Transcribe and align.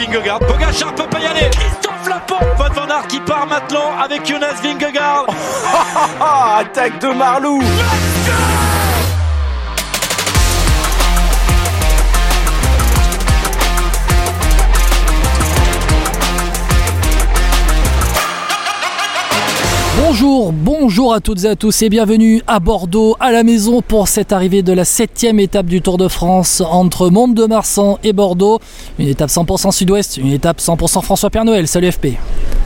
Vingegaard. 0.00 0.38
Pogacar 0.40 0.94
peut 0.94 1.06
pas 1.10 1.20
y 1.20 1.26
aller. 1.26 1.50
Christophe 1.50 2.08
Laporte. 2.08 2.56
Van 2.56 2.68
Van 2.72 2.90
Aert 2.90 3.06
qui 3.06 3.20
part 3.20 3.46
maintenant 3.46 3.98
avec 4.02 4.26
Jonas 4.26 4.54
Vingegaard. 4.62 5.26
Attaque 6.58 6.98
de 7.00 7.08
Marlou. 7.08 7.60
Bonjour, 20.12 20.52
bonjour 20.52 21.14
à 21.14 21.20
toutes 21.20 21.44
et 21.44 21.46
à 21.46 21.54
tous 21.54 21.82
et 21.82 21.88
bienvenue 21.88 22.42
à 22.48 22.58
Bordeaux, 22.58 23.16
à 23.20 23.30
la 23.30 23.44
maison 23.44 23.80
pour 23.80 24.08
cette 24.08 24.32
arrivée 24.32 24.62
de 24.62 24.72
la 24.72 24.84
septième 24.84 25.38
étape 25.38 25.66
du 25.66 25.82
Tour 25.82 25.98
de 25.98 26.08
France 26.08 26.64
entre 26.68 27.10
Mont-de-Marsan 27.10 28.00
et 28.02 28.12
Bordeaux. 28.12 28.58
Une 28.98 29.06
étape 29.06 29.30
100% 29.30 29.70
sud-ouest, 29.70 30.16
une 30.16 30.32
étape 30.32 30.58
100% 30.58 31.02
François 31.02 31.30
Père 31.30 31.44
Noël. 31.44 31.68
Salut 31.68 31.92
FP. 31.92 32.18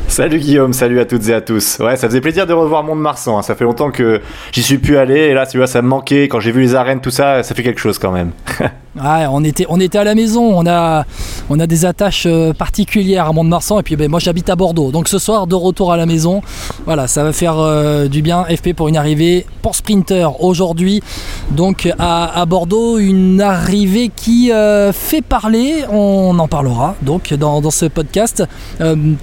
Salut 0.08 0.38
Guillaume, 0.38 0.72
salut 0.72 1.00
à 1.00 1.06
toutes 1.06 1.28
et 1.28 1.34
à 1.34 1.40
tous. 1.40 1.78
Ouais, 1.80 1.96
ça 1.96 2.06
faisait 2.08 2.20
plaisir 2.20 2.46
de 2.46 2.52
revoir 2.52 2.84
Mont-de-Marsan. 2.84 3.38
hein. 3.38 3.42
Ça 3.42 3.56
fait 3.56 3.64
longtemps 3.64 3.90
que 3.90 4.20
j'y 4.52 4.62
suis 4.62 4.78
plus 4.78 4.96
allé 4.96 5.18
et 5.18 5.34
là, 5.34 5.44
tu 5.44 5.56
vois, 5.56 5.66
ça 5.66 5.82
me 5.82 5.88
manquait. 5.88 6.24
Quand 6.28 6.38
j'ai 6.38 6.52
vu 6.52 6.60
les 6.60 6.76
arènes, 6.76 7.00
tout 7.00 7.10
ça, 7.10 7.42
ça 7.42 7.54
fait 7.54 7.64
quelque 7.64 7.80
chose 7.80 7.98
quand 7.98 8.12
même. 8.12 8.30
Ouais, 8.96 9.26
on 9.28 9.42
était, 9.42 9.66
on 9.68 9.80
était 9.80 9.98
à 9.98 10.04
la 10.04 10.14
maison, 10.14 10.56
on 10.56 10.64
a, 10.68 11.04
on 11.50 11.58
a 11.58 11.66
des 11.66 11.84
attaches 11.84 12.26
euh, 12.26 12.52
particulières 12.52 13.26
à 13.26 13.32
Mont-de-Marsan 13.32 13.80
et 13.80 13.82
puis 13.82 13.96
ben, 13.96 14.08
moi 14.08 14.20
j'habite 14.20 14.48
à 14.48 14.54
Bordeaux. 14.54 14.92
Donc 14.92 15.08
ce 15.08 15.18
soir, 15.18 15.48
de 15.48 15.56
retour 15.56 15.92
à 15.92 15.96
la 15.96 16.06
maison, 16.06 16.42
voilà, 16.86 17.08
ça 17.08 17.24
va 17.24 17.32
faire 17.32 17.58
euh, 17.58 18.06
du 18.06 18.22
bien 18.22 18.44
FP 18.44 18.72
pour 18.72 18.86
une 18.86 18.96
arrivée 18.96 19.46
pour 19.62 19.74
Sprinter 19.74 20.40
aujourd'hui. 20.40 21.02
Donc 21.50 21.92
à, 21.98 22.46
Bordeaux, 22.46 22.98
une 22.98 23.40
arrivée 23.40 24.12
qui 24.14 24.52
euh, 24.52 24.92
fait 24.92 25.22
parler, 25.22 25.84
on 25.90 26.38
en 26.38 26.46
parlera 26.46 26.94
donc 27.02 27.34
dans, 27.34 27.68
ce 27.72 27.86
podcast. 27.86 28.44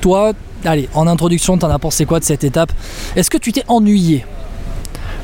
Toi, 0.02 0.34
allez, 0.66 0.90
en 0.94 1.08
introduction, 1.08 1.58
t'en 1.58 1.70
as 1.70 1.80
pensé 1.80 2.06
quoi 2.06 2.20
de 2.20 2.26
cette 2.26 2.44
étape? 2.44 2.72
Est-ce 3.16 3.30
que 3.30 3.38
tu 3.38 3.52
t'es 3.52 3.64
ennuyé? 3.68 4.26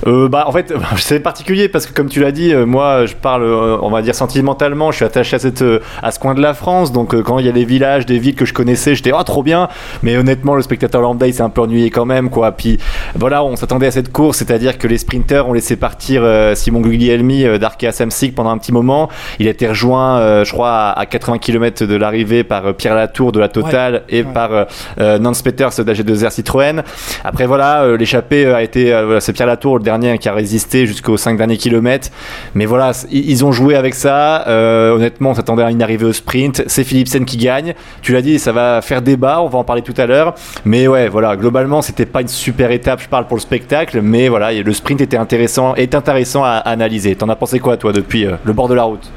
Euh, 0.05 0.29
bah 0.29 0.45
en 0.47 0.51
fait 0.51 0.73
c'est 0.97 1.19
particulier 1.19 1.69
parce 1.69 1.87
que 1.87 1.93
comme 1.93 2.07
tu 2.07 2.21
l'as 2.21 2.31
dit 2.31 2.53
euh, 2.53 2.65
moi 2.65 3.05
je 3.05 3.15
parle 3.15 3.43
euh, 3.43 3.77
on 3.81 3.89
va 3.89 4.01
dire 4.01 4.13
sentimentalement 4.13 4.91
je 4.91 4.97
suis 4.97 5.05
attaché 5.05 5.35
à 5.37 5.39
cette 5.39 5.63
euh, 5.63 5.79
à 6.03 6.11
ce 6.11 6.19
coin 6.19 6.35
de 6.35 6.41
la 6.41 6.53
France. 6.53 6.91
Donc 6.91 7.19
quand 7.21 7.39
il 7.39 7.45
y 7.45 7.49
a 7.49 7.51
des 7.51 7.65
villages 7.65 8.05
des 8.05 8.19
villes 8.19 8.35
que 8.35 8.45
je 8.45 8.53
connaissais 8.53 8.95
j'étais 8.95 9.11
oh 9.11 9.23
trop 9.23 9.43
bien. 9.43 9.69
Mais 10.03 10.17
honnêtement 10.17 10.55
le 10.55 10.61
spectateur 10.61 11.01
lambda 11.01 11.27
il 11.27 11.33
s'est 11.33 11.41
un 11.41 11.49
peu 11.49 11.61
ennuyé 11.61 11.89
quand 11.89 12.05
même 12.05 12.29
quoi. 12.29 12.51
Puis 12.51 12.77
voilà 13.15 13.43
on 13.43 13.55
s'attendait 13.55 13.87
à 13.87 13.91
cette 13.91 14.11
course 14.11 14.37
c'est-à-dire 14.37 14.77
que 14.77 14.87
les 14.87 14.97
sprinters 14.97 15.47
ont 15.47 15.53
laissé 15.53 15.75
partir 15.75 16.23
Simon 16.55 16.81
Guglielmi 16.81 17.59
d'Arkea 17.59 17.91
Samsic 17.91 18.35
pendant 18.35 18.51
un 18.51 18.57
petit 18.57 18.71
moment. 18.71 19.09
Il 19.39 19.47
a 19.47 19.51
été 19.51 19.67
rejoint 19.67 20.43
je 20.43 20.51
crois 20.51 20.69
à, 20.69 20.99
à 20.99 21.05
80 21.05 21.39
km 21.39 21.85
de 21.85 21.95
l'arrivée 21.95 22.43
par 22.43 22.75
Pierre 22.75 22.95
Latour 22.95 23.31
de 23.31 23.39
la 23.39 23.49
Total 23.49 24.03
et 24.09 24.23
ouais. 24.23 24.33
par 24.33 24.67
Nance 24.97 25.41
Peters 25.41 25.69
d'AG2R 25.69 26.31
Citroën. 26.31 26.83
Après 27.23 27.45
voilà 27.45 27.95
l'échappée 27.97 28.45
a 28.45 28.61
été 28.61 28.93
c'est 29.19 29.33
Pierre 29.33 29.47
Latour 29.47 29.79
le 29.87 30.01
dernier 30.01 30.17
qui 30.17 30.27
a 30.27 30.33
résisté 30.33 30.85
jusqu'aux 30.85 31.17
5 31.17 31.37
derniers 31.37 31.57
kilomètres. 31.57 32.09
Mais 32.55 32.65
voilà 32.65 32.91
ils 33.11 33.45
ont 33.45 33.51
joué 33.51 33.75
avec 33.75 33.95
ça. 33.95 34.47
Euh, 34.47 34.95
honnêtement 34.95 35.31
on 35.31 35.33
s'attendait 35.33 35.63
à 35.63 35.71
une 35.71 35.81
arrivée 35.81 36.05
au 36.05 36.13
sprint. 36.13 36.63
C'est 36.67 36.83
Philipsen 36.83 37.25
qui 37.25 37.37
gagne. 37.37 37.73
Tu 38.01 38.13
l'as 38.13 38.21
dit 38.21 38.39
ça 38.39 38.51
va 38.51 38.81
faire 38.81 39.01
débat. 39.01 39.41
On 39.41 39.47
va 39.47 39.59
en 39.59 39.63
parler 39.63 39.81
tout 39.81 39.93
à 39.97 40.05
l'heure. 40.05 40.35
Mais 40.65 40.87
ouais 40.87 41.07
voilà 41.07 41.35
globalement 41.35 41.81
c'était 41.81 42.05
pas 42.05 42.21
une 42.21 42.27
super 42.27 42.71
étape. 42.71 43.01
Je 43.01 43.07
parle 43.07 43.27
pour 43.27 43.37
le 43.37 43.41
spectacle. 43.41 44.01
Mais 44.01 44.27
voilà 44.27 44.51
le 44.51 44.73
sprint 44.73 45.01
était 45.01 45.17
intéressant 45.17 45.75
est 45.75 45.95
intéressant 45.95 46.43
à, 46.43 46.49
à 46.49 46.71
analyser. 46.71 47.15
T'en 47.15 47.29
as 47.29 47.35
pensé 47.35 47.59
quoi 47.59 47.77
toi 47.77 47.93
depuis 47.93 48.25
euh, 48.25 48.33
le 48.43 48.53
bord 48.53 48.67
de 48.67 48.73
la 48.73 48.83
route? 48.83 49.09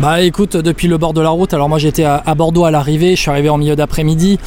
Bah 0.00 0.20
écoute, 0.20 0.58
depuis 0.58 0.88
le 0.88 0.98
bord 0.98 1.14
de 1.14 1.22
la 1.22 1.30
route, 1.30 1.54
alors 1.54 1.70
moi 1.70 1.78
j'étais 1.78 2.04
à, 2.04 2.22
Bordeaux 2.36 2.66
à 2.66 2.70
l'arrivée, 2.70 3.16
je 3.16 3.20
suis 3.22 3.30
arrivé 3.30 3.48
en 3.48 3.56
milieu 3.56 3.76
d'après-midi. 3.76 4.38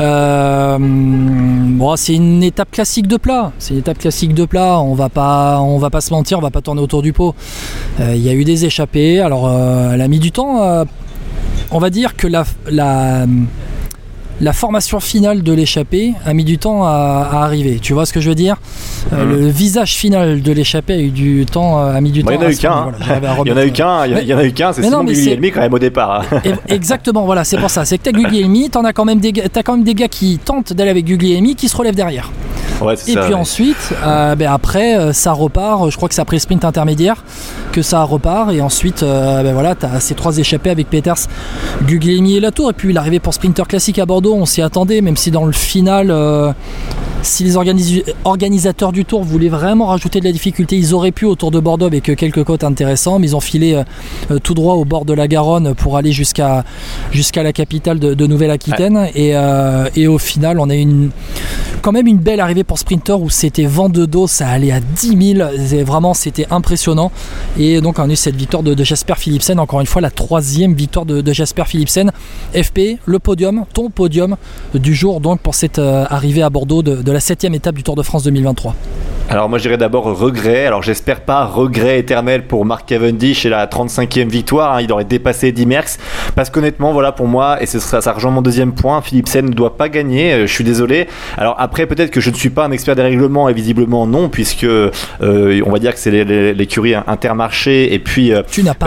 Euh, 0.00 0.76
bon, 0.80 1.94
c'est 1.94 2.14
une 2.14 2.42
étape 2.42 2.72
classique 2.72 3.06
de 3.06 3.16
plat. 3.16 3.52
C'est 3.60 3.74
une 3.74 3.80
étape 3.80 3.98
classique 3.98 4.34
de 4.34 4.44
plat. 4.44 4.80
On 4.80 4.94
va 4.94 5.08
pas, 5.08 5.60
se 6.00 6.12
mentir, 6.12 6.38
on 6.38 6.42
va 6.42 6.50
pas 6.50 6.60
tourner 6.60 6.80
autour 6.80 7.02
du 7.02 7.12
pot. 7.12 7.36
Euh, 8.00 8.14
Il 8.16 8.22
y 8.22 8.28
a 8.28 8.32
eu 8.32 8.42
des 8.42 8.64
échappées. 8.64 9.20
Alors 9.20 9.46
euh, 9.46 9.92
elle 9.92 10.02
a 10.02 10.08
mis 10.08 10.18
du 10.18 10.32
temps. 10.32 10.62
euh, 10.62 10.84
on 11.70 11.78
va 11.78 11.90
dire 11.90 12.16
que 12.16 12.26
la, 12.26 12.44
la 12.68 13.26
la 14.40 14.52
formation 14.52 15.00
finale 15.00 15.42
de 15.42 15.52
l'échappée 15.52 16.12
a 16.24 16.34
mis 16.34 16.44
du 16.44 16.58
temps 16.58 16.84
à, 16.84 17.28
à 17.32 17.42
arriver. 17.44 17.78
Tu 17.80 17.92
vois 17.94 18.04
ce 18.06 18.12
que 18.12 18.20
je 18.20 18.28
veux 18.28 18.34
dire? 18.34 18.56
Euh, 19.12 19.24
Mhm. 19.24 19.30
Le 19.40 19.48
visage 19.48 19.94
final 19.94 20.42
de 20.42 20.52
l'échappée 20.52 20.94
a 20.94 20.98
eu 20.98 21.10
du 21.10 21.46
temps, 21.46 21.78
euh, 21.80 21.94
a 21.94 22.00
mis 22.00 22.10
du 22.10 22.22
Bah, 22.22 22.32
il 22.34 22.38
temps. 22.38 22.42
y 22.42 22.44
en 22.44 22.46
a 22.46 22.48
à 22.48 22.52
eu 22.52 22.56
qu'un 22.56 22.72
hein. 22.72 22.92
Il 23.44 23.50
y 23.50 23.52
en 23.52 23.56
a 23.56 23.64
eu 23.66 23.72
qu'un 23.72 24.06
il 24.06 24.12
y 24.12 24.14
en 24.14 24.18
a- 24.18 24.20
il 24.22 24.28
y 24.28 24.34
en 24.34 24.38
a 24.38 24.44
eu 24.44 24.52
qu'un 24.52 24.72
c'est 24.72 24.82
Simon 24.82 25.04
Guglielmi 25.04 25.50
quand 25.52 25.60
même 25.60 25.72
au 25.74 25.78
départ 25.78 26.22
hein. 26.32 26.40
Exactement, 26.68 27.24
voilà, 27.24 27.44
c'est 27.44 27.56
pour 27.58 27.70
ça. 27.70 27.84
C'est 27.84 27.98
que 27.98 28.02
t'as 28.04 28.12
Guglielmi, 28.12 28.68
t'en 28.70 28.84
as 28.84 28.92
quand 28.92 29.04
même 29.04 29.20
des, 29.20 29.32
gars- 29.32 29.48
t'as 29.52 29.62
quand 29.62 29.74
même 29.76 29.84
des 29.84 29.94
gars 29.94 30.08
qui 30.08 30.38
tentent 30.44 30.72
d'aller 30.72 30.90
avec 30.90 31.04
Guglielmi, 31.06 31.54
qui 31.54 31.68
se 31.68 31.76
relèvent 31.76 31.94
derrière. 31.94 32.30
ouais 32.82 32.94
Et 32.94 32.96
ça 32.96 33.20
puis 33.22 33.32
ouais. 33.32 33.34
ensuite, 33.34 33.94
euh, 34.04 34.34
ben 34.34 34.50
après, 34.52 34.98
euh, 34.98 35.12
ça 35.12 35.32
repart. 35.32 35.88
Je 35.90 35.96
crois 35.96 36.08
que 36.08 36.14
c'est 36.14 36.20
après 36.20 36.38
sprint 36.38 36.64
intermédiaire 36.64 37.24
que 37.72 37.82
ça 37.82 38.02
repart. 38.02 38.52
Et 38.52 38.60
ensuite, 38.60 39.02
euh, 39.02 39.42
ben 39.42 39.52
voilà, 39.54 39.74
t'as 39.74 40.00
ces 40.00 40.14
trois 40.14 40.36
échappés 40.38 40.70
avec 40.70 40.90
Peters, 40.90 41.16
Guglielmi 41.86 42.36
et 42.36 42.40
Latour. 42.40 42.70
Et 42.70 42.72
puis 42.72 42.92
l'arrivée 42.92 43.20
pour 43.20 43.34
sprinter 43.34 43.66
classique 43.66 43.98
à 43.98 44.06
Bordeaux, 44.06 44.25
on 44.34 44.46
s'y 44.46 44.62
attendait, 44.62 45.00
même 45.00 45.16
si 45.16 45.30
dans 45.30 45.44
le 45.46 45.52
final. 45.52 46.10
euh, 46.10 46.52
si 47.26 47.44
les 47.44 47.56
organis- 47.56 48.04
organisateurs 48.24 48.92
du 48.92 49.04
tour 49.04 49.24
voulaient 49.24 49.48
vraiment 49.48 49.86
rajouter 49.86 50.20
de 50.20 50.24
la 50.24 50.32
difficulté, 50.32 50.76
ils 50.76 50.94
auraient 50.94 51.10
pu 51.12 51.24
autour 51.24 51.50
de 51.50 51.58
Bordeaux 51.60 51.86
avec 51.86 52.08
euh, 52.08 52.14
quelques 52.14 52.44
côtes 52.44 52.64
intéressants, 52.64 53.18
mais 53.18 53.28
ils 53.28 53.36
ont 53.36 53.40
filé 53.40 53.74
euh, 53.74 53.82
euh, 54.30 54.38
tout 54.38 54.54
droit 54.54 54.74
au 54.74 54.84
bord 54.84 55.04
de 55.04 55.12
la 55.12 55.26
Garonne 55.28 55.74
pour 55.74 55.96
aller 55.96 56.12
jusqu'à 56.12 56.64
jusqu'à 57.12 57.42
la 57.42 57.52
capitale 57.52 57.98
de, 57.98 58.14
de 58.14 58.26
Nouvelle-Aquitaine. 58.26 59.08
Et, 59.14 59.36
euh, 59.36 59.88
et 59.96 60.06
au 60.06 60.18
final, 60.18 60.60
on 60.60 60.70
a 60.70 60.74
une 60.74 61.10
quand 61.82 61.92
même 61.92 62.06
une 62.06 62.18
belle 62.18 62.40
arrivée 62.40 62.64
pour 62.64 62.78
Sprinter 62.78 63.20
où 63.20 63.30
c'était 63.30 63.66
vent 63.66 63.88
de 63.88 64.06
dos, 64.06 64.26
ça 64.26 64.48
allait 64.48 64.72
à 64.72 64.80
10 64.80 65.34
000. 65.36 65.48
C'est 65.66 65.82
Vraiment, 65.82 66.14
c'était 66.14 66.46
impressionnant. 66.50 67.12
Et 67.58 67.80
donc, 67.80 67.98
on 67.98 68.08
a 68.08 68.12
eu 68.12 68.16
cette 68.16 68.34
victoire 68.36 68.62
de, 68.62 68.74
de 68.74 68.84
Jasper 68.84 69.14
Philipsen, 69.16 69.58
encore 69.60 69.80
une 69.80 69.86
fois, 69.86 70.00
la 70.02 70.10
troisième 70.10 70.74
victoire 70.74 71.06
de, 71.06 71.20
de 71.20 71.32
Jasper 71.32 71.64
Philipsen. 71.66 72.10
FP, 72.54 72.98
le 73.04 73.18
podium, 73.18 73.64
ton 73.72 73.90
podium 73.90 74.36
du 74.74 74.94
jour, 74.94 75.20
donc 75.20 75.40
pour 75.40 75.54
cette 75.54 75.78
euh, 75.78 76.04
arrivée 76.10 76.42
à 76.42 76.50
Bordeaux 76.50 76.82
de, 76.82 77.02
de 77.02 77.12
la 77.12 77.15
septième 77.20 77.54
étape 77.54 77.74
du 77.74 77.82
Tour 77.82 77.96
de 77.96 78.02
France 78.02 78.24
2023. 78.24 78.74
Alors 79.28 79.48
moi 79.48 79.58
je 79.58 79.64
dirais 79.64 79.76
d'abord 79.76 80.04
regret. 80.04 80.66
Alors 80.66 80.84
j'espère 80.84 81.20
pas 81.20 81.44
regret 81.46 81.98
éternel 81.98 82.44
pour 82.46 82.64
Mark 82.64 82.86
Cavendish 82.88 83.44
et 83.44 83.48
la 83.48 83.66
35e 83.66 84.28
victoire. 84.28 84.74
hein. 84.76 84.80
Il 84.82 84.92
aurait 84.92 85.04
dépassé 85.04 85.48
Eddy 85.48 85.66
Merckx. 85.66 85.98
Parce 86.36 86.48
qu'honnêtement 86.48 86.92
voilà 86.92 87.10
pour 87.10 87.26
moi 87.26 87.60
et 87.60 87.66
ce 87.66 87.80
sera 87.80 88.00
ça 88.00 88.12
rejoint 88.12 88.30
mon 88.30 88.40
deuxième 88.42 88.72
point. 88.72 89.02
Philipsen 89.02 89.46
ne 89.46 89.50
doit 89.52 89.76
pas 89.76 89.88
gagner. 89.88 90.32
Euh, 90.32 90.46
Je 90.46 90.52
suis 90.52 90.62
désolé. 90.62 91.08
Alors 91.36 91.56
après 91.58 91.86
peut-être 91.86 92.12
que 92.12 92.20
je 92.20 92.30
ne 92.30 92.36
suis 92.36 92.50
pas 92.50 92.66
un 92.66 92.70
expert 92.70 92.94
des 92.94 93.02
règlements 93.02 93.48
et 93.48 93.52
visiblement 93.52 94.06
non 94.06 94.28
puisque 94.28 94.62
euh, 94.62 94.90
on 95.20 95.70
va 95.72 95.80
dire 95.80 95.92
que 95.92 95.98
c'est 95.98 96.12
les- 96.12 96.24
les- 96.24 96.54
l'écurie 96.54 96.94
Intermarché 96.94 97.92
et 97.94 97.98
puis 97.98 98.32
euh, 98.32 98.42
Tu 98.48 98.62
n'as 98.62 98.74
pas 98.74 98.86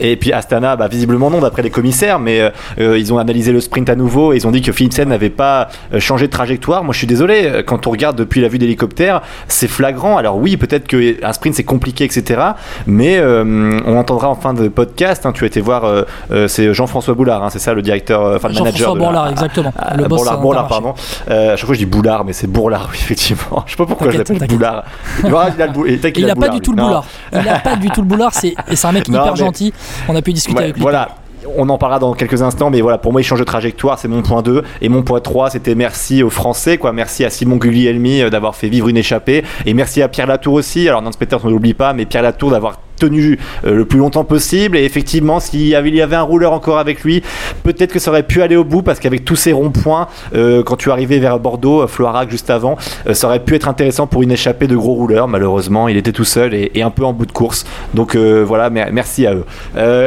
et, 0.00 0.16
puis 0.16 0.32
Astana, 0.32 0.74
bah, 0.74 0.88
visiblement 0.88 1.30
non, 1.30 1.38
d'après 1.40 1.62
les 1.62 1.70
commissaires, 1.70 2.18
mais 2.18 2.40
ils 2.78 3.12
ont 3.12 3.18
analysé 3.18 3.52
le 3.52 3.60
sprint 3.60 3.88
à 3.88 3.94
nouveau 3.94 4.32
et 4.32 4.36
ils 4.36 4.46
ont 4.46 4.50
dit 4.50 4.62
que 4.62 4.72
Philipsen 4.72 5.08
n'avait 5.08 5.30
pas 5.30 5.68
changé 6.00 6.26
de 6.26 6.32
trajectoire. 6.32 6.82
Moi, 6.82 6.92
je 6.92 6.98
suis 6.98 7.06
désolé, 7.06 7.23
euh, 7.30 7.62
quand 7.62 7.86
on 7.86 7.90
regarde 7.90 8.16
depuis 8.16 8.40
la 8.40 8.48
vue 8.48 8.58
d'hélicoptère, 8.58 9.22
c'est 9.48 9.68
flagrant. 9.68 10.16
Alors 10.16 10.36
oui, 10.36 10.56
peut-être 10.56 10.86
qu'un 10.86 11.32
sprint 11.32 11.54
c'est 11.54 11.64
compliqué, 11.64 12.04
etc. 12.04 12.40
Mais 12.86 13.16
euh, 13.18 13.80
on 13.86 13.96
entendra 13.96 14.28
en 14.28 14.34
fin 14.34 14.54
de 14.54 14.68
podcast. 14.68 15.24
hein, 15.26 15.32
tu 15.32 15.44
as 15.44 15.46
été 15.46 15.60
voir, 15.60 15.84
euh, 15.84 16.48
c'est 16.48 16.74
Jean-François 16.74 17.14
Boulard, 17.14 17.42
hein, 17.42 17.50
c'est 17.50 17.58
ça 17.58 17.72
le 17.74 17.82
directeur, 17.82 18.20
enfin 18.36 18.48
le 18.48 18.54
manager. 18.54 18.64
Jean-François 18.76 18.94
la- 18.94 18.98
Bourlard, 19.04 19.28
exactement. 19.30 19.72
Ah, 19.78 19.96
le 19.96 20.04
boss 20.08 20.18
Bourlard, 20.20 20.40
Bourlard, 20.40 20.64
Intermarché. 20.66 20.94
pardon. 21.26 21.40
Euh, 21.48 21.52
à 21.52 21.56
chaque 21.56 21.66
fois 21.66 21.74
je 21.74 21.80
dis 21.80 21.86
Boulard, 21.86 22.24
mais 22.24 22.32
c'est 22.32 22.46
Bourlard, 22.46 22.88
oui, 22.92 22.98
effectivement. 23.02 23.62
Je 23.66 23.70
sais 23.72 23.76
pas 23.76 23.86
pourquoi 23.86 24.10
je 24.10 24.18
l'appelle. 24.18 24.38
Boulard. 24.48 24.84
Il 25.22 25.26
a 25.62 25.66
bou- 25.68 25.84
a 25.86 26.26
n'a 26.28 26.34
pas 26.34 26.34
Boulard, 26.34 26.54
du 26.54 26.60
tout 26.60 26.72
lui. 26.72 26.78
le 26.80 26.84
boulard. 26.84 27.04
Il 27.32 27.42
n'a 27.42 27.58
pas 27.58 27.76
du 27.76 27.88
tout 27.90 28.00
le 28.02 28.06
boulard. 28.06 28.32
C'est 28.34 28.54
et 28.70 28.76
c'est 28.76 28.86
un 28.86 28.92
mec 28.92 29.08
Non, 29.08 29.20
hyper 29.20 29.32
mais- 29.32 29.38
gentil. 29.38 29.72
On 30.08 30.16
a 30.16 30.22
pu 30.22 30.32
discuter 30.32 30.56
Ouais, 30.58 30.64
avec 30.64 30.76
lui. 30.76 30.82
Voilà. 30.82 31.08
On 31.56 31.68
en 31.68 31.78
parlera 31.78 31.98
dans 31.98 32.14
quelques 32.14 32.42
instants, 32.42 32.70
mais 32.70 32.80
voilà, 32.80 32.98
pour 32.98 33.12
moi, 33.12 33.20
il 33.20 33.24
change 33.24 33.40
de 33.40 33.44
trajectoire, 33.44 33.98
c'est 33.98 34.08
mon 34.08 34.22
point 34.22 34.42
2. 34.42 34.62
Et 34.80 34.88
mon 34.88 35.02
point 35.02 35.20
3, 35.20 35.50
c'était 35.50 35.74
merci 35.74 36.22
aux 36.22 36.30
Français, 36.30 36.78
quoi. 36.78 36.92
Merci 36.92 37.24
à 37.24 37.30
Simon 37.30 37.56
Guglielmi 37.56 38.22
euh, 38.22 38.30
d'avoir 38.30 38.54
fait 38.56 38.68
vivre 38.68 38.88
une 38.88 38.96
échappée. 38.96 39.44
Et 39.66 39.74
merci 39.74 40.02
à 40.02 40.08
Pierre 40.08 40.26
Latour 40.26 40.54
aussi. 40.54 40.88
Alors, 40.88 41.02
Nance 41.02 41.16
Peters, 41.16 41.44
on 41.44 41.48
ne 41.48 41.52
l'oublie 41.52 41.74
pas, 41.74 41.92
mais 41.92 42.06
Pierre 42.06 42.22
Latour 42.22 42.50
d'avoir 42.50 42.80
tenu 42.96 43.38
euh, 43.64 43.74
le 43.74 43.84
plus 43.84 43.98
longtemps 43.98 44.24
possible. 44.24 44.76
Et 44.76 44.84
effectivement, 44.84 45.40
s'il 45.40 45.66
y 45.66 45.74
avait, 45.74 46.14
un 46.14 46.22
rouleur 46.22 46.52
encore 46.52 46.78
avec 46.78 47.02
lui, 47.02 47.22
peut-être 47.62 47.92
que 47.92 47.98
ça 47.98 48.10
aurait 48.10 48.22
pu 48.22 48.42
aller 48.42 48.56
au 48.56 48.64
bout, 48.64 48.82
parce 48.82 49.00
qu'avec 49.00 49.24
tous 49.24 49.36
ces 49.36 49.52
ronds-points, 49.52 50.08
euh, 50.34 50.62
quand 50.62 50.76
tu 50.76 50.90
arrivais 50.90 51.18
vers 51.18 51.38
Bordeaux, 51.38 51.82
euh, 51.82 51.86
Floirac 51.86 52.30
juste 52.30 52.50
avant, 52.50 52.76
ça 53.12 53.26
aurait 53.26 53.40
pu 53.40 53.54
être 53.54 53.68
intéressant 53.68 54.06
pour 54.06 54.22
une 54.22 54.32
échappée 54.32 54.66
de 54.66 54.76
gros 54.76 54.94
rouleurs. 54.94 55.28
Malheureusement, 55.28 55.88
il 55.88 55.96
était 55.96 56.12
tout 56.12 56.24
seul 56.24 56.54
et, 56.54 56.82
un 56.82 56.90
peu 56.90 57.04
en 57.04 57.12
bout 57.12 57.26
de 57.26 57.32
course. 57.32 57.64
Donc 57.94 58.16
voilà, 58.16 58.68
mer- 58.70 58.90
merci 58.92 59.26
à 59.26 59.34
eux. 59.34 59.44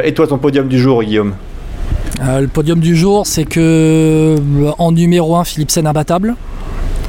Et 0.04 0.14
toi, 0.14 0.26
ton 0.26 0.38
podium 0.38 0.68
du 0.68 0.78
jour, 0.78 1.02
Guillaume? 1.02 1.34
Le 2.20 2.46
podium 2.46 2.78
du 2.80 2.96
jour, 2.96 3.26
c'est 3.26 3.44
que 3.44 4.36
en 4.78 4.92
numéro 4.92 5.36
1, 5.36 5.44
Philipsen 5.44 5.86
imbattable. 5.86 6.36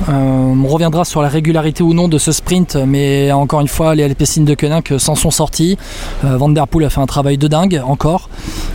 Euh, 0.08 0.12
on 0.12 0.68
reviendra 0.68 1.04
sur 1.04 1.22
la 1.22 1.28
régularité 1.28 1.84
ou 1.84 1.94
non 1.94 2.08
de 2.08 2.18
ce 2.18 2.32
sprint, 2.32 2.76
mais 2.76 3.32
encore 3.32 3.62
une 3.62 3.68
fois, 3.68 3.96
les 3.96 4.04
Alpecin 4.04 4.44
de 4.44 4.54
Koenig 4.56 4.98
s'en 4.98 5.16
sont 5.16 5.32
sortis. 5.32 5.78
Euh, 6.24 6.38
Van 6.38 6.50
Der 6.50 6.68
Poel 6.68 6.86
a 6.86 6.90
fait 6.90 7.02
un 7.02 7.06
travail 7.06 7.38
de 7.38 7.48
dingue 7.48 7.82
encore. 7.86 8.30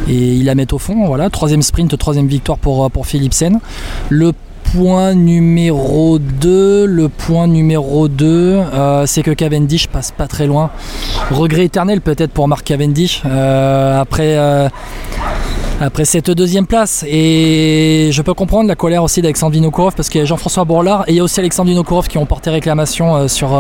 et 0.09 0.35
il 0.35 0.45
la 0.45 0.55
met 0.55 0.73
au 0.73 0.79
fond. 0.79 1.07
Voilà, 1.07 1.31
troisième 1.31 1.63
sprint, 1.63 1.97
troisième 1.97 2.27
victoire 2.27 2.59
pour, 2.59 2.91
pour 2.91 3.07
Philipsen. 3.07 3.61
Le 4.11 4.33
point 4.75 5.15
numéro 5.15 6.19
2, 6.19 6.87
le 6.87 7.09
point 7.09 7.47
numéro 7.47 8.09
2, 8.09 8.27
euh, 8.27 9.07
c'est 9.07 9.23
que 9.23 9.31
Cavendish 9.31 9.87
passe 9.87 10.11
pas 10.11 10.27
très 10.27 10.47
loin. 10.47 10.71
Regret 11.31 11.67
éternel 11.67 12.01
peut-être 12.01 12.33
pour 12.33 12.49
Marc 12.49 12.65
Cavendish 12.65 13.23
euh, 13.25 14.01
après, 14.01 14.37
euh, 14.37 14.69
après 15.81 16.05
cette 16.05 16.31
deuxième 16.31 16.67
place. 16.67 17.05
Et 17.09 18.11
je 18.13 18.23
peux 18.23 18.35
comprendre 18.35 18.69
la 18.69 18.77
colère 18.77 19.03
aussi 19.03 19.23
d'Alexandre 19.23 19.53
Vinokourov 19.53 19.95
parce 19.95 20.09
qu'il 20.09 20.21
y 20.21 20.23
a 20.23 20.25
Jean-François 20.25 20.65
Bourlard 20.65 21.05
et 21.07 21.13
il 21.13 21.17
y 21.17 21.21
a 21.21 21.25
aussi 21.25 21.41
Alexandre 21.41 21.71
Vinokourov 21.71 22.09
qui 22.09 22.19
ont 22.19 22.27
porté 22.27 22.51
réclamation 22.51 23.29
sur 23.29 23.59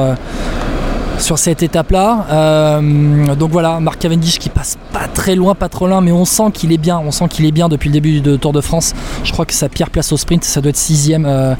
sur 1.18 1.38
cette 1.38 1.62
étape-là. 1.62 2.26
Euh, 2.30 3.34
donc 3.34 3.50
voilà, 3.50 3.80
Marc 3.80 3.98
Cavendish 3.98 4.38
qui 4.38 4.48
passe 4.48 4.76
pas 4.92 5.06
très 5.06 5.34
loin, 5.34 5.54
pas 5.54 5.68
trop 5.68 5.86
loin, 5.86 6.00
mais 6.00 6.12
on 6.12 6.24
sent 6.24 6.50
qu'il 6.52 6.72
est 6.72 6.78
bien. 6.78 6.98
On 6.98 7.10
sent 7.10 7.26
qu'il 7.28 7.44
est 7.46 7.52
bien 7.52 7.68
depuis 7.68 7.88
le 7.88 7.94
début 7.94 8.20
du 8.20 8.38
Tour 8.38 8.52
de 8.52 8.60
France. 8.60 8.94
Je 9.22 9.32
crois 9.32 9.46
que 9.46 9.54
sa 9.54 9.68
pire 9.68 9.90
place 9.90 10.12
au 10.12 10.16
sprint, 10.16 10.44
ça 10.44 10.60
doit 10.60 10.70
être 10.70 10.76
sixième. 10.76 11.24
Euh, 11.26 11.54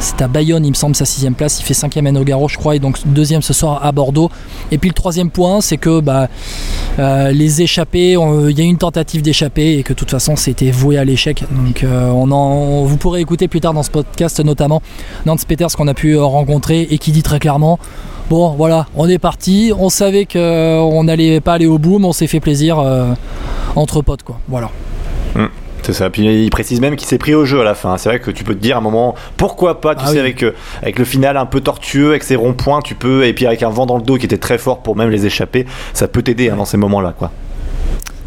c'est 0.00 0.22
à 0.22 0.28
Bayonne, 0.28 0.64
il 0.64 0.70
me 0.70 0.74
semble, 0.74 0.96
sa 0.96 1.04
sixième 1.04 1.34
place. 1.34 1.60
Il 1.60 1.64
fait 1.64 1.74
cinquième 1.74 2.06
à 2.06 2.12
Nogaro, 2.12 2.48
je 2.48 2.56
crois, 2.56 2.76
et 2.76 2.78
donc 2.78 2.98
deuxième 3.06 3.42
ce 3.42 3.52
soir 3.52 3.84
à 3.84 3.92
Bordeaux. 3.92 4.30
Et 4.70 4.78
puis 4.78 4.90
le 4.90 4.94
troisième 4.94 5.30
point, 5.30 5.60
c'est 5.60 5.76
que 5.76 6.00
bah, 6.00 6.28
euh, 6.98 7.30
les 7.30 7.62
échappés, 7.62 8.12
il 8.12 8.58
y 8.58 8.60
a 8.60 8.64
eu 8.64 8.68
une 8.68 8.78
tentative 8.78 9.22
d'échapper 9.22 9.78
et 9.78 9.82
que 9.82 9.92
de 9.92 9.98
toute 9.98 10.10
façon 10.10 10.36
c'était 10.36 10.70
voué 10.70 10.98
à 10.98 11.04
l'échec. 11.04 11.44
Donc 11.50 11.84
on 11.84 12.30
en, 12.30 12.84
vous 12.84 12.96
pourrez 12.96 13.20
écouter 13.20 13.48
plus 13.48 13.60
tard 13.60 13.74
dans 13.74 13.82
ce 13.82 13.90
podcast 13.90 14.40
notamment 14.40 14.82
Nance 15.26 15.44
Peters 15.44 15.68
qu'on 15.76 15.88
a 15.88 15.94
pu 15.94 16.16
rencontrer 16.16 16.82
et 16.90 16.98
qui 16.98 17.12
dit 17.12 17.22
très 17.22 17.38
clairement 17.38 17.78
Bon, 18.30 18.50
voilà, 18.50 18.86
on 18.96 19.08
est 19.08 19.18
parti. 19.18 19.72
On 19.78 19.90
savait 19.90 20.24
qu'on 20.24 20.38
euh, 20.38 21.02
n'allait 21.02 21.40
pas 21.40 21.54
aller 21.54 21.66
au 21.66 21.78
bout, 21.78 21.98
mais 21.98 22.06
on 22.06 22.12
s'est 22.12 22.26
fait 22.26 22.40
plaisir 22.40 22.78
euh, 22.78 23.12
entre 23.76 24.00
potes, 24.00 24.22
quoi. 24.22 24.38
Voilà. 24.48 24.70
Hum, 25.36 25.50
c'est 25.82 25.92
ça. 25.92 26.08
Puis 26.08 26.44
il 26.44 26.50
précise 26.50 26.80
même 26.80 26.96
qu'il 26.96 27.06
s'est 27.06 27.18
pris 27.18 27.34
au 27.34 27.44
jeu 27.44 27.60
à 27.60 27.64
la 27.64 27.74
fin. 27.74 27.98
C'est 27.98 28.08
vrai 28.08 28.20
que 28.20 28.30
tu 28.30 28.42
peux 28.42 28.54
te 28.54 28.60
dire 28.60 28.76
à 28.76 28.78
un 28.78 28.82
moment, 28.82 29.14
pourquoi 29.36 29.80
pas, 29.82 29.94
tu 29.94 30.04
ah 30.06 30.12
sais, 30.12 30.20
avec, 30.20 30.42
euh, 30.42 30.54
avec 30.80 30.98
le 30.98 31.04
final 31.04 31.36
un 31.36 31.44
peu 31.44 31.60
tortueux, 31.60 32.10
avec 32.10 32.22
ses 32.22 32.36
ronds-points, 32.36 32.80
tu 32.80 32.94
peux, 32.94 33.26
et 33.26 33.34
puis 33.34 33.46
avec 33.46 33.62
un 33.62 33.68
vent 33.68 33.84
dans 33.84 33.98
le 33.98 34.02
dos 34.02 34.16
qui 34.16 34.24
était 34.24 34.38
très 34.38 34.56
fort 34.56 34.78
pour 34.78 34.96
même 34.96 35.10
les 35.10 35.26
échapper, 35.26 35.66
ça 35.92 36.08
peut 36.08 36.22
t'aider 36.22 36.48
hein, 36.48 36.56
dans 36.56 36.64
ces 36.64 36.78
moments-là, 36.78 37.14
quoi. 37.18 37.30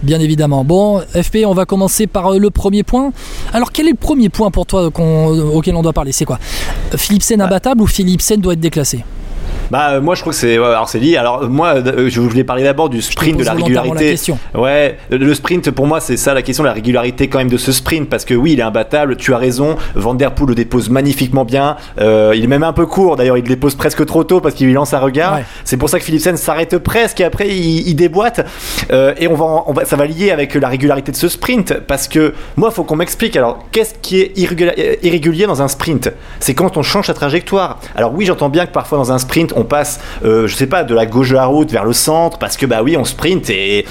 Bien 0.03 0.19
évidemment. 0.19 0.63
Bon, 0.63 1.01
FP, 1.01 1.37
on 1.47 1.55
va 1.55 1.65
commencer 1.65 2.05
par 2.05 2.37
le 2.37 2.51
premier 2.51 2.83
point. 2.83 3.11
Alors, 3.51 3.71
quel 3.71 3.87
est 3.87 3.91
le 3.91 3.97
premier 3.97 4.29
point 4.29 4.51
pour 4.51 4.67
toi 4.67 4.85
auquel 4.85 5.75
on 5.75 5.81
doit 5.81 5.93
parler? 5.93 6.11
C'est 6.11 6.25
quoi? 6.25 6.37
Philipsen 6.95 7.41
imbattable 7.41 7.81
ou 7.81 7.87
Philipsen 7.87 8.39
doit 8.39 8.53
être 8.53 8.59
déclassé? 8.59 9.03
Bah 9.71 9.91
euh, 9.91 10.01
moi 10.01 10.15
je 10.15 10.21
trouve 10.21 10.33
que 10.33 10.39
c'est 10.39 10.55
alors 10.55 10.89
c'est 10.89 10.99
lié. 10.99 11.17
Alors 11.17 11.49
moi 11.49 11.75
euh, 11.75 12.09
je 12.09 12.21
voulais 12.21 12.43
parler 12.43 12.63
d'abord 12.63 12.89
du 12.89 13.01
sprint 13.01 13.37
de 13.37 13.43
la 13.43 13.53
régularité. 13.53 14.15
ouais, 14.55 14.97
le 15.09 15.33
sprint 15.33 15.71
pour 15.71 15.87
moi 15.87 15.99
c'est 15.99 16.17
ça 16.17 16.33
la 16.33 16.41
question 16.41 16.63
la 16.63 16.73
régularité 16.73 17.27
quand 17.27 17.39
même 17.39 17.49
de 17.49 17.57
ce 17.57 17.71
sprint 17.71 18.09
parce 18.09 18.25
que 18.25 18.33
oui 18.33 18.53
il 18.53 18.59
est 18.59 18.63
imbattable. 18.63 19.17
Tu 19.17 19.33
as 19.33 19.37
raison. 19.37 19.75
Van 19.95 20.13
der 20.13 20.33
Poel 20.33 20.49
le 20.49 20.55
dépose 20.55 20.89
magnifiquement 20.89 21.45
bien. 21.45 21.75
Euh, 21.99 22.33
il 22.35 22.43
est 22.43 22.47
même 22.47 22.63
un 22.63 22.73
peu 22.73 22.85
court 22.85 23.15
d'ailleurs 23.15 23.37
il 23.37 23.43
le 23.43 23.49
dépose 23.49 23.75
presque 23.75 24.05
trop 24.05 24.23
tôt 24.23 24.39
parce 24.39 24.55
qu'il 24.55 24.67
lui 24.67 24.73
lance 24.73 24.93
un 24.93 24.99
regard. 24.99 25.39
C'est 25.63 25.77
pour 25.77 25.89
ça 25.89 25.99
que 25.99 26.05
Philipsen 26.05 26.37
s'arrête 26.37 26.77
presque 26.77 27.19
et 27.19 27.23
après 27.23 27.49
il, 27.49 27.95
déboîte. 27.95 28.45
et 28.91 29.27
on 29.27 29.35
va, 29.35 29.63
on 29.65 29.73
va 29.73 29.85
ça 29.85 29.95
va 29.95 30.05
lier 30.05 30.31
avec 30.31 30.53
la 30.53 30.67
régularité 30.67 31.11
de 31.11 31.17
ce 31.17 31.27
sprint 31.27 31.79
parce 31.87 32.07
que 32.07 32.33
moi 32.55 32.71
faut 32.71 32.83
qu'on 32.83 32.95
m'explique 32.95 33.35
alors 33.35 33.65
qu'est-ce 33.71 33.95
qui 34.01 34.21
est 34.21 34.37
irrégulier 34.37 35.45
dans 35.45 35.61
un 35.61 35.67
sprint? 35.67 36.11
C'est 36.39 36.53
quand 36.53 36.77
on 36.77 36.83
change 36.83 37.07
sa 37.07 37.13
trajectoire. 37.13 37.79
Alors 37.95 38.13
oui 38.13 38.25
j'entends 38.25 38.49
bien 38.49 38.65
que 38.65 38.71
parfois 38.71 38.97
dans 38.97 39.11
un 39.11 39.17
sprint 39.17 39.53
on 39.57 39.63
passe, 39.63 39.99
euh, 40.23 40.47
je 40.47 40.55
sais 40.55 40.67
pas, 40.67 40.83
de 40.83 40.93
la 40.93 41.05
gauche 41.05 41.29
de 41.29 41.35
la 41.35 41.45
route 41.45 41.71
vers 41.71 41.83
le 41.83 41.93
centre, 41.93 42.37
parce 42.37 42.55
que 42.55 42.65
bah 42.65 42.81
oui, 42.83 42.95
on 42.95 43.03
sprint 43.03 43.49
et, 43.49 43.85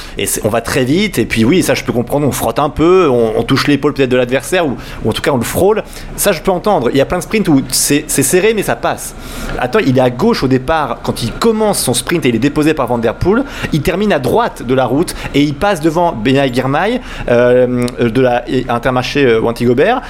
on 0.45 0.49
va 0.49 0.61
très 0.61 0.85
vite, 0.85 1.19
et 1.19 1.27
puis 1.27 1.45
oui, 1.45 1.63
ça 1.63 1.75
je 1.75 1.85
peux 1.85 1.93
comprendre, 1.93 2.27
on 2.27 2.33
frotte 2.33 2.59
un 2.59 2.71
peu, 2.71 3.09
on, 3.11 3.43
touche 3.43 3.69
l'épaule 3.69 3.95
peut-être 3.95 4.11
de 4.11 4.17
l'adversaire, 4.17 4.67
ou, 4.67 4.77
en 5.07 5.13
tout 5.13 5.23
cas 5.23 5.31
on 5.31 5.37
le 5.37 5.45
frôle, 5.45 5.83
ça 6.17 6.33
je 6.33 6.41
peux 6.41 6.51
entendre. 6.51 6.91
Il 6.91 6.97
y 6.97 7.01
a 7.01 7.07
plein 7.07 7.19
de 7.19 7.23
sprints 7.23 7.49
où 7.49 7.63
c'est 7.69 8.09
serré, 8.09 8.55
mais 8.55 8.63
ça 8.63 8.77
passe. 8.77 9.15
Attends, 9.59 9.79
il 9.79 9.99
est 9.99 10.01
à 10.01 10.11
gauche 10.11 10.43
au 10.43 10.49
départ, 10.49 11.01
quand 11.03 11.23
il 11.23 11.33
commence 11.33 11.81
son 11.81 11.95
sprint 11.95 12.25
et 12.27 12.31
il 12.31 12.37
est 12.37 12.41
déposé 12.41 12.75
par 12.75 12.87
Van 12.87 12.99
Der 12.99 13.15
Poel, 13.15 13.45
il 13.73 13.83
termine 13.83 14.13
à 14.13 14.19
droite 14.19 14.63
de 14.65 14.75
la 14.75 14.87
route 14.87 15.15
et 15.35 15.43
il 15.43 15.55
passe 15.55 15.81
devant 15.81 16.13
Benay 16.13 16.53
Girmay 16.53 17.01
euh, 17.29 17.87
de 18.01 18.21
la 18.21 18.45
Intermarché 18.69 19.25
euh, 19.25 19.41
Wanty 19.41 19.65
Gobert, 19.65 20.03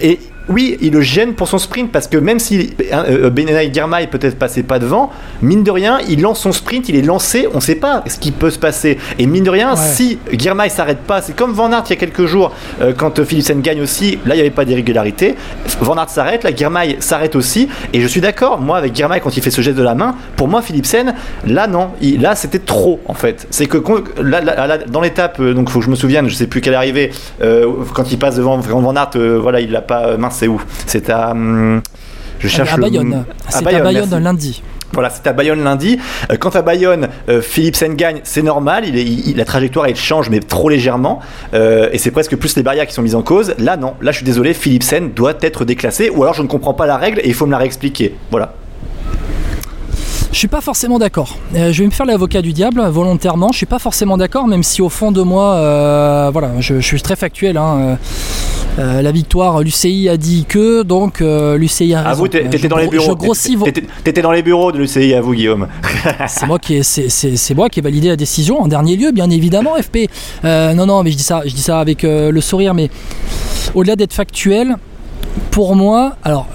et 0.00 0.18
oui, 0.48 0.76
il 0.80 0.92
le 0.92 1.00
gêne 1.00 1.34
pour 1.34 1.48
son 1.48 1.58
sprint 1.58 1.92
parce 1.92 2.08
que 2.08 2.16
même 2.16 2.38
si 2.38 2.74
euh, 2.92 3.30
Benenay 3.30 3.72
Girmay 3.72 4.08
peut-être 4.08 4.38
passé 4.38 4.62
pas 4.62 4.78
devant, 4.78 5.10
mine 5.40 5.62
de 5.62 5.70
rien, 5.70 6.00
il 6.08 6.20
lance 6.20 6.40
son 6.40 6.52
sprint, 6.52 6.88
il 6.88 6.96
est 6.96 7.02
lancé, 7.02 7.46
on 7.52 7.56
ne 7.56 7.60
sait 7.60 7.76
pas 7.76 8.02
ce 8.06 8.18
qui 8.18 8.32
peut 8.32 8.50
se 8.50 8.58
passer. 8.58 8.98
Et 9.18 9.26
mine 9.26 9.44
de 9.44 9.50
rien, 9.50 9.76
si 9.76 10.18
Girmay 10.32 10.68
s'arrête 10.68 10.98
pas, 10.98 11.22
c'est 11.22 11.34
comme 11.34 11.52
Van 11.52 11.70
Aert 11.72 11.84
il 11.86 11.90
y 11.90 11.92
a 11.92 11.96
quelques 11.96 12.26
jours 12.26 12.52
euh, 12.80 12.92
quand 12.96 13.24
Philipsen 13.24 13.60
gagne 13.60 13.80
aussi, 13.82 14.18
là 14.26 14.34
il 14.34 14.38
n'y 14.38 14.40
avait 14.40 14.50
pas 14.50 14.64
d'irrégularité. 14.64 15.36
Van 15.80 15.96
Aert 15.96 16.10
s'arrête, 16.10 16.44
la 16.44 16.54
Girmay 16.54 16.96
s'arrête 17.00 17.36
aussi. 17.36 17.68
Et 17.92 18.00
je 18.00 18.06
suis 18.06 18.20
d'accord, 18.20 18.60
moi 18.60 18.78
avec 18.78 18.94
Girmay 18.96 19.20
quand 19.20 19.36
il 19.36 19.42
fait 19.42 19.50
ce 19.50 19.60
geste 19.60 19.78
de 19.78 19.82
la 19.82 19.94
main, 19.94 20.16
pour 20.36 20.48
moi 20.48 20.60
Philipsen, 20.62 21.14
là 21.46 21.66
non, 21.66 21.90
là 22.18 22.34
c'était 22.34 22.58
trop 22.58 23.00
en 23.06 23.14
fait. 23.14 23.46
C'est 23.50 23.66
que 23.66 23.78
là, 24.20 24.78
dans 24.88 25.00
l'étape, 25.00 25.38
euh, 25.40 25.54
donc 25.54 25.70
faut 25.70 25.78
que 25.78 25.84
je 25.84 25.90
me 25.90 25.96
souvienne, 25.96 26.28
je 26.28 26.34
sais 26.34 26.46
plus 26.46 26.60
quelle 26.60 26.74
est 26.74 26.76
arrivée, 26.76 27.10
quand 27.40 28.10
il 28.10 28.18
passe 28.18 28.36
devant 28.36 28.58
Van 28.58 28.96
Aert, 28.96 29.10
voilà, 29.40 29.60
il 29.60 29.70
l'a 29.70 29.80
pas 29.80 30.16
c'est 30.32 30.48
où? 30.48 30.60
C'est 30.86 31.10
à. 31.10 31.30
Hum, 31.30 31.82
je 32.38 32.48
cherche 32.48 32.72
à 32.72 32.76
Bayonne. 32.76 33.24
C'est 33.48 33.66
à 33.66 33.80
Bayonne, 33.80 34.22
lundi. 34.22 34.62
Voilà, 34.92 35.08
c'est 35.08 35.26
à 35.26 35.32
Bayonne 35.32 35.64
lundi. 35.64 35.98
Euh, 36.30 36.36
quant 36.36 36.50
à 36.50 36.60
Bayonne, 36.60 37.08
euh, 37.28 37.40
Philipsen 37.40 37.94
gagne, 37.94 38.20
c'est 38.24 38.42
normal. 38.42 38.84
Il 38.86 38.98
est, 38.98 39.36
la 39.36 39.46
trajectoire 39.46 39.86
elle 39.86 39.96
change, 39.96 40.28
mais 40.28 40.40
trop 40.40 40.68
légèrement. 40.68 41.20
Euh, 41.54 41.88
et 41.92 41.98
c'est 41.98 42.10
presque 42.10 42.36
plus 42.36 42.56
les 42.56 42.62
barrières 42.62 42.86
qui 42.86 42.92
sont 42.92 43.02
mises 43.02 43.14
en 43.14 43.22
cause. 43.22 43.54
Là, 43.58 43.76
non. 43.76 43.94
Là, 44.02 44.10
je 44.10 44.18
suis 44.18 44.26
désolé, 44.26 44.52
Philipsen 44.52 45.12
doit 45.12 45.34
être 45.40 45.64
déclassé. 45.64 46.10
Ou 46.10 46.22
alors, 46.22 46.34
je 46.34 46.42
ne 46.42 46.48
comprends 46.48 46.74
pas 46.74 46.86
la 46.86 46.98
règle 46.98 47.20
et 47.20 47.28
il 47.28 47.34
faut 47.34 47.46
me 47.46 47.52
la 47.52 47.58
réexpliquer. 47.58 48.14
Voilà. 48.30 48.54
Je 50.32 50.38
suis 50.38 50.48
pas 50.48 50.62
forcément 50.62 50.98
d'accord. 50.98 51.36
Euh, 51.54 51.72
je 51.72 51.80
vais 51.82 51.86
me 51.86 51.90
faire 51.90 52.06
l'avocat 52.06 52.40
du 52.40 52.54
diable 52.54 52.82
volontairement. 52.88 53.52
Je 53.52 53.58
suis 53.58 53.66
pas 53.66 53.78
forcément 53.78 54.16
d'accord, 54.16 54.48
même 54.48 54.62
si 54.62 54.80
au 54.80 54.88
fond 54.88 55.12
de 55.12 55.20
moi, 55.20 55.56
euh, 55.56 56.30
voilà, 56.32 56.52
je, 56.58 56.80
suis 56.80 57.02
très 57.02 57.16
factuel. 57.16 57.58
Hein. 57.58 57.98
Euh, 58.78 59.02
la 59.02 59.12
victoire, 59.12 59.60
l'UCI 59.60 60.08
a 60.08 60.16
dit 60.16 60.46
que, 60.48 60.84
donc 60.84 61.20
l'UCI 61.20 61.92
a 61.92 61.98
raison. 61.98 62.10
À 62.10 62.14
vous, 62.14 62.28
t'étais 62.28 62.66
dans 62.66 62.78
les 62.78 62.88
bureaux. 62.88 63.14
T'étais 64.02 64.22
dans 64.22 64.32
les 64.32 64.42
bureaux 64.42 64.72
de 64.72 64.78
l'UCI, 64.78 65.12
à 65.12 65.20
vous, 65.20 65.34
Guillaume. 65.34 65.68
c'est 66.26 66.46
moi 66.46 66.58
qui, 66.58 66.82
c'est 66.82 67.54
moi 67.54 67.68
qui 67.68 67.80
ai 67.80 67.82
validé 67.82 68.08
la 68.08 68.16
décision 68.16 68.62
en 68.62 68.68
dernier 68.68 68.96
lieu, 68.96 69.12
bien 69.12 69.28
évidemment, 69.28 69.74
FP. 69.74 70.08
non, 70.44 70.86
non, 70.86 71.02
mais 71.02 71.10
je 71.10 71.18
dis 71.18 71.22
ça, 71.22 71.42
je 71.44 71.54
dis 71.54 71.62
ça 71.62 71.78
avec 71.78 72.04
le 72.04 72.40
sourire, 72.40 72.72
mais 72.72 72.88
au-delà 73.74 73.96
d'être 73.96 74.14
factuel, 74.14 74.76
pour 75.50 75.76
moi, 75.76 76.16
alors 76.24 76.48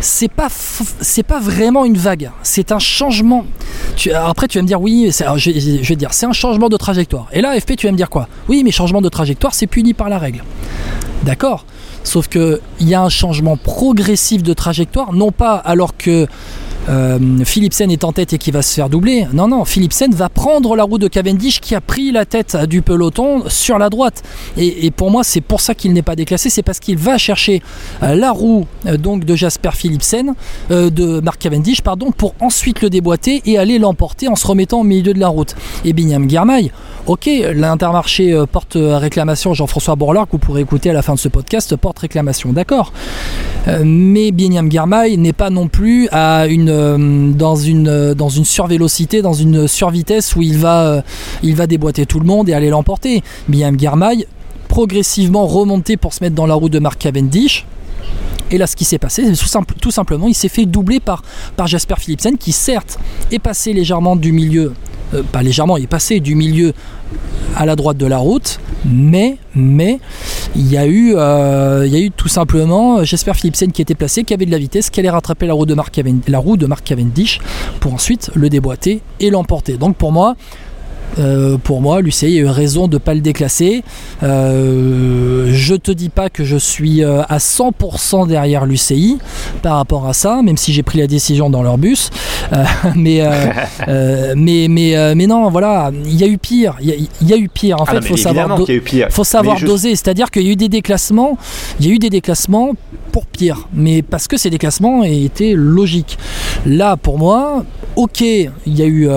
c'est 0.00 0.28
pas 0.28 1.40
vraiment 1.40 1.84
une 1.84 1.96
vague, 1.96 2.30
c'est 2.42 2.72
un 2.72 2.78
changement. 2.78 3.44
après 4.14 4.48
tu 4.48 4.58
vas 4.58 4.62
me 4.62 4.68
dire 4.68 4.80
oui, 4.80 5.10
je, 5.10 5.50
je, 5.50 5.88
vais 5.88 5.96
dire 5.96 6.12
c'est 6.12 6.26
un 6.26 6.32
changement 6.32 6.68
de 6.68 6.76
trajectoire. 6.76 7.28
Et 7.32 7.40
là 7.40 7.58
FP 7.58 7.76
tu 7.76 7.86
vas 7.86 7.92
me 7.92 7.96
dire 7.96 8.10
quoi? 8.10 8.28
Oui, 8.48 8.62
mais 8.64 8.70
changement 8.70 9.00
de 9.00 9.08
trajectoire 9.08 9.54
c'est 9.54 9.66
puni 9.66 9.94
par 9.94 10.08
la 10.08 10.18
règle. 10.18 10.42
D'accord? 11.22 11.64
Sauf 12.04 12.28
que 12.28 12.60
il 12.78 12.88
y 12.88 12.94
a 12.94 13.02
un 13.02 13.08
changement 13.08 13.56
progressif 13.56 14.42
de 14.42 14.52
trajectoire, 14.52 15.12
non 15.12 15.32
pas 15.32 15.56
alors 15.56 15.96
que 15.96 16.26
euh, 16.88 17.18
Philipsen 17.44 17.90
est 17.90 18.04
en 18.04 18.12
tête 18.12 18.32
et 18.32 18.38
qui 18.38 18.50
va 18.50 18.62
se 18.62 18.74
faire 18.74 18.88
doubler. 18.88 19.26
Non, 19.32 19.48
non, 19.48 19.64
Philipsen 19.64 20.12
va 20.14 20.28
prendre 20.28 20.76
la 20.76 20.84
roue 20.84 20.98
de 20.98 21.08
Cavendish 21.08 21.60
qui 21.60 21.74
a 21.74 21.80
pris 21.80 22.12
la 22.12 22.24
tête 22.24 22.56
du 22.68 22.82
peloton 22.82 23.44
sur 23.48 23.78
la 23.78 23.90
droite. 23.90 24.22
Et, 24.56 24.90
pour 24.90 25.10
moi, 25.10 25.24
c'est 25.24 25.40
pour 25.40 25.60
ça 25.60 25.74
qu'il 25.74 25.92
n'est 25.92 26.02
pas 26.02 26.16
déclassé, 26.16 26.50
c'est 26.50 26.62
parce 26.62 26.78
qu'il 26.78 26.96
va 26.96 27.18
chercher 27.18 27.62
euh, 28.02 28.14
la 28.14 28.30
roue 28.30 28.66
euh, 28.86 28.96
donc 28.96 29.24
de 29.24 29.34
Jasper 29.34 29.70
Philipsen, 29.72 30.34
de 30.70 31.20
Mark 31.20 31.38
Cavendish, 31.38 31.82
pardon, 31.82 32.10
pour 32.12 32.34
ensuite 32.40 32.80
le 32.82 32.90
déboîter 32.90 33.42
et 33.46 33.58
aller 33.58 33.78
l'emporter 33.78 34.28
en 34.28 34.36
se 34.36 34.46
remettant 34.46 34.80
au 34.80 34.84
milieu 34.84 35.12
de 35.12 35.20
la 35.20 35.28
route. 35.28 35.54
Et 35.84 35.92
Binyam 35.92 36.28
Girmay, 36.28 36.70
ok, 37.06 37.28
l'Intermarché 37.54 38.44
porte 38.50 38.76
réclamation, 38.76 39.54
Jean-François 39.54 39.96
Bourlard, 39.96 40.26
que 40.26 40.32
vous 40.32 40.38
pourrez 40.38 40.62
écouter 40.62 40.90
à 40.90 40.92
la 40.92 41.02
fin 41.02 41.14
de 41.14 41.18
ce 41.18 41.28
podcast, 41.28 41.76
porte 41.76 41.98
réclamation, 41.98 42.52
d'accord. 42.52 42.92
mais 43.84 44.32
Binyam 44.32 44.70
Girmay 44.70 45.16
n'est 45.16 45.32
pas 45.32 45.50
non 45.50 45.68
plus 45.68 46.08
à 46.10 46.46
une 46.46 46.75
euh, 46.76 47.32
dans, 47.32 47.56
une, 47.56 47.88
euh, 47.88 48.14
dans 48.14 48.28
une 48.28 48.44
survélocité, 48.44 49.22
dans 49.22 49.32
une 49.32 49.66
survitesse 49.66 50.36
où 50.36 50.42
il 50.42 50.58
va, 50.58 51.02
euh, 51.42 51.66
déboîter 51.66 52.06
tout 52.06 52.20
le 52.20 52.26
monde 52.26 52.48
et 52.48 52.52
aller 52.52 52.68
l'emporter. 52.68 53.22
Biam 53.48 53.78
Girmay 53.78 54.26
progressivement 54.68 55.46
remonté 55.46 55.96
pour 55.96 56.12
se 56.12 56.22
mettre 56.22 56.34
dans 56.34 56.46
la 56.46 56.54
roue 56.54 56.68
de 56.68 56.78
Mark 56.78 56.98
Cavendish. 56.98 57.66
Et 58.50 58.58
là, 58.58 58.66
ce 58.66 58.76
qui 58.76 58.84
s'est 58.84 58.98
passé, 58.98 59.24
c'est 59.34 59.58
tout, 59.80 59.90
simplement, 59.90 60.28
il 60.28 60.34
s'est 60.34 60.48
fait 60.48 60.66
doubler 60.66 61.00
par, 61.00 61.22
par 61.56 61.66
Jasper 61.66 61.94
Philipsen, 61.98 62.36
qui 62.36 62.52
certes 62.52 62.98
est 63.32 63.38
passé 63.38 63.72
légèrement 63.72 64.14
du 64.14 64.30
milieu, 64.30 64.72
pas 65.32 65.42
légèrement, 65.42 65.76
il 65.76 65.84
est 65.84 65.88
passé 65.88 66.20
du 66.20 66.36
milieu 66.36 66.72
à 67.56 67.66
la 67.66 67.74
droite 67.74 67.96
de 67.96 68.06
la 68.06 68.18
route, 68.18 68.60
mais, 68.84 69.38
mais 69.54 69.98
il 70.54 70.70
y 70.70 70.76
a 70.76 70.86
eu, 70.86 71.14
euh, 71.16 71.84
il 71.86 71.92
y 71.92 71.96
a 71.96 72.00
eu 72.00 72.10
tout 72.10 72.28
simplement 72.28 73.04
Jasper 73.04 73.34
Philipsen 73.34 73.72
qui 73.72 73.82
était 73.82 73.94
placé, 73.94 74.24
qui 74.24 74.34
avait 74.34 74.46
de 74.46 74.50
la 74.50 74.58
vitesse, 74.58 74.90
qui 74.90 75.00
allait 75.00 75.10
rattraper 75.10 75.46
la 75.46 75.54
roue 75.54 75.66
de 75.66 75.74
Mark, 75.74 75.92
Cavendish, 75.92 76.28
la 76.28 76.38
roue 76.38 76.56
de 76.56 76.66
Mark 76.66 76.84
Cavendish 76.84 77.40
pour 77.80 77.94
ensuite 77.94 78.30
le 78.34 78.48
déboîter 78.48 79.00
et 79.20 79.30
l'emporter. 79.30 79.76
Donc 79.76 79.96
pour 79.96 80.12
moi, 80.12 80.36
Euh, 81.18 81.56
pour 81.58 81.80
moi, 81.80 82.00
l'UCI 82.00 82.26
a 82.26 82.28
eu 82.28 82.46
raison 82.46 82.88
de 82.88 82.94
ne 82.94 82.98
pas 82.98 83.14
le 83.14 83.20
déclasser. 83.20 83.82
Euh, 84.22 85.50
je 85.52 85.74
te 85.74 85.90
dis 85.90 86.08
pas 86.08 86.28
que 86.28 86.44
je 86.44 86.56
suis 86.56 87.02
euh, 87.02 87.22
à 87.22 87.38
100% 87.38 88.28
derrière 88.28 88.66
l'UCI 88.66 89.18
par 89.62 89.76
rapport 89.76 90.06
à 90.06 90.12
ça, 90.12 90.42
même 90.42 90.56
si 90.56 90.72
j'ai 90.72 90.82
pris 90.82 90.98
la 90.98 91.06
décision 91.06 91.50
dans 91.50 91.62
leur 91.62 91.78
bus. 91.78 92.10
mais, 92.94 93.22
mais, 94.36 94.66
mais, 94.68 95.14
mais 95.14 95.26
non, 95.26 95.48
voilà, 95.50 95.90
il 96.04 96.16
y 96.16 96.24
a 96.24 96.26
eu 96.26 96.38
pire. 96.38 96.76
Il 96.80 97.08
y, 97.22 97.32
a 97.32 97.36
eu 97.36 97.48
pire. 97.48 97.80
En 97.80 97.84
ah 97.86 97.92
fait, 97.92 97.98
il 97.98 98.06
faut 98.06 98.16
savoir, 98.16 98.58
faut 99.10 99.24
savoir 99.24 99.60
doser. 99.60 99.90
C'est-à-dire 99.90 100.30
qu'il 100.30 100.42
y 100.42 100.48
a 100.48 100.52
eu 100.52 100.56
des 100.56 100.68
déclassements. 100.68 101.38
Il 101.80 101.86
y 101.86 101.90
a 101.90 101.94
eu 101.94 101.98
des 101.98 102.10
déclassements 102.10 102.72
pour 103.12 103.26
pire, 103.26 103.68
mais 103.72 104.02
parce 104.02 104.28
que 104.28 104.36
ces 104.36 104.50
déclassements 104.50 105.02
étaient 105.02 105.54
logiques. 105.56 106.18
Là, 106.66 106.96
pour 106.96 107.18
moi, 107.18 107.64
ok, 107.96 108.20
il 108.20 108.50
y 108.66 108.82
a 108.82 108.86
eu, 108.86 109.08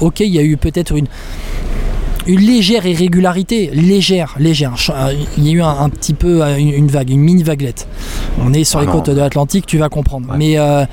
ok, 0.00 0.20
il 0.20 0.34
y 0.34 0.38
a 0.38 0.42
eu 0.42 0.56
peut-être 0.56 0.92
une 1.00 1.06
une 2.26 2.40
légère 2.40 2.86
irrégularité, 2.86 3.70
légère, 3.72 4.34
légère. 4.38 4.74
Euh, 4.90 5.12
il 5.36 5.46
y 5.46 5.50
a 5.50 5.52
eu 5.52 5.62
un, 5.62 5.88
petit 5.88 6.14
peu 6.14 6.42
euh, 6.42 6.56
une, 6.56 6.88
vague, 6.88 7.10
une 7.10 7.20
mini 7.20 7.42
vaguelette. 7.42 7.86
On 8.42 8.52
est 8.52 8.64
sur 8.64 8.78
ah 8.78 8.82
les 8.82 8.88
côtes 8.88 9.10
de 9.10 9.18
l'Atlantique, 9.18 9.66
tu 9.66 9.78
vas 9.78 9.88
comprendre. 9.88 10.34
Mais 10.36 10.58
euh, 10.58 10.84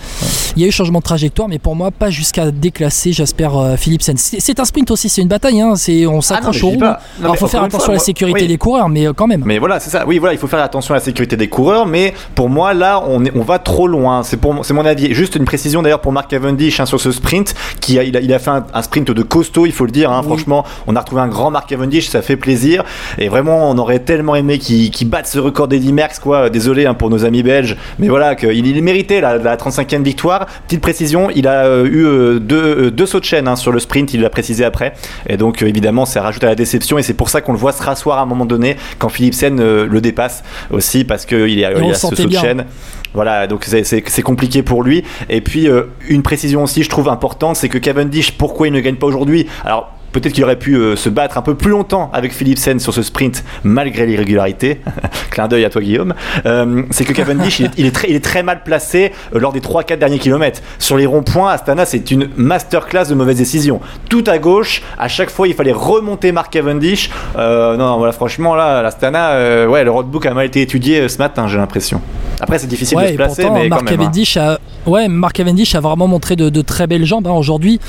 il 0.56 0.62
y 0.62 0.66
a 0.66 0.68
eu 0.68 0.72
changement 0.72 1.00
de 1.00 1.04
trajectoire, 1.04 1.48
mais 1.48 1.60
pour 1.60 1.76
moi, 1.76 1.92
pas 1.92 2.10
jusqu'à 2.10 2.52
déclasser 2.52 3.12
Jasper 3.12 3.50
Philipsen. 3.78 4.16
C'est 4.18 4.60
un 4.60 4.66
sprint 4.66 4.92
aussi, 4.92 5.10
c'est 5.10 5.22
une 5.22 5.28
bataille. 5.28 5.62
Hein. 5.62 5.74
on 6.08 6.18
ah 6.18 6.22
s'accroche 6.22 6.64
au 6.64 6.72
Il 6.72 7.38
faut 7.38 7.48
faire 7.48 7.64
attention 7.64 7.92
à 7.92 7.96
la 7.96 8.00
sécurité 8.00 8.48
des 8.48 8.58
coureurs, 8.58 8.90
mais 8.90 9.08
quand 9.16 9.28
même. 9.28 9.44
Mais 9.46 9.60
voilà, 9.60 9.80
c'est 9.80 9.90
ça. 9.90 10.06
Oui, 10.06 10.18
voilà, 10.20 10.34
il 10.34 10.40
faut 10.40 10.48
faire 10.48 10.62
attention 10.62 10.94
à 10.94 10.98
la 10.98 11.04
sécurité 11.04 11.38
des 11.38 11.50
coureurs, 11.50 11.86
mais 11.86 12.14
pour 12.36 12.50
moi, 12.50 12.74
là, 12.74 13.04
on, 13.08 13.24
est, 13.26 13.32
on 13.36 13.44
va 13.44 13.60
trop 13.60 13.88
loin. 13.88 14.24
C'est 14.24 14.42
mon 14.44 14.86
avis. 14.86 15.14
Juste 15.14 15.36
une 15.36 15.46
précision 15.46 15.82
d'ailleurs 15.82 16.02
pour 16.02 16.12
Mark 16.12 16.30
Cavendish 16.30 16.80
hein, 16.80 16.86
sur 16.86 17.00
ce 17.00 17.12
sprint, 17.12 17.56
qui 17.80 18.00
a, 18.00 18.04
il, 18.04 18.34
a, 18.34 18.40
fait 18.40 18.52
un, 18.52 18.82
sprint 18.82 19.12
de 19.12 19.24
costaud, 19.24 19.66
il 19.66 19.72
faut 19.72 19.86
le 19.86 19.92
dire. 19.92 20.12
Hein. 20.12 20.24
Franchement, 20.24 20.66
on 20.88 20.96
a 20.96 21.00
retrouvé 21.00 21.17
un 21.20 21.28
grand 21.28 21.52
Mark 21.52 21.70
Cavendish, 21.70 22.10
ça 22.10 22.22
fait 22.22 22.38
plaisir. 22.38 22.84
Et 23.18 23.30
vraiment, 23.30 23.70
on 23.70 23.78
aurait 23.78 24.00
tellement 24.00 24.36
aimé 24.36 24.60
qu'il 24.60 25.10
batte 25.10 25.28
ce 25.28 25.40
record 25.40 25.68
d'Eddie 25.68 25.94
Merckx, 25.94 26.20
quoi. 26.20 26.50
Désolé 26.50 26.86
hein, 26.86 26.94
pour 26.94 27.10
nos 27.10 27.26
amis 27.26 27.44
belges, 27.44 27.78
mais 28.00 28.08
voilà, 28.08 28.36
qu'il 28.36 28.66
il 28.66 28.84
méritait 28.84 29.22
la, 29.22 29.38
la 29.38 29.56
35e 29.56 30.04
victoire. 30.04 30.48
Petite 30.68 30.82
précision, 30.82 31.30
il 31.36 31.48
a 31.48 31.66
euh, 31.66 31.86
eu 31.86 32.06
euh, 32.06 32.40
deux, 32.40 32.86
euh, 32.88 32.92
deux, 32.92 33.06
sauts 33.06 33.20
de 33.20 33.26
chaîne 33.26 33.48
hein, 33.48 33.56
sur 33.56 33.72
le 33.72 33.80
sprint, 33.80 34.14
il 34.14 34.22
l'a 34.22 34.30
précisé 34.30 34.64
après. 34.64 34.94
Et 35.28 35.38
donc, 35.38 35.62
évidemment, 35.62 36.06
ça 36.06 36.22
rajoute 36.22 36.44
à 36.44 36.48
la 36.48 36.56
déception. 36.56 36.98
Et 36.98 37.04
c'est 37.04 37.14
pour 37.14 37.30
ça 37.30 37.42
qu'on 37.42 37.54
le 37.54 37.58
voit 37.58 37.72
se 37.72 37.82
rasseoir 37.82 38.20
à 38.20 38.22
un 38.22 38.26
moment 38.26 38.46
donné 38.46 38.78
quand 39.00 39.10
Philipsen 39.10 39.58
le 39.58 40.02
dépasse 40.02 40.44
aussi, 40.72 41.04
parce 41.04 41.26
qu'il 41.26 41.38
a, 41.66 41.72
il 41.72 41.92
a 41.92 41.94
ce 41.94 42.08
saut 42.08 42.26
de 42.26 42.32
chaîne. 42.32 42.66
Voilà, 43.14 43.48
donc 43.48 43.66
c'est 43.66 44.22
compliqué 44.22 44.62
pour 44.64 44.84
lui. 44.84 45.04
Et 45.30 45.42
puis, 45.42 45.68
une 46.08 46.22
précision 46.22 46.64
aussi, 46.64 46.84
je 46.84 46.90
trouve 46.90 47.10
importante, 47.10 47.56
c'est 47.56 47.70
que 47.70 47.78
Cavendish, 47.78 48.32
pourquoi 48.34 48.68
il 48.68 48.74
ne 48.74 48.80
gagne 48.80 48.96
pas 48.96 49.08
aujourd'hui? 49.08 49.48
Alors, 49.64 49.97
Peut-être 50.18 50.34
qu'il 50.34 50.44
aurait 50.44 50.58
pu 50.58 50.74
euh, 50.74 50.96
se 50.96 51.10
battre 51.10 51.38
un 51.38 51.44
peu 51.44 51.54
plus 51.54 51.70
longtemps 51.70 52.10
avec 52.12 52.34
Philipsen 52.34 52.80
sur 52.80 52.92
ce 52.92 53.04
sprint 53.04 53.44
malgré 53.64 54.08
l'irrégularité. 54.08 54.82
Clin 55.30 55.48
d'œil 55.48 55.64
à 55.64 55.70
toi 55.70 55.80
Guillaume. 55.80 56.16
Euh, 56.48 56.82
c'est 56.90 57.06
que 57.06 57.14
Cavendish 57.14 57.60
il, 57.60 57.86
est, 57.86 57.92
très, 57.92 58.10
il 58.10 58.16
est 58.16 58.24
très 58.24 58.42
mal 58.42 58.64
placé 58.64 59.12
euh, 59.36 59.40
lors 59.40 59.54
des 59.54 59.60
3-4 59.60 60.00
derniers 60.00 60.18
kilomètres. 60.18 60.62
Sur 60.80 60.98
les 60.98 61.06
ronds-points, 61.06 61.52
Astana 61.52 61.86
c'est 61.86 62.10
une 62.10 62.30
masterclass 62.36 63.06
de 63.10 63.14
mauvaises 63.14 63.38
décisions. 63.38 63.80
Tout 64.10 64.24
à 64.26 64.40
gauche, 64.40 64.82
à 64.98 65.08
chaque 65.08 65.30
fois 65.30 65.48
il 65.48 65.54
fallait 65.54 65.72
remonter 65.72 66.32
Mark 66.32 66.52
Cavendish. 66.52 67.12
non, 67.36 67.98
voilà, 68.00 68.12
franchement 68.12 68.56
là, 68.56 68.82
l'Astana, 68.82 69.68
ouais, 69.68 69.84
le 69.84 69.92
roadbook 69.92 70.26
a 70.26 70.34
mal 70.34 70.48
été 70.48 70.64
étudié 70.64 71.08
ce 71.10 71.20
matin, 71.20 71.48
j'ai 71.48 71.58
l'impression. 71.58 72.02
Après 72.40 72.58
c'est 72.58 72.68
difficile 72.68 72.98
de 73.00 73.08
se 73.08 73.14
placer, 73.14 73.44
mais 73.52 73.70
Mark 73.70 73.82
quand 73.82 73.92
même, 73.92 74.00
hein. 74.00 74.04
Cavendish 74.04 74.38
a, 74.38 74.60
ouais, 74.88 75.08
Mark 75.08 75.34
Cavendish 75.34 75.76
a 75.76 75.80
vraiment 75.80 76.08
montré 76.08 76.36
de, 76.36 76.62
très 76.62 76.88
belles 76.88 77.06
jambes. 77.06 77.28
Hein. 77.28 77.34
Aujourd'hui, 77.34 77.80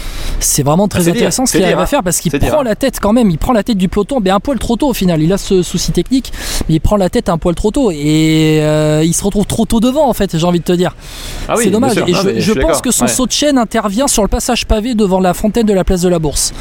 c'est 0.41 0.63
vraiment 0.63 0.89
très 0.89 1.09
ah, 1.09 1.13
intéressant 1.13 1.47
ce 1.47 1.53
qu'il 1.53 1.65
arrive 1.65 1.79
à 1.79 1.87
faire 1.87 2.03
parce 2.03 2.18
qu'il 2.21 2.33
prend 2.39 2.63
la 2.63 2.75
tête 2.75 2.99
quand 3.01 3.13
même, 3.13 3.31
il 3.31 3.39
prend 3.39 3.53
la 3.53 3.63
tête 3.63 3.79
du 3.79 3.89
peloton, 3.89 4.21
mais 4.23 4.31
un 4.31 4.41
poil 4.41 4.59
trop 4.59 4.77
tôt 4.77 4.89
au 4.89 4.95
final. 4.95 5.23
Il 5.23 5.33
a 5.33 5.39
ce 5.39 5.63
souci 5.63 5.93
technique, 5.93 6.33
mais 6.69 6.77
il 6.77 6.81
prend 6.81 6.97
la 6.97 7.09
tête 7.09 7.29
un 7.29 7.39
poil 7.39 7.55
trop 7.55 7.71
tôt 7.71 7.91
et 7.91 8.59
euh, 8.61 9.03
il 9.05 9.15
se 9.15 9.25
retrouve 9.25 9.47
trop 9.47 9.65
tôt 9.65 9.81
devant 9.81 10.09
en 10.09 10.13
fait, 10.13 10.37
j'ai 10.37 10.47
envie 10.47 10.61
de 10.61 10.65
te 10.65 10.73
dire. 10.73 10.95
Ah 11.49 11.55
c'est 11.57 11.71
dommage. 11.71 11.97
Et 11.99 12.41
je, 12.41 12.53
pense 12.53 12.81
que 12.81 12.91
son 12.91 13.07
saut 13.07 13.27
de 13.27 13.33
chaîne 13.33 13.59
intervient 13.59 14.09
sur 14.09 14.23
le 14.23 14.29
passage 14.29 14.67
pavé 14.67 14.95
devant 14.95 15.21
la 15.21 15.35
fontaine 15.35 15.67
de 15.67 15.73
la 15.73 15.85
place 15.85 16.03
de 16.03 16.09
la 16.09 16.19
Bourse. 16.19 16.53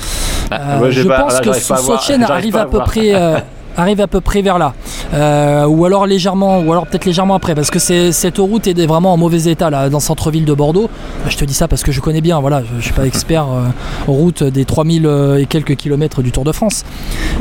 Ah, 0.52 0.82
euh, 0.82 0.92
je 0.92 1.02
pense 1.02 1.40
que 1.42 1.54
son 1.54 1.76
saut 1.78 1.98
de 1.98 2.02
chaîne 2.02 2.24
arrive 2.24 2.56
à, 2.56 2.66
peu 2.66 2.80
près. 2.80 3.12
Euh, 3.78 3.88
arrive 3.88 4.02
à 4.02 4.08
peu 4.08 4.22
près 4.22 4.42
vers 4.42 4.58
là. 4.58 4.74
Euh, 5.14 5.66
ou 5.66 5.86
alors 5.86 6.06
légèrement, 6.06 6.60
ou 6.60 6.72
alors 6.72 6.88
peut-être 6.88 7.06
légèrement 7.06 7.36
après, 7.36 7.56
parce 7.56 7.72
que 7.72 7.80
cette 7.80 8.38
route 8.38 8.68
est 8.68 8.86
vraiment 8.86 9.14
en 9.14 9.18
mauvais 9.18 9.50
état 9.50 9.70
là, 9.70 9.90
dans 9.90 10.00
le 10.00 10.04
centre-ville 10.04 10.46
de 10.46 10.54
Bordeaux. 10.54 10.90
Je 11.30 11.38
te 11.38 11.46
dis 11.46 11.54
ça 11.54 11.68
parce 11.68 11.84
que 11.84 11.92
je 11.92 12.02
connais 12.02 12.22
bien, 12.22 12.40
voilà, 12.40 12.64
je, 12.70 12.76
ne 12.76 12.82
suis 12.82 12.94
pas 12.94 13.06
expert 13.06 13.48
en 13.48 13.58
euh, 13.58 13.68
route 14.08 14.44
des 14.44 14.66
3000 14.66 15.06
euh, 15.06 15.38
et 15.38 15.46
quelques 15.46 15.76
kilomètres 15.76 16.22
du 16.22 16.32
Tour 16.32 16.44
de 16.44 16.52
France. 16.52 16.84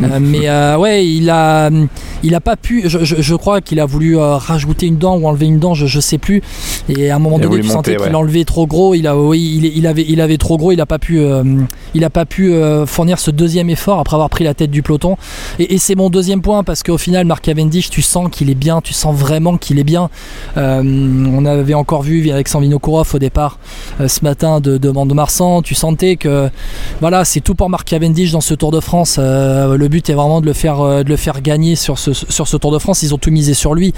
mais 0.00 0.48
ouais, 0.76 1.06
il 1.06 1.30
a, 1.30 1.70
il 2.22 2.34
a 2.34 2.40
pas 2.40 2.56
pu, 2.56 2.84
je, 2.86 3.34
crois 3.34 3.60
qu'il 3.60 3.80
a 3.80 3.86
voulu 3.86 4.16
rajouter 4.16 4.86
une 4.86 4.98
dent 4.98 5.16
ou 5.16 5.26
enlever 5.26 5.46
une 5.46 5.58
dent, 5.58 5.74
je, 5.74 5.96
ne 5.96 6.00
sais 6.00 6.18
plus. 6.18 6.42
Et 6.88 7.10
à 7.10 7.16
un 7.16 7.18
moment 7.18 7.38
donné, 7.38 7.60
tu 7.60 7.68
sentais 7.68 7.96
qu'il 7.96 8.14
enlevait 8.14 8.44
trop 8.44 8.66
gros, 8.66 8.94
il 8.94 9.06
a, 9.06 9.16
oui, 9.16 9.72
il, 9.74 9.86
avait, 9.86 10.04
il 10.06 10.20
avait 10.20 10.38
trop 10.38 10.56
gros, 10.56 10.72
il 10.72 10.80
a 10.80 10.86
pas 10.86 10.98
pu, 10.98 11.20
il 11.94 12.04
a 12.04 12.10
pas 12.10 12.24
pu 12.24 12.54
fournir 12.86 13.18
ce 13.18 13.30
deuxième 13.30 13.70
effort 13.70 13.98
après 13.98 14.14
avoir 14.14 14.30
pris 14.30 14.44
la 14.44 14.54
tête 14.54 14.70
du 14.70 14.82
peloton. 14.82 15.16
Et, 15.58 15.74
et 15.74 15.78
c'est 15.78 15.94
mon 15.94 16.10
deuxième 16.10 16.25
point 16.34 16.64
parce 16.64 16.82
qu'au 16.82 16.98
final, 16.98 17.24
Marc 17.24 17.44
Cavendish, 17.44 17.90
tu 17.90 18.02
sens 18.02 18.28
qu'il 18.30 18.50
est 18.50 18.54
bien, 18.54 18.80
tu 18.80 18.92
sens 18.92 19.14
vraiment 19.14 19.56
qu'il 19.56 19.78
est 19.78 19.84
bien. 19.84 20.10
Euh, 20.56 20.82
on 20.82 21.44
avait 21.44 21.74
encore 21.74 22.02
vu 22.02 22.30
avec 22.30 22.48
Vinokourov 22.54 23.14
au 23.14 23.18
départ 23.18 23.58
euh, 24.00 24.08
ce 24.08 24.24
matin 24.24 24.60
de, 24.60 24.78
de 24.78 24.90
Mont-de-Marsan, 24.90 25.62
tu 25.62 25.74
sentais 25.74 26.16
que 26.16 26.50
voilà, 27.00 27.24
c'est 27.24 27.40
tout 27.40 27.54
pour 27.54 27.70
Marc 27.70 27.86
Cavendish 27.86 28.32
dans 28.32 28.40
ce 28.40 28.54
Tour 28.54 28.72
de 28.72 28.80
France. 28.80 29.16
Euh, 29.18 29.76
le 29.76 29.88
but 29.88 30.08
est 30.10 30.14
vraiment 30.14 30.40
de 30.40 30.46
le 30.46 30.52
faire, 30.52 30.80
de 31.04 31.08
le 31.08 31.16
faire 31.16 31.40
gagner 31.42 31.76
sur 31.76 31.98
ce, 31.98 32.12
sur 32.12 32.48
ce 32.48 32.56
Tour 32.56 32.72
de 32.72 32.78
France. 32.78 33.02
Ils 33.02 33.14
ont 33.14 33.18
tout 33.18 33.30
misé 33.30 33.54
sur 33.54 33.74
lui, 33.74 33.94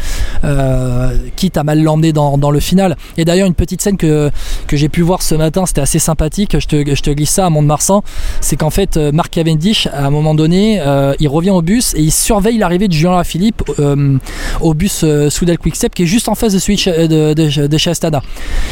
quitte 1.37 1.57
à 1.57 1.65
mal 1.65 1.83
l'emmener 1.83 2.13
dans, 2.13 2.37
dans, 2.37 2.51
le 2.51 2.61
final. 2.61 2.97
Et 3.17 3.25
d'ailleurs, 3.25 3.47
une 3.47 3.55
petite 3.55 3.81
scène 3.81 3.97
que, 3.97 4.31
que 4.67 4.77
j'ai 4.77 4.89
pu 4.89 5.03
voir 5.03 5.23
ce 5.23 5.35
matin, 5.35 5.65
c'était 5.67 5.81
assez 5.81 5.99
sympathique. 5.99 6.59
Je 6.59 6.67
te, 6.67 6.95
je 6.95 7.03
te 7.03 7.11
glisse 7.11 7.31
ça 7.31 7.47
à 7.47 7.51
Mont-de-Marsan. 7.51 8.03
C'est 8.41 8.57
qu'en 8.57 8.71
fait, 8.71 8.97
Marc 8.97 9.31
Cavendish, 9.31 9.87
à 9.87 10.07
un 10.07 10.11
moment 10.11 10.35
donné, 10.35 10.83
il 11.21 11.29
revient 11.29 11.51
au 11.51 11.63
bus 11.63 11.95
et 11.95 12.03
il 12.03 12.11
surveille 12.19 12.59
l'arrivée 12.59 12.89
de 12.89 12.93
Julien 12.93 13.25
Philippe 13.25 13.63
euh, 13.79 14.19
au 14.61 14.75
bus 14.75 15.03
euh, 15.05 15.31
Soudal 15.31 15.59
Quickstep 15.59 15.95
qui 15.95 16.03
est 16.03 16.07
juste 16.07 16.29
en 16.29 16.35
face 16.35 16.53
de 16.53 16.59
celui 16.59 16.77
de, 16.77 17.35
de, 17.35 17.79
chez 17.79 17.91
Astana. 17.91 18.23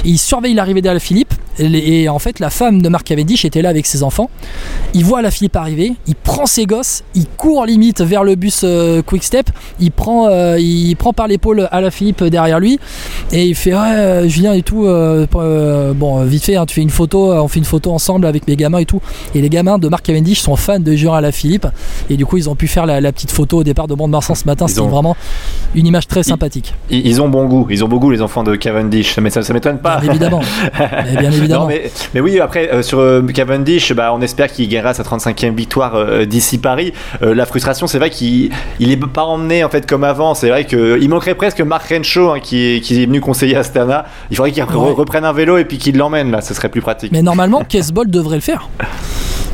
Il 0.05 0.19
surveille 0.19 0.55
l'arrivée 0.55 0.83
d'Alaphilippe 0.83 1.33
et, 1.33 1.37
et 1.59 2.09
en 2.09 2.19
fait 2.19 2.41
la 2.41 2.51
femme 2.51 2.83
de 2.83 2.89
Marc 2.89 3.05
Cavendish 3.05 3.45
était 3.45 3.63
là 3.63 3.69
avec 3.69 3.87
ses 3.87 4.03
enfants. 4.03 4.31
Il 4.95 5.05
voit 5.05 5.19
Alaphilippe 5.21 5.57
arriver, 5.57 5.95
il 6.07 6.15
prend 6.15 6.47
ses 6.47 6.67
gosses, 6.67 7.03
il 7.15 7.27
court 7.27 7.67
limite 7.67 8.01
vers 8.01 8.25
le 8.25 8.35
bus 8.35 8.63
euh, 8.65 9.03
Quickstep, 9.03 9.51
il 9.81 9.93
prend, 9.93 10.29
il 10.57 10.95
prend 10.97 11.13
par 11.13 11.29
l'épaule 11.29 11.69
Alaphilippe 11.71 12.25
derrière 12.25 12.61
lui 12.61 12.79
et 13.33 13.47
il 13.47 13.55
fait 13.55 13.75
ouais 13.75 14.29
Julien 14.29 14.53
et 14.53 14.63
tout 14.63 14.83
bon 14.85 16.25
vite 16.25 16.45
fait 16.45 16.57
hein, 16.57 16.67
tu 16.67 16.75
fais 16.75 16.83
une 16.83 16.91
photo 16.91 17.33
on 17.33 17.49
fait 17.49 17.59
une 17.59 17.65
photo 17.65 17.93
ensemble 17.93 18.27
avec 18.27 18.47
mes 18.47 18.57
gamins 18.57 18.79
et 18.79 18.85
tout 18.85 19.01
et 19.35 19.41
les 19.41 19.49
gamins 19.49 19.79
de 19.79 19.89
Marc 19.89 20.05
Cavendish 20.05 20.41
sont 20.41 20.57
fans 20.57 20.79
de 20.79 20.93
Julien 20.93 21.15
Alaphilippe 21.15 21.67
et 22.11 22.17
du 22.17 22.27
coup 22.27 22.37
ils 22.37 22.49
ont 22.49 22.55
pu 22.55 22.69
faire 22.69 22.87
la, 22.87 23.01
la 23.01 23.13
petite 23.13 23.31
photo 23.31 23.59
au 23.59 23.65
départ 23.65 23.87
de 23.87 23.95
Mont-de-Marsan 23.95 24.35
ce 24.35 24.45
matin. 24.45 24.69
C'était 24.69 24.87
vraiment 24.87 25.17
une 25.75 25.87
image 25.87 26.07
très 26.07 26.23
sympathique. 26.23 26.75
Ils, 26.91 27.21
ont 27.21 27.29
bon 27.29 27.47
goût. 27.47 27.67
Ils 27.71 27.85
ont 27.85 27.89
bon 27.89 27.97
goût, 27.97 28.11
les 28.11 28.23
enfants 28.23 28.43
de 28.43 28.55
Cavendish. 28.57 29.19
Mais 29.19 29.31
ça 29.31 29.41
ne 29.41 29.53
m'étonne 29.53 29.79
pas. 29.79 30.01
Bien 30.01 30.11
évidemment. 30.11 30.41
bien 31.19 31.31
évidemment. 31.31 31.46
Mais, 31.49 32.21
oui, 32.21 32.41
après, 32.41 32.71
euh, 32.73 32.83
sur 32.83 32.99
euh, 32.99 33.23
Cavendish, 33.23 33.93
bah, 33.93 34.13
on 34.15 34.21
espère 34.21 34.53
qu'il 34.53 34.69
gagnera 34.69 34.95
sa 34.95 35.03
35e 35.03 35.55
victoire 35.55 35.95
euh, 35.95 36.25
d'ici 36.25 36.59
Paris. 36.59 36.93
la 37.21 37.47
frustration, 37.47 37.87
c'est 37.87 37.99
vrai 37.99 38.11
qu'il 38.11 38.51
n'est 38.81 38.97
pas 38.97 39.25
emmené 39.25 39.65
en 39.65 39.69
fait 39.69 39.87
comme 39.87 40.05
avant. 40.05 40.35
C'est 40.35 40.49
vrai 40.49 40.65
qu'il 40.65 41.09
manquerait 41.09 41.35
presque 41.35 41.61
Marc 41.61 41.89
Renshaw 41.91 42.31
hein, 42.31 42.41
qui, 42.41 42.77
est, 42.77 42.81
qui, 42.81 43.03
est, 43.03 43.07
venu 43.07 43.21
conseiller 43.21 43.57
Astana. 43.57 44.07
Il 44.31 44.37
faudrait 44.37 44.53
qu'il 44.53 44.63
reprenne 44.63 45.25
un 45.25 45.33
vélo 45.33 45.59
et 45.59 45.65
puis 45.65 45.79
qu'il 45.79 45.97
l'emmène 45.97 46.31
là. 46.31 46.41
Ce 46.41 46.55
serait 46.55 46.69
plus 46.69 46.81
pratique. 46.81 47.13
Mais 47.13 47.23
normalement, 47.23 47.63
Kesbol 47.69 48.11
devrait 48.11 48.37
le 48.37 48.43
faire. 48.43 48.69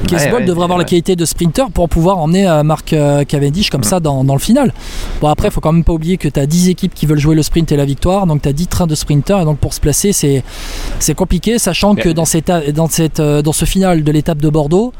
Kesbol 0.06 0.44
devrait 0.44 0.64
avoir 0.64 0.78
la 0.78 0.84
qualité 0.84 1.16
de 1.16 1.24
sprinter 1.24 1.70
pour 1.72 1.88
pouvoir 1.88 2.18
emmener 2.18 2.62
Marc 2.64 2.94
Cavendish 3.28 3.70
comme 3.70 3.84
ça 3.84 4.00
dans, 4.00 4.22
le 4.22 4.38
final. 4.38 4.72
Bon, 5.20 5.28
après, 5.28 5.48
il 5.48 5.50
faut 5.50 5.60
quand 5.60 5.72
même 5.72 5.84
pas 5.84 5.92
oublier 5.92 6.16
que 6.16 6.28
tu 6.28 6.40
as 6.40 6.46
10 6.46 6.70
équipes 6.70 6.94
qui 6.94 7.06
veulent 7.06 7.18
jouer 7.20 7.34
le 7.36 7.42
sprint 7.42 7.70
et 7.72 7.76
la 7.76 7.84
victoire, 7.84 8.26
donc 8.26 8.42
tu 8.42 8.48
as 8.48 8.52
10 8.52 8.66
trains 8.66 8.86
de 8.86 8.94
sprinters, 8.94 9.40
et 9.40 9.44
donc 9.44 9.58
pour 9.58 9.74
se 9.74 9.80
placer, 9.80 10.12
c'est 10.12 11.14
compliqué, 11.14 11.58
sachant 11.58 11.81
que 11.94 12.08
dans, 12.08 12.24
cette, 12.24 12.50
dans, 12.74 12.88
cette, 12.88 13.20
euh, 13.20 13.42
dans 13.42 13.52
ce 13.52 13.64
final 13.64 14.04
de 14.04 14.12
l'étape 14.12 14.38
de 14.38 14.48
Bordeaux, 14.48 14.92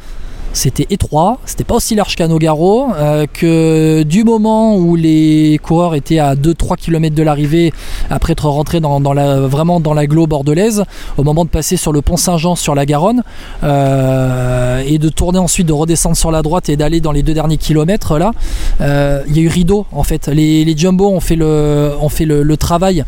c'était 0.52 0.86
étroit, 0.90 1.38
c'était 1.46 1.64
pas 1.64 1.74
aussi 1.74 1.94
large 1.94 2.14
qu'à 2.14 2.28
Nogaro, 2.28 2.88
euh, 2.94 3.26
que 3.32 4.02
du 4.02 4.24
moment 4.24 4.76
où 4.76 4.96
les 4.96 5.58
coureurs 5.62 5.94
étaient 5.94 6.18
à 6.18 6.34
2-3 6.34 6.76
km 6.76 7.14
de 7.14 7.22
l'arrivée, 7.22 7.72
après 8.10 8.32
être 8.32 8.48
rentrés 8.48 8.80
dans, 8.80 9.00
la, 9.12 9.40
vraiment 9.40 9.80
dans 9.80 9.94
bordelaise, 10.26 10.84
au 11.16 11.22
moment 11.22 11.44
de 11.44 11.50
passer 11.50 11.76
sur 11.76 11.92
le 11.92 12.02
pont 12.02 12.16
Saint-Jean 12.16 12.54
sur 12.54 12.74
la 12.74 12.86
Garonne, 12.86 13.22
euh, 13.62 14.82
et 14.86 14.98
de 14.98 15.08
tourner 15.08 15.38
ensuite, 15.38 15.66
de 15.66 15.72
redescendre 15.72 16.16
sur 16.16 16.30
la 16.30 16.42
droite 16.42 16.68
et 16.68 16.76
d'aller 16.76 17.00
dans 17.00 17.12
les 17.12 17.22
deux 17.22 17.34
derniers 17.34 17.56
kilomètres 17.56 18.18
là, 18.18 18.32
euh, 18.80 19.22
il 19.28 19.36
y 19.36 19.40
a 19.40 19.42
eu 19.42 19.48
rideau 19.48 19.86
en 19.92 20.02
fait. 20.02 20.28
Les, 20.28 20.64
les 20.64 20.76
Jumbo 20.76 21.08
ont 21.10 21.20
fait 21.20 21.36
le, 21.36 21.92
ont 22.00 22.08
fait 22.08 22.24
le, 22.24 22.52
travail 22.56 23.02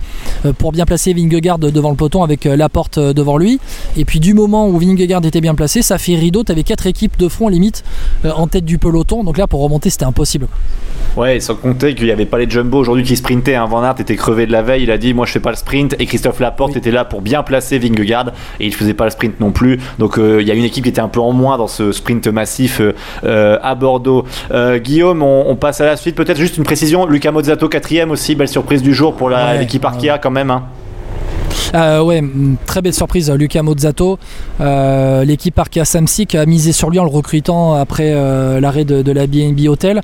pour 0.59 0.73
bien 0.73 0.87
placer 0.87 1.13
Vingegaard 1.13 1.59
devant 1.59 1.91
le 1.91 1.97
peloton 1.97 2.23
avec 2.23 2.45
la 2.45 2.71
porte 2.71 2.99
devant 2.99 3.37
lui, 3.37 3.61
et 3.97 4.07
puis 4.07 4.19
du 4.19 4.33
moment 4.33 4.69
où 4.69 4.79
Vingegaard 4.79 5.25
était 5.25 5.43
bien 5.43 5.55
placé, 5.55 5.83
ça 5.83 5.99
fait 5.99 6.15
rideau, 6.15 6.45
tu 6.45 6.51
avais 6.51 6.63
quatre 6.63 6.87
équipes 6.87 7.19
de 7.19 7.29
front 7.35 7.49
limite 7.49 7.85
en 8.25 8.47
tête 8.47 8.65
du 8.65 8.79
peloton. 8.79 9.25
Donc 9.25 9.39
là, 9.39 9.47
pour 9.47 9.61
remonter, 9.61 9.91
c'était 9.91 10.05
impossible. 10.05 10.47
Ouais, 11.17 11.39
sans 11.39 11.55
compter 11.55 11.95
qu'il 11.95 12.07
n'y 12.07 12.11
avait 12.11 12.27
pas 12.27 12.39
les 12.39 12.51
jumbo 12.51 12.79
aujourd'hui 12.79 13.05
qui 13.05 13.17
sprintaient. 13.17 13.55
Hein. 13.55 13.67
Van 13.67 13.85
Aert 13.85 14.01
était 14.01 14.17
crevé 14.17 14.47
de 14.47 14.53
la 14.53 14.63
veille, 14.63 14.83
il 14.83 14.91
a 14.91 14.99
dit 14.99 15.15
Moi 15.15 15.27
je 15.27 15.33
fais 15.33 15.41
pas 15.41 15.51
le 15.51 15.57
sprint. 15.57 15.95
Et 16.01 16.07
Christophe 16.07 16.41
Laporte 16.41 16.77
était 16.77 16.91
là 16.91 17.05
pour 17.05 17.23
bien 17.23 17.45
placer 17.45 17.79
Vingegaard 17.79 18.33
et 18.59 18.67
il 18.67 18.75
faisait 18.75 18.95
pas 18.95 19.05
le 19.05 19.11
sprint 19.11 19.39
non 19.39 19.53
plus. 19.53 19.79
Donc 19.99 20.19
il 20.19 20.47
y 20.47 20.51
a 20.51 20.55
une 20.55 20.65
équipe 20.65 20.83
qui 20.83 20.91
était 20.91 21.01
un 21.01 21.09
peu 21.09 21.21
en 21.21 21.33
moins 21.33 21.57
dans 21.57 21.69
ce 21.69 21.93
sprint 21.93 22.27
massif 22.27 22.81
à 23.23 23.75
Bordeaux. 23.77 24.25
Guillaume, 24.77 25.23
on, 25.23 25.55
passe 25.55 25.81
à 25.81 25.87
la 25.87 25.97
suite. 25.97 26.17
Peut-être 26.17 26.39
juste 26.39 26.57
une 26.57 26.65
précision 26.65 27.07
Luca 27.07 27.31
Mozzato, 27.31 27.69
quatrième 27.69 28.11
aussi, 28.11 28.35
belle 28.35 28.49
surprise 28.49 28.83
du 28.83 28.93
jour 28.93 29.15
pour 29.15 29.31
l'équipe 29.31 29.85
Arkea 29.85 30.19
quand 30.21 30.33
même. 30.33 30.51
Hein. 30.51 30.65
Euh, 31.75 32.03
ouais, 32.03 32.23
très 32.67 32.83
belle 32.83 32.95
surprise, 32.95 33.31
Luca 33.31 33.63
Mozzato. 33.63 34.19
Euh, 34.61 35.25
l'équipe 35.25 35.59
Arkea 35.59 35.85
Samsic 35.85 36.35
a 36.35 36.47
misé 36.47 36.73
sur 36.73 36.91
lui 36.91 36.99
en 36.99 37.05
le 37.05 37.11
recrutant 37.11 37.75
après 37.75 38.13
euh, 38.13 38.61
l'arrêt 38.61 38.85
de, 38.85 39.03
de, 39.03 39.13
la 39.13 39.27
BNB 39.27 39.69
Hotel. 39.69 40.01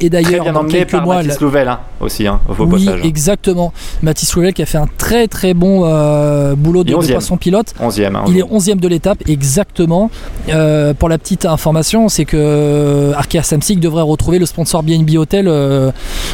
Et 0.00 0.08
d'ailleurs, 0.08 0.52
dans 0.52 0.64
quelques 0.64 0.94
mois, 0.94 1.16
Mathis 1.16 1.40
Louvel 1.40 1.68
hein, 1.68 1.80
aussi, 2.00 2.26
hein, 2.26 2.40
au 2.48 2.64
oui, 2.64 2.88
exactement. 3.04 3.72
Mathis 4.02 4.34
Louvel 4.34 4.54
qui 4.54 4.62
a 4.62 4.66
fait 4.66 4.78
un 4.78 4.88
très 4.98 5.28
très 5.28 5.52
bon 5.52 5.82
euh, 5.84 6.54
boulot 6.54 6.84
de, 6.84 6.90
de 6.90 6.94
poisson 6.94 7.36
pilote. 7.36 7.74
11e, 7.80 8.16
hein, 8.16 8.24
il 8.28 8.38
est 8.38 8.42
11e 8.42 8.80
de 8.80 8.88
l'étape, 8.88 9.18
exactement. 9.28 10.10
Euh, 10.48 10.94
pour 10.94 11.08
la 11.08 11.18
petite 11.18 11.44
information, 11.44 12.08
c'est 12.08 12.24
que 12.24 12.36
euh, 12.38 13.12
Arkea 13.14 13.42
Samsic 13.42 13.78
devrait 13.78 14.02
retrouver 14.02 14.38
le 14.38 14.46
sponsor 14.46 14.82
BNB 14.82 15.16
Hotel 15.16 15.48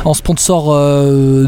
en 0.04 0.14
sponsor 0.14 0.66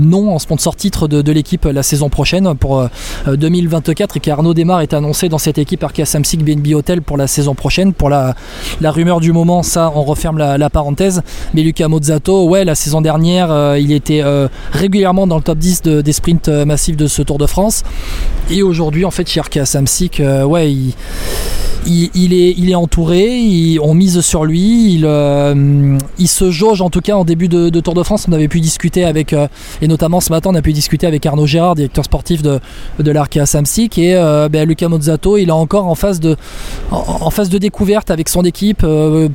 non, 0.01 0.35
en 0.35 0.39
sponsor 0.39 0.75
titre 0.75 1.07
de, 1.07 1.33
l'équipe 1.33 1.65
la 1.67 1.83
saison 1.83 2.09
prochaine 2.09 2.55
pour 2.57 2.85
2024 3.27 4.17
et 4.17 4.21
qu'Arnaud 4.21 4.55
Desmar 4.55 4.81
est 4.81 4.95
annoncé 4.95 5.29
dans 5.29 5.39
cette 5.39 5.59
équipe 5.59 5.85
Arkea 5.85 6.05
Samsic 6.05 6.45
BNB 6.45 6.75
Hotel 6.75 7.03
pour 7.03 7.17
la 7.17 7.27
saison 7.27 7.55
prochaine. 7.55 7.93
Pour 7.93 8.11
la, 8.11 8.35
la 8.81 8.91
rumeur 8.91 9.21
du 9.21 9.33
moment, 9.33 9.63
ça 9.63 9.93
on 9.95 10.03
referme 10.03 10.39
la, 10.39 10.59
la 10.59 10.71
parenthèse. 10.71 11.23
Mais 11.55 11.63
Lucas 11.63 11.89
Mozart 11.89 12.08
ouais, 12.29 12.65
la 12.65 12.75
saison 12.75 13.01
dernière, 13.01 13.51
euh, 13.51 13.79
il 13.79 13.93
était 13.93 14.23
euh, 14.23 14.49
régulièrement 14.73 15.27
dans 15.27 15.37
le 15.37 15.43
top 15.43 15.59
10 15.59 15.83
des 15.83 16.13
sprints 16.13 16.49
euh, 16.49 16.65
massifs 16.65 16.97
de 16.97 17.07
ce 17.07 17.23
Tour 17.23 17.39
de 17.39 17.47
France. 17.47 17.83
Et 18.51 18.63
aujourd'hui, 18.63 19.05
en 19.05 19.11
fait, 19.11 19.29
chez 19.29 19.41
Arkea 19.41 19.65
Samsic, 19.65 20.23
ouais, 20.47 20.73
il 20.73 22.33
est, 22.33 22.55
il 22.57 22.71
est 22.71 22.75
entouré, 22.75 23.79
on 23.83 23.95
mise 23.95 24.21
sur 24.21 24.45
lui, 24.45 24.95
il, 24.95 26.29
se 26.29 26.51
jauge 26.51 26.81
en 26.81 26.89
tout 26.89 27.01
cas 27.01 27.15
en 27.15 27.25
début 27.25 27.49
de, 27.49 27.69
Tour 27.81 27.95
de 27.95 28.03
France. 28.03 28.27
On 28.29 28.33
avait 28.33 28.49
pu 28.49 28.61
discuter 28.61 29.05
avec, 29.05 29.35
et 29.83 29.87
notamment 29.87 30.21
ce 30.21 30.31
matin, 30.31 30.51
on 30.53 30.55
a 30.55 30.63
pu 30.63 30.73
discuter 30.73 31.07
avec 31.07 31.27
Arnaud 31.27 31.47
Gérard, 31.47 31.75
directeur 31.75 32.05
sportif 32.05 32.41
de, 32.43 32.59
de 32.99 33.11
l'Arkea 33.11 33.45
Samsic, 33.45 33.99
et 33.99 34.15
ben, 34.51 34.67
Luca 34.67 34.89
Mozzato, 34.89 35.37
il 35.37 35.49
est 35.49 35.53
encore 35.53 35.87
en 35.87 35.95
phase 35.95 36.21
de, 36.21 36.37
en, 36.91 37.31
phase 37.31 37.51
de 37.51 37.59
découverte 37.59 38.11
avec 38.11 38.31
son 38.31 38.45
équipe 38.45 38.85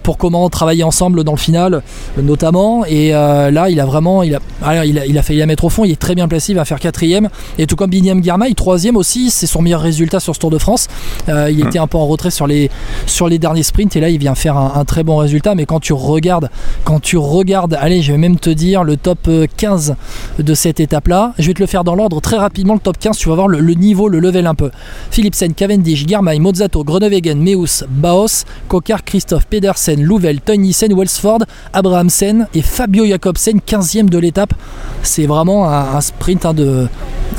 pour 0.01 0.17
comment 0.17 0.49
travailler 0.49 0.83
ensemble 0.83 1.23
dans 1.23 1.33
le 1.33 1.37
final, 1.37 1.83
notamment. 2.17 2.62
Et 2.87 3.11
là, 3.11 3.69
il 3.69 3.79
a 3.79 3.85
vraiment, 3.85 4.23
il 4.23 4.35
a, 4.35 4.85
il 4.85 4.97
a, 4.97 5.05
il 5.05 5.17
a 5.17 5.23
failli 5.23 5.39
la 5.39 5.45
mettre 5.45 5.65
au 5.65 5.69
fond, 5.69 5.85
il 5.85 5.91
est 5.91 5.99
très 5.99 6.15
bien 6.15 6.27
placé, 6.27 6.51
il 6.53 6.55
va 6.55 6.65
faire 6.65 6.79
quatrième. 6.79 7.29
Et 7.57 7.67
tout 7.67 7.75
comme 7.75 7.89
Biniam 7.89 8.23
Girmay, 8.23 8.53
troisième 8.53 8.97
aussi, 8.97 9.29
c'est 9.29 9.47
son 9.47 9.61
meilleur 9.61 9.81
résultat 9.81 10.19
sur 10.19 10.35
ce 10.35 10.39
Tour 10.39 10.49
de 10.49 10.57
France. 10.57 10.87
il 11.27 11.33
hum. 11.33 11.67
était 11.67 11.79
un 11.79 11.87
peu 11.87 11.97
en 11.97 12.07
retrait 12.07 12.31
sur 12.31 12.47
les, 12.47 12.69
sur 13.05 13.27
les 13.27 13.39
derniers 13.39 13.63
sprints 13.63 13.95
et 13.95 13.99
là 13.99 14.09
il 14.09 14.17
vient 14.17 14.35
faire 14.35 14.57
un, 14.57 14.83
très 14.85 15.03
bon 15.03 15.17
résultat 15.17 15.55
mais 15.55 15.65
quand 15.65 15.79
tu 15.79 15.93
regardes 15.93 16.49
quand 16.83 16.99
tu 16.99 17.17
regardes 17.17 17.77
allez 17.79 18.01
je 18.01 18.11
vais 18.11 18.17
même 18.17 18.37
te 18.37 18.49
dire 18.49 18.83
le 18.83 18.97
top 18.97 19.29
15 19.57 19.95
de 20.39 20.53
cette 20.53 20.79
étape 20.79 21.07
là 21.07 21.33
je 21.39 21.47
vais 21.47 21.53
te 21.53 21.59
le 21.59 21.67
faire 21.67 21.83
dans 21.83 21.95
l'ordre 21.95 22.21
très 22.21 22.37
rapidement 22.37 22.73
le 22.73 22.79
top 22.79 22.97
15 22.97 23.17
tu 23.17 23.29
vas 23.29 23.35
voir 23.35 23.47
le, 23.47 23.61
niveau 23.73 24.07
le 24.09 24.19
level 24.19 24.47
un 24.47 24.55
peu 24.55 24.71
Philipsen, 25.11 25.53
Cavendish, 25.53 26.05
Girmay, 26.07 26.39
Mozzato, 26.39 26.83
Groenewegen, 26.83 27.39
Meus, 27.39 27.83
Baos, 27.89 28.45
Kokar, 28.67 29.03
Christophe, 29.03 29.45
Pedersen, 29.45 30.01
Louvel, 30.01 30.41
Tonysen, 30.41 30.93
Welsford, 30.93 31.39
Abrahamsen 31.71 32.47
et 32.53 32.61
Fabio 32.61 33.05
Jacobsen 33.05 33.59
15e 33.59 34.09
de 34.09 34.17
l'étape 34.17 34.53
c'est 35.01 35.25
vraiment 35.25 35.69
un, 35.69 36.01
sprint 36.01 36.45
hein, 36.45 36.55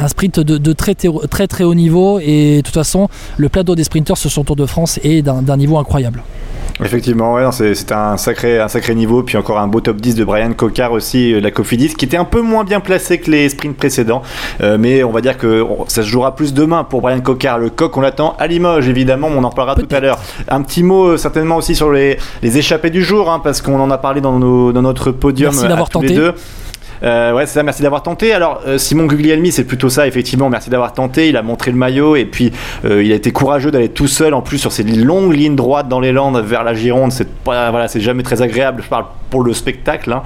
sprint 0.08 0.40
de, 0.40 0.72
très, 0.72 0.94
très 0.94 1.46
très 1.46 1.64
haut 1.64 1.74
niveau 1.74 2.18
et 2.20 2.56
de 2.56 2.60
toute 2.62 2.74
façon 2.74 3.08
le 3.36 3.48
plateau 3.48 3.74
des 3.74 3.84
sprinteurs 3.84 4.18
sur 4.18 4.30
son 4.30 4.44
Tour 4.44 4.56
de 4.56 4.66
France 4.66 4.98
est 5.02 5.22
d'un 5.22 5.56
niveau 5.56 5.78
incroyable. 5.78 6.22
Effectivement, 6.82 7.34
ouais, 7.34 7.44
c'est 7.52 7.92
un 7.92 8.16
sacré, 8.16 8.58
un 8.58 8.66
sacré 8.66 8.94
niveau. 8.94 9.22
Puis 9.22 9.36
encore 9.36 9.58
un 9.58 9.68
beau 9.68 9.80
top 9.80 9.98
10 9.98 10.16
de 10.16 10.24
Brian 10.24 10.52
Cocard 10.54 10.92
aussi, 10.92 11.32
euh, 11.32 11.40
la 11.40 11.52
Cofidis, 11.52 11.94
qui 11.94 12.04
était 12.04 12.16
un 12.16 12.24
peu 12.24 12.40
moins 12.40 12.64
bien 12.64 12.80
placé 12.80 13.18
que 13.18 13.30
les 13.30 13.48
sprints 13.48 13.76
précédents. 13.76 14.22
Euh, 14.60 14.76
mais 14.78 15.04
on 15.04 15.12
va 15.12 15.20
dire 15.20 15.38
que 15.38 15.64
ça 15.86 16.02
se 16.02 16.08
jouera 16.08 16.34
plus 16.34 16.52
demain 16.52 16.82
pour 16.82 17.00
Brian 17.00 17.20
Cocard. 17.20 17.58
Le 17.58 17.70
coq, 17.70 17.96
on 17.96 18.00
l'attend 18.00 18.34
à 18.38 18.48
Limoges, 18.48 18.88
évidemment. 18.88 19.28
On 19.30 19.44
en 19.44 19.50
parlera 19.50 19.76
tout 19.76 19.94
à 19.94 20.00
l'heure. 20.00 20.18
Un 20.48 20.62
petit 20.62 20.82
mot 20.82 21.10
euh, 21.10 21.16
certainement 21.16 21.56
aussi 21.56 21.76
sur 21.76 21.92
les, 21.92 22.18
les 22.42 22.58
échappées 22.58 22.90
du 22.90 23.04
jour, 23.04 23.30
hein, 23.30 23.40
parce 23.42 23.62
qu'on 23.62 23.78
en 23.78 23.90
a 23.90 23.98
parlé 23.98 24.20
dans, 24.20 24.38
nos, 24.38 24.72
dans 24.72 24.82
notre 24.82 25.12
podium. 25.12 25.52
Merci 25.52 25.68
d'avoir 25.68 25.88
tenté. 25.88 26.08
Les 26.08 26.14
deux. 26.16 26.34
Euh, 27.02 27.32
ouais, 27.32 27.46
c'est 27.46 27.54
ça, 27.54 27.62
merci 27.62 27.82
d'avoir 27.82 28.02
tenté. 28.02 28.32
Alors, 28.32 28.62
euh, 28.66 28.78
Simon 28.78 29.06
Guglielmi, 29.06 29.52
c'est 29.52 29.64
plutôt 29.64 29.88
ça, 29.88 30.06
effectivement, 30.06 30.48
merci 30.48 30.70
d'avoir 30.70 30.92
tenté. 30.92 31.28
Il 31.28 31.36
a 31.36 31.42
montré 31.42 31.70
le 31.70 31.76
maillot 31.76 32.16
et 32.16 32.24
puis 32.24 32.52
euh, 32.84 33.02
il 33.02 33.12
a 33.12 33.14
été 33.14 33.32
courageux 33.32 33.70
d'aller 33.70 33.88
tout 33.88 34.06
seul 34.06 34.34
en 34.34 34.42
plus 34.42 34.58
sur 34.58 34.72
ces 34.72 34.82
longues 34.82 35.34
lignes 35.34 35.56
droites 35.56 35.88
dans 35.88 36.00
les 36.00 36.12
Landes 36.12 36.42
vers 36.44 36.64
la 36.64 36.74
Gironde. 36.74 37.12
C'est 37.12 37.28
voilà, 37.44 37.88
c'est 37.88 38.00
jamais 38.00 38.22
très 38.22 38.42
agréable. 38.42 38.82
Je 38.82 38.88
parle 38.88 39.04
pour 39.30 39.42
le 39.42 39.52
spectacle. 39.52 40.12
Hein. 40.12 40.22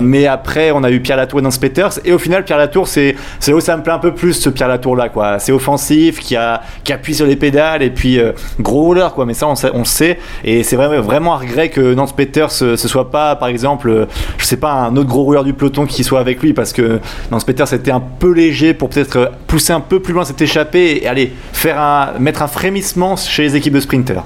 Mais 0.00 0.26
après, 0.26 0.70
on 0.70 0.82
a 0.82 0.90
eu 0.90 1.00
Pierre 1.00 1.16
Latour 1.16 1.40
et 1.40 1.42
Nance 1.42 1.58
Peters. 1.58 2.00
Et 2.04 2.12
au 2.12 2.18
final, 2.18 2.44
Pierre 2.44 2.58
Latour, 2.58 2.88
c'est 2.88 3.14
là 3.46 3.54
où 3.54 3.60
ça 3.60 3.76
me 3.76 3.82
plaît 3.82 3.92
un 3.92 3.98
peu 3.98 4.14
plus, 4.14 4.32
ce 4.32 4.48
Pierre 4.48 4.68
Latour 4.68 4.96
là, 4.96 5.08
quoi. 5.08 5.38
C'est 5.38 5.52
offensif, 5.52 6.18
qui, 6.18 6.34
a, 6.36 6.62
qui 6.82 6.92
appuie 6.92 7.14
sur 7.14 7.26
les 7.26 7.36
pédales 7.36 7.82
et 7.82 7.90
puis 7.90 8.18
gros 8.58 8.82
rouleur, 8.82 9.14
quoi. 9.14 9.26
Mais 9.26 9.34
ça, 9.34 9.46
on, 9.48 9.54
on 9.74 9.84
sait. 9.84 10.18
Et 10.44 10.62
c'est 10.62 10.76
vraiment, 10.76 11.00
vraiment 11.00 11.34
à 11.34 11.38
regret 11.38 11.68
que 11.68 11.94
Nance 11.94 12.14
Peters 12.14 12.50
ce 12.50 12.76
soit 12.88 13.10
pas, 13.10 13.36
par 13.36 13.48
exemple, 13.48 14.06
je 14.38 14.44
sais 14.44 14.56
pas, 14.56 14.72
un 14.72 14.96
autre 14.96 15.08
gros 15.08 15.22
rouleur 15.22 15.44
du 15.44 15.52
peloton 15.52 15.81
qui 15.86 16.04
soit 16.04 16.20
avec 16.20 16.42
lui 16.42 16.52
parce 16.52 16.72
que 16.72 17.00
Nance 17.30 17.44
Peter 17.44 17.64
c'était 17.66 17.90
un 17.90 18.00
peu 18.00 18.32
léger 18.32 18.74
pour 18.74 18.88
peut-être 18.88 19.32
pousser 19.46 19.72
un 19.72 19.80
peu 19.80 20.00
plus 20.00 20.12
loin 20.12 20.24
cette 20.24 20.40
échappée 20.40 21.02
et 21.02 21.08
aller 21.08 21.32
faire 21.52 21.78
un, 21.78 22.18
mettre 22.18 22.42
un 22.42 22.48
frémissement 22.48 23.16
chez 23.16 23.42
les 23.42 23.56
équipes 23.56 23.74
de 23.74 23.80
sprinters. 23.80 24.24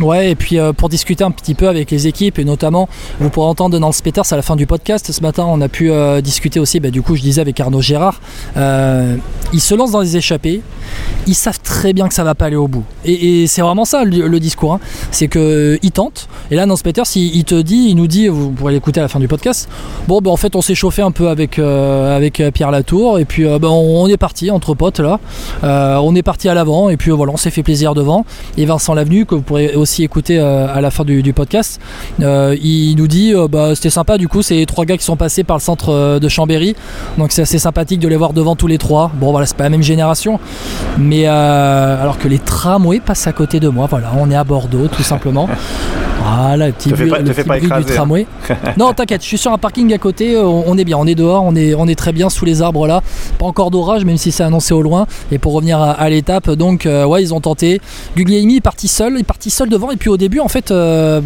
Ouais, 0.00 0.32
et 0.32 0.34
puis 0.34 0.58
euh, 0.58 0.72
pour 0.72 0.88
discuter 0.88 1.22
un 1.22 1.30
petit 1.30 1.54
peu 1.54 1.68
avec 1.68 1.90
les 1.90 2.08
équipes, 2.08 2.40
et 2.40 2.44
notamment, 2.44 2.88
vous 3.20 3.30
pourrez 3.30 3.46
entendre 3.46 3.78
Nance 3.78 4.00
Peters 4.00 4.32
à 4.32 4.36
la 4.36 4.42
fin 4.42 4.56
du 4.56 4.66
podcast. 4.66 5.12
Ce 5.12 5.20
matin, 5.20 5.44
on 5.46 5.60
a 5.60 5.68
pu 5.68 5.90
euh, 5.90 6.20
discuter 6.20 6.58
aussi, 6.58 6.80
bah, 6.80 6.90
du 6.90 7.00
coup, 7.00 7.14
je 7.14 7.22
disais 7.22 7.40
avec 7.40 7.60
Arnaud 7.60 7.80
Gérard. 7.80 8.20
Euh, 8.56 9.16
ils 9.52 9.60
se 9.60 9.74
lancent 9.74 9.92
dans 9.92 10.00
les 10.00 10.16
échappées, 10.16 10.62
ils 11.28 11.34
savent 11.34 11.60
très 11.60 11.92
bien 11.92 12.08
que 12.08 12.14
ça 12.14 12.24
va 12.24 12.34
pas 12.34 12.46
aller 12.46 12.56
au 12.56 12.66
bout. 12.66 12.82
Et, 13.04 13.46
c'est 13.46 13.62
vraiment 13.62 13.84
ça 13.84 14.04
le, 14.04 14.40
discours. 14.40 14.74
Hein. 14.74 14.80
C'est 15.12 15.28
qu'ils 15.28 15.92
tentent, 15.92 16.28
et 16.50 16.56
là, 16.56 16.66
Nance 16.66 16.82
Peters, 16.82 17.06
il, 17.14 17.44
te 17.44 17.60
dit, 17.60 17.86
il 17.90 17.94
nous 17.94 18.08
dit, 18.08 18.26
vous 18.26 18.50
pourrez 18.50 18.72
l'écouter 18.72 18.98
à 18.98 19.04
la 19.04 19.08
fin 19.08 19.20
du 19.20 19.28
podcast. 19.28 19.68
Bon, 20.08 20.20
bah, 20.20 20.30
en 20.30 20.36
fait, 20.36 20.56
on 20.56 20.60
s'est 20.60 20.74
chauffé 20.74 21.02
un 21.02 21.12
peu 21.12 21.28
avec, 21.28 21.60
avec 21.60 22.42
Pierre 22.52 22.72
Latour, 22.72 23.20
et 23.20 23.24
puis 23.24 23.44
bah, 23.44 23.70
on, 23.70 24.08
est 24.08 24.16
parti 24.16 24.50
entre 24.50 24.74
potes 24.74 24.98
là. 24.98 25.20
on 25.62 26.16
est 26.16 26.22
parti 26.22 26.48
à 26.48 26.54
l'avant, 26.54 26.90
et 26.90 26.96
puis 26.96 27.12
voilà, 27.12 27.32
on 27.32 27.36
s'est 27.36 27.50
fait 27.50 27.62
plaisir 27.62 27.94
devant. 27.94 28.26
Et 28.58 28.64
Vincent 28.64 28.94
Lavenu, 28.94 29.24
que 29.24 29.36
vous 29.36 29.42
pourrez 29.42 29.72
aussi 29.84 30.02
écouté 30.02 30.38
euh, 30.38 30.66
à 30.66 30.80
la 30.80 30.90
fin 30.90 31.04
du, 31.04 31.32
podcast. 31.34 31.78
Euh, 32.20 32.56
il 32.60 32.96
nous 32.96 33.06
dit 33.06 33.34
euh, 33.34 33.48
bah, 33.48 33.74
c'était 33.74 33.90
sympa 33.90 34.16
du 34.16 34.28
coup, 34.28 34.40
c'est 34.40 34.64
trois 34.66 34.86
gars 34.86 34.96
qui 34.96 35.04
sont 35.04 35.16
passés 35.16 35.44
par 35.44 35.58
le 35.58 35.60
centre 35.60 36.18
de 36.18 36.28
Chambéry, 36.28 36.74
donc 37.18 37.32
c'est 37.32 37.42
assez 37.42 37.58
sympathique 37.58 38.00
de 38.00 38.08
les 38.08 38.16
voir 38.16 38.32
devant 38.32 38.56
tous 38.56 38.66
les 38.66 38.78
trois. 38.78 39.10
Bon 39.14 39.30
voilà, 39.30 39.46
c'est 39.46 39.56
pas 39.56 39.64
la 39.64 39.70
même 39.70 39.82
génération, 39.82 40.40
mais 40.98 41.26
alors 41.26 42.18
que 42.18 42.28
les 42.28 42.38
tramways 42.38 43.00
passent 43.00 43.26
à 43.26 43.32
côté 43.32 43.60
de 43.60 43.68
moi, 43.68 43.86
voilà, 43.88 44.12
on 44.18 44.30
est 44.30 44.36
à 44.36 44.44
Bordeaux 44.44 44.88
tout 44.88 45.02
simplement. 45.02 45.48
Voilà, 46.24 46.68
le 46.68 46.72
petit, 46.72 46.88
bruit, 46.88 47.10
du 47.60 47.70
hein. 47.70 47.82
tramway. 47.82 48.26
non, 48.78 48.94
t'inquiète, 48.94 49.20
je 49.20 49.26
suis 49.26 49.36
sur 49.36 49.52
un 49.52 49.58
parking 49.58 49.92
à 49.92 49.98
côté, 49.98 50.38
on, 50.38 50.78
est 50.78 50.84
bien, 50.84 50.96
on 50.96 51.06
est 51.06 51.14
dehors, 51.14 51.42
on 51.44 51.54
est, 51.54 51.74
on 51.74 51.86
est 51.86 51.94
très 51.94 52.12
bien 52.12 52.30
sous 52.30 52.46
les 52.46 52.62
arbres 52.62 52.86
là. 52.86 53.02
Pas 53.38 53.44
encore 53.44 53.70
d'orage, 53.70 54.06
même 54.06 54.16
si 54.16 54.32
c'est 54.32 54.42
annoncé 54.42 54.72
au 54.72 54.80
loin. 54.80 55.06
Et 55.30 55.38
pour 55.38 55.52
revenir 55.52 55.80
à, 55.80 56.08
l'étape, 56.08 56.50
donc 56.50 56.88
ouais, 56.88 57.22
ils 57.22 57.34
ont 57.34 57.40
tenté. 57.40 57.80
Guglielmi 58.16 58.56
est 58.56 58.60
parti 58.62 58.88
seul, 58.88 59.14
il 59.16 59.20
est 59.20 59.24
parti 59.24 59.50
seul 59.50 59.68
devant 59.74 59.90
et 59.90 59.96
puis 59.96 60.08
au 60.08 60.16
début, 60.16 60.40
en 60.40 60.48
fait, 60.48 60.70
euh, 60.70 61.20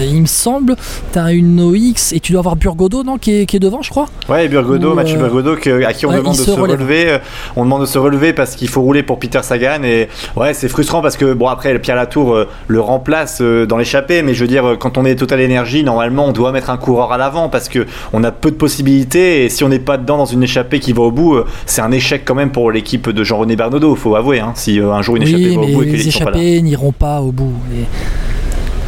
il 0.00 0.22
me 0.22 0.26
semble, 0.26 0.76
tu 1.12 1.18
as 1.18 1.32
une 1.32 1.60
OX 1.60 2.12
et 2.12 2.20
tu 2.20 2.32
dois 2.32 2.40
avoir 2.40 2.56
Burgodo, 2.56 3.02
non, 3.02 3.18
qui 3.18 3.32
est, 3.32 3.58
devant, 3.58 3.82
je 3.82 3.90
crois. 3.90 4.06
Ouais, 4.28 4.48
Burgodo, 4.48 4.94
Mathieu 4.94 5.16
euh, 5.16 5.28
Burgodo, 5.28 5.52
à 5.86 5.92
qui 5.92 6.06
on 6.06 6.12
demande 6.12 6.36
de 6.36 6.40
se, 6.40 6.50
relever. 6.50 7.10
Euh, 7.10 7.18
on 7.56 7.64
demande 7.64 7.82
de 7.82 7.86
se 7.86 7.98
relever 7.98 8.32
parce 8.32 8.56
qu'il 8.56 8.68
faut 8.68 8.80
rouler 8.80 9.02
pour 9.02 9.18
Peter 9.18 9.40
Sagan. 9.42 9.82
Et 9.84 10.08
ouais, 10.36 10.54
c'est 10.54 10.68
frustrant 10.68 11.02
parce 11.02 11.16
que, 11.16 11.34
bon, 11.34 11.48
après, 11.48 11.78
Pierre 11.78 11.96
Latour 11.96 12.46
le 12.66 12.80
remplace 12.80 13.42
dans 13.42 13.76
l'échappée. 13.76 14.22
Mais 14.22 14.34
je 14.34 14.40
veux 14.40 14.48
dire, 14.48 14.76
quand 14.80 14.96
on 14.96 15.04
est 15.04 15.16
Total 15.16 15.40
Énergie, 15.40 15.84
normalement, 15.84 16.26
on 16.26 16.32
doit 16.32 16.52
mettre 16.52 16.70
un 16.70 16.78
coureur 16.78 17.12
à 17.12 17.18
l'avant 17.18 17.48
parce 17.48 17.68
que 17.68 17.86
on 18.12 18.24
a 18.24 18.32
peu 18.32 18.50
de 18.50 18.56
possibilités. 18.56 19.44
Et 19.44 19.48
si 19.50 19.62
on 19.62 19.68
n'est 19.68 19.78
pas 19.78 19.98
dedans 19.98 20.16
dans 20.16 20.26
une 20.26 20.42
échappée 20.42 20.80
qui 20.80 20.92
va 20.92 21.02
au 21.02 21.10
bout, 21.10 21.38
c'est 21.66 21.82
un 21.82 21.92
échec 21.92 22.22
quand 22.24 22.34
même 22.34 22.50
pour 22.50 22.70
l'équipe 22.70 23.10
de 23.10 23.24
Jean-René 23.24 23.56
Bernodeau, 23.56 23.94
faut 23.94 24.16
avouer. 24.16 24.40
Hein, 24.40 24.52
si 24.54 24.80
un 24.80 25.02
jour 25.02 25.16
une 25.16 25.24
échappée 25.24 25.54
va 25.54 25.60
au 25.60 25.66
bout 25.66 25.82
et 25.82 25.86
que 25.86 25.92
les 25.92 26.08
échappées 26.08 26.62
n'iront 26.62 26.92
pas 26.92 27.20
au 27.20 27.32
bout 27.32 27.52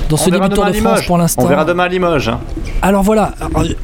dans 0.08 0.16
ce 0.16 0.30
début 0.30 0.48
de 0.48 0.54
Tour 0.54 0.66
de 0.66 0.72
France 0.72 1.02
pour 1.06 1.18
l'instant. 1.18 1.42
On 1.42 1.46
verra 1.46 1.64
demain 1.64 1.84
à 1.84 1.88
Limoges. 1.88 2.28
Hein. 2.28 2.40
Alors 2.82 3.02
voilà, 3.02 3.32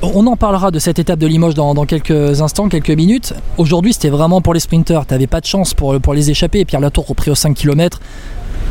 on 0.02 0.26
en 0.26 0.36
parlera 0.36 0.70
de 0.70 0.78
cette 0.78 0.98
étape 0.98 1.18
de 1.18 1.26
Limoges 1.26 1.54
dans, 1.54 1.74
quelques 1.86 2.40
instants, 2.40 2.68
quelques 2.68 2.90
minutes. 2.90 3.34
Aujourd'hui, 3.56 3.92
c'était 3.92 4.10
vraiment 4.10 4.40
pour 4.40 4.54
les 4.54 4.60
sprinteurs. 4.60 5.06
Tu 5.06 5.14
n'avais 5.14 5.26
pas 5.26 5.40
de 5.40 5.46
chance 5.46 5.74
pour, 5.74 5.98
pour 6.00 6.14
les 6.14 6.30
échapper. 6.30 6.64
Pierre 6.64 6.80
Latour 6.80 7.06
repris 7.06 7.30
aux 7.30 7.34
5 7.34 7.54
km 7.54 8.00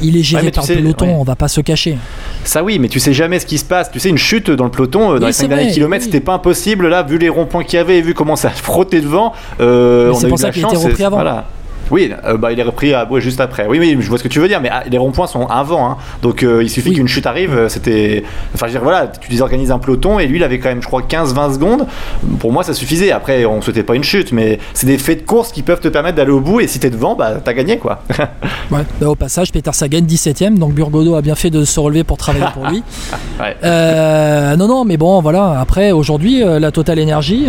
il 0.01 0.17
est 0.17 0.23
géré 0.23 0.45
Ouais, 0.45 0.51
par 0.51 0.65
le 0.67 0.75
peloton, 0.75 1.05
ouais. 1.07 1.15
on 1.17 1.23
va 1.23 1.36
pas 1.36 1.47
se 1.47 1.62
cacher. 1.62 1.97
Ça 2.43 2.63
oui, 2.63 2.79
mais 2.79 2.88
tu 2.88 2.99
sais 2.99 3.13
jamais 3.13 3.39
ce 3.39 3.45
qui 3.45 3.57
se 3.57 3.65
passe. 3.65 3.91
Tu 3.91 3.99
sais, 3.99 4.10
une 4.10 4.17
chute 4.17 4.51
dans 4.51 4.65
le 4.65 4.71
peloton, 4.71 5.13
euh, 5.13 5.19
dans 5.19 5.27
les 5.27 5.33
c'est 5.33 5.43
5 5.43 5.49
derniers 5.49 5.71
kilomètres, 5.71 6.05
oui. 6.05 6.12
c'était 6.12 6.23
pas 6.23 6.33
impossible. 6.33 6.88
Là, 6.88 7.03
vu 7.03 7.17
les 7.17 7.29
ronds-points 7.29 7.63
qu'il 7.63 7.77
y 7.77 7.79
avait 7.79 7.97
et 7.97 8.01
vu 8.01 8.13
comment 8.13 8.36
ça 8.36 8.49
frottait 8.55 9.01
devant, 9.01 9.33
euh, 9.60 10.12
on 10.12 10.15
c'est 10.15 10.27
eu 10.27 10.29
pour 10.29 10.39
ça 10.39 10.51
qu'il 10.51 10.63
était 10.63 10.75
repris 10.75 11.03
et- 11.03 11.05
avant. 11.05 11.17
Voilà. 11.17 11.45
Oui, 11.91 12.12
euh, 12.26 12.38
bah, 12.38 12.52
il 12.52 12.60
est 12.60 12.63
repris 12.63 12.93
à, 12.93 13.08
juste 13.17 13.39
après. 13.41 13.65
Oui, 13.67 13.80
oui, 13.80 13.97
je 14.00 14.08
vois 14.10 14.17
ce 14.17 14.23
que 14.23 14.28
tu 14.28 14.39
veux 14.39 14.47
dire, 14.47 14.62
mais 14.62 14.69
ah, 14.71 14.84
les 14.89 14.97
ronds-points 14.97 15.28
sont 15.28 15.45
avant. 15.47 15.89
Hein. 15.89 15.97
Donc 16.21 16.43
euh, 16.43 16.62
il 16.63 16.69
suffit 16.69 16.89
Oui. 16.89 16.95
qu'une 16.95 17.08
chute 17.08 17.26
arrive. 17.26 17.54
euh, 17.56 17.69
C'était. 17.69 18.23
Enfin, 18.54 18.67
je 18.67 18.73
veux 18.73 18.80
dire, 18.80 18.84
voilà, 18.84 19.08
tu 19.08 19.30
désorganises 19.30 19.71
un 19.71 19.80
peloton 19.80 20.19
et 20.19 20.28
lui, 20.28 20.38
il 20.38 20.43
avait 20.43 20.60
quand 20.60 20.69
même, 20.69 20.82
je 20.82 20.88
crois, 20.88 21.02
15-20 21.02 21.54
secondes. 21.56 21.86
Pour 22.39 22.52
moi, 22.52 22.63
ça 22.63 22.73
suffisait. 22.73 23.12
Après, 23.12 23.45
on 23.45 23.62
souhaitait 23.62 23.84
pas 23.84 23.95
une 23.95 24.04
chute, 24.04 24.32
mais 24.32 24.60
c'est 24.73 24.88
des 24.88 24.97
faits 24.97 25.21
de 25.21 25.26
course 25.26 25.52
qui 25.52 25.62
peuvent 25.63 25.80
te 25.80 25.88
permettre 25.88 26.17
d'aller 26.17 26.32
au 26.32 26.41
bout 26.41 26.60
et 26.60 26.67
si 26.67 26.80
t'es 26.80 26.89
devant, 26.89 27.15
bah 27.15 27.36
t'as 27.43 27.54
gagné 27.54 27.78
quoi. 27.78 28.02
Ouais. 28.69 28.84
Bah, 29.00 29.08
au 29.10 29.15
passage, 29.15 29.52
Peter 29.54 29.71
Sagan 29.73 30.00
17ème, 30.02 30.58
donc 30.58 30.73
Burgodo 30.73 31.15
a 31.15 31.21
bien 31.21 31.36
fait 31.36 31.50
de 31.50 31.63
se 31.63 31.80
relever 31.80 32.04
pour 32.04 32.17
travailler 32.17 32.45
pour 32.54 32.67
lui. 32.67 32.84
Ouais. 33.39 33.56
Euh, 33.63 34.56
non, 34.56 34.67
non, 34.67 34.84
mais 34.84 34.97
bon, 34.97 35.21
voilà. 35.21 35.60
Après, 35.60 35.91
aujourd'hui, 35.91 36.43
la 36.43 36.71
Total 36.71 37.00
Energy, 37.00 37.45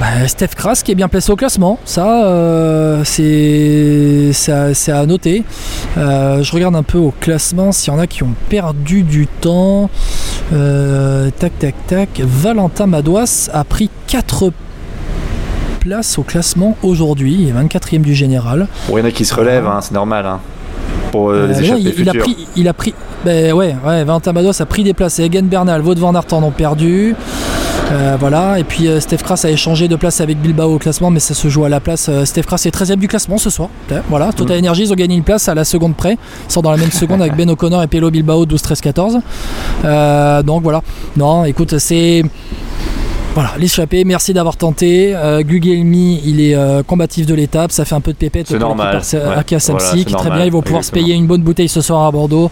bah, 0.00 0.28
Steph 0.28 0.48
Kras 0.56 0.82
qui 0.84 0.92
est 0.92 0.94
bien 0.94 1.08
placé 1.08 1.32
au 1.32 1.36
classement. 1.36 1.78
Ça, 1.84 2.24
euh, 2.24 3.02
c'est 3.04 4.32
à 4.92 5.06
noter. 5.06 5.44
Euh, 5.96 6.42
je 6.42 6.52
regarde 6.52 6.76
un 6.76 6.82
peu 6.82 6.98
au 6.98 7.12
classement 7.20 7.72
s'il 7.72 7.92
y 7.92 7.96
en 7.96 7.98
a 7.98 8.06
qui 8.06 8.22
ont 8.22 8.34
perdu 8.48 9.02
du 9.02 9.26
temps. 9.26 9.90
Euh, 10.52 11.30
tac, 11.38 11.58
tac, 11.58 11.74
tac. 11.86 12.20
Valentin 12.20 12.86
Madouas 12.86 13.50
a 13.52 13.64
pris 13.64 13.90
4 14.06 14.52
places 15.80 16.18
au 16.18 16.22
classement 16.22 16.76
aujourd'hui. 16.82 17.36
Il 17.40 17.48
est 17.48 17.52
24e 17.52 18.02
du 18.02 18.14
général. 18.14 18.68
Bon, 18.88 18.98
il 18.98 19.00
y 19.00 19.02
en 19.02 19.06
a 19.06 19.10
qui 19.10 19.24
se 19.24 19.34
relèvent, 19.34 19.66
hein, 19.66 19.80
c'est 19.80 19.94
normal. 19.94 20.26
Hein, 20.26 20.40
pour 21.10 21.32
les 21.32 21.62
échappées 21.62 21.80
il, 21.80 22.00
il 22.00 22.08
a 22.08 22.14
pris, 22.14 22.36
il 22.56 22.68
a 22.68 22.72
pris, 22.74 22.94
ben 23.24 23.52
ouais, 23.52 23.74
ouais, 23.84 24.04
Valentin 24.04 24.34
a 24.36 24.66
pris 24.66 24.84
des 24.84 24.94
places. 24.94 25.18
Et 25.18 25.24
Egan 25.24 25.42
Bernal, 25.42 25.82
Wout 25.82 25.94
van 25.98 26.14
Aert 26.14 26.32
en 26.32 26.42
ont 26.42 26.50
perdu. 26.50 27.16
Euh, 27.90 28.16
voilà, 28.20 28.58
et 28.58 28.64
puis 28.64 28.86
euh, 28.86 29.00
Steph 29.00 29.18
Kras 29.18 29.40
a 29.44 29.50
échangé 29.50 29.88
de 29.88 29.96
place 29.96 30.20
avec 30.20 30.38
Bilbao 30.38 30.74
au 30.74 30.78
classement, 30.78 31.10
mais 31.10 31.20
ça 31.20 31.34
se 31.34 31.48
joue 31.48 31.64
à 31.64 31.68
la 31.68 31.80
place. 31.80 32.08
Euh, 32.08 32.24
Steph 32.24 32.42
Kras 32.42 32.62
est 32.66 32.70
13 32.70 32.92
e 32.92 32.96
du 32.96 33.08
classement 33.08 33.38
ce 33.38 33.50
soir. 33.50 33.70
Voilà, 34.08 34.32
Total. 34.32 34.58
Energy, 34.58 34.82
ils 34.82 34.92
ont 34.92 34.96
gagné 34.96 35.14
une 35.14 35.22
place 35.22 35.48
à 35.48 35.54
la 35.54 35.64
seconde 35.64 35.96
près. 35.96 36.18
Ils 36.48 36.52
sont 36.52 36.60
dans 36.60 36.70
la 36.70 36.76
même 36.76 36.90
seconde 36.92 37.22
avec 37.22 37.34
Ben 37.34 37.48
O'Connor 37.48 37.82
et 37.82 37.86
Pelo 37.86 38.10
Bilbao 38.10 38.44
12, 38.44 38.60
13, 38.60 38.80
14. 38.80 39.18
Euh, 39.84 40.42
donc 40.42 40.62
voilà. 40.62 40.82
Non, 41.16 41.44
écoute, 41.44 41.78
c'est. 41.78 42.22
Voilà, 43.34 43.52
l'échappée, 43.58 44.04
merci 44.04 44.34
d'avoir 44.34 44.56
tenté. 44.56 45.12
Euh, 45.14 45.42
il 45.48 46.40
est 46.40 46.56
euh, 46.56 46.82
combatif 46.82 47.24
de 47.24 47.34
l'étape, 47.34 47.70
ça 47.70 47.84
fait 47.84 47.94
un 47.94 48.00
peu 48.00 48.12
de 48.12 48.16
pépette. 48.16 48.48
C'est 48.48 48.58
pour 48.58 48.68
normal, 48.68 48.96
ouais. 48.96 49.20
Voilà, 49.24 49.44
très 49.44 49.58
normal, 50.10 50.32
bien, 50.32 50.44
ils 50.44 50.50
vont 50.50 50.60
pouvoir 50.60 50.80
exactement. 50.80 50.82
se 50.82 51.06
payer 51.06 51.14
une 51.14 51.26
bonne 51.26 51.42
bouteille 51.42 51.68
ce 51.68 51.80
soir 51.80 52.04
à 52.04 52.10
Bordeaux. 52.10 52.50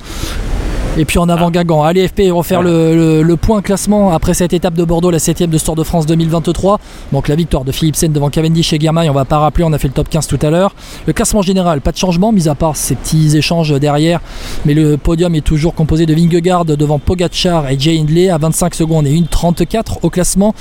Et 0.98 1.04
puis 1.04 1.18
en 1.18 1.28
avant 1.28 1.50
Guingamp. 1.50 1.82
Allez 1.82 2.08
FP, 2.08 2.30
refaire 2.32 2.60
Ouais. 2.60 2.64
le, 2.64 2.96
le- 2.96 3.22
le 3.22 3.36
point 3.36 3.60
classement 3.60 4.12
après 4.12 4.32
cette 4.32 4.54
étape 4.54 4.72
de 4.74 4.82
Bordeaux, 4.84 5.10
la 5.10 5.18
7ème 5.18 5.50
de 5.50 5.58
Tour 5.58 5.76
de 5.76 5.82
France 5.82 6.06
2023. 6.06 6.80
Donc 7.12 7.28
la 7.28 7.34
victoire 7.36 7.64
de 7.64 7.72
Philipsen 7.72 8.12
devant 8.12 8.30
Cavendish 8.30 8.72
et 8.72 8.78
Guermain, 8.78 9.06
on 9.10 9.12
va 9.12 9.26
pas 9.26 9.38
rappeler, 9.38 9.64
on 9.64 9.72
a 9.74 9.78
fait 9.78 9.88
le 9.88 9.92
top 9.94 10.08
15 10.08 10.26
tout 10.26 10.38
à 10.40 10.48
l'heure. 10.48 10.74
Le 11.06 11.12
classement 11.12 11.42
général, 11.42 11.82
pas 11.82 11.92
de 11.92 11.98
changement, 11.98 12.32
mis 12.32 12.48
à 12.48 12.54
part 12.54 12.76
ces 12.76 12.94
petits 12.94 13.36
échanges 13.36 13.78
derrière. 13.78 14.20
Mais 14.64 14.72
le 14.72 14.96
podium 14.96 15.34
est 15.34 15.42
toujours 15.42 15.74
composé 15.74 16.06
de 16.06 16.14
Vingegaard 16.14 16.64
devant 16.64 16.98
Pogacar 16.98 17.68
et 17.70 17.78
Jay 17.78 17.98
Hindley 17.98 18.30
à 18.30 18.38
25 18.38 18.74
secondes 18.74 19.06
et 19.06 19.10
1,34 19.12 19.98
au 20.02 20.08
classement. 20.08 20.54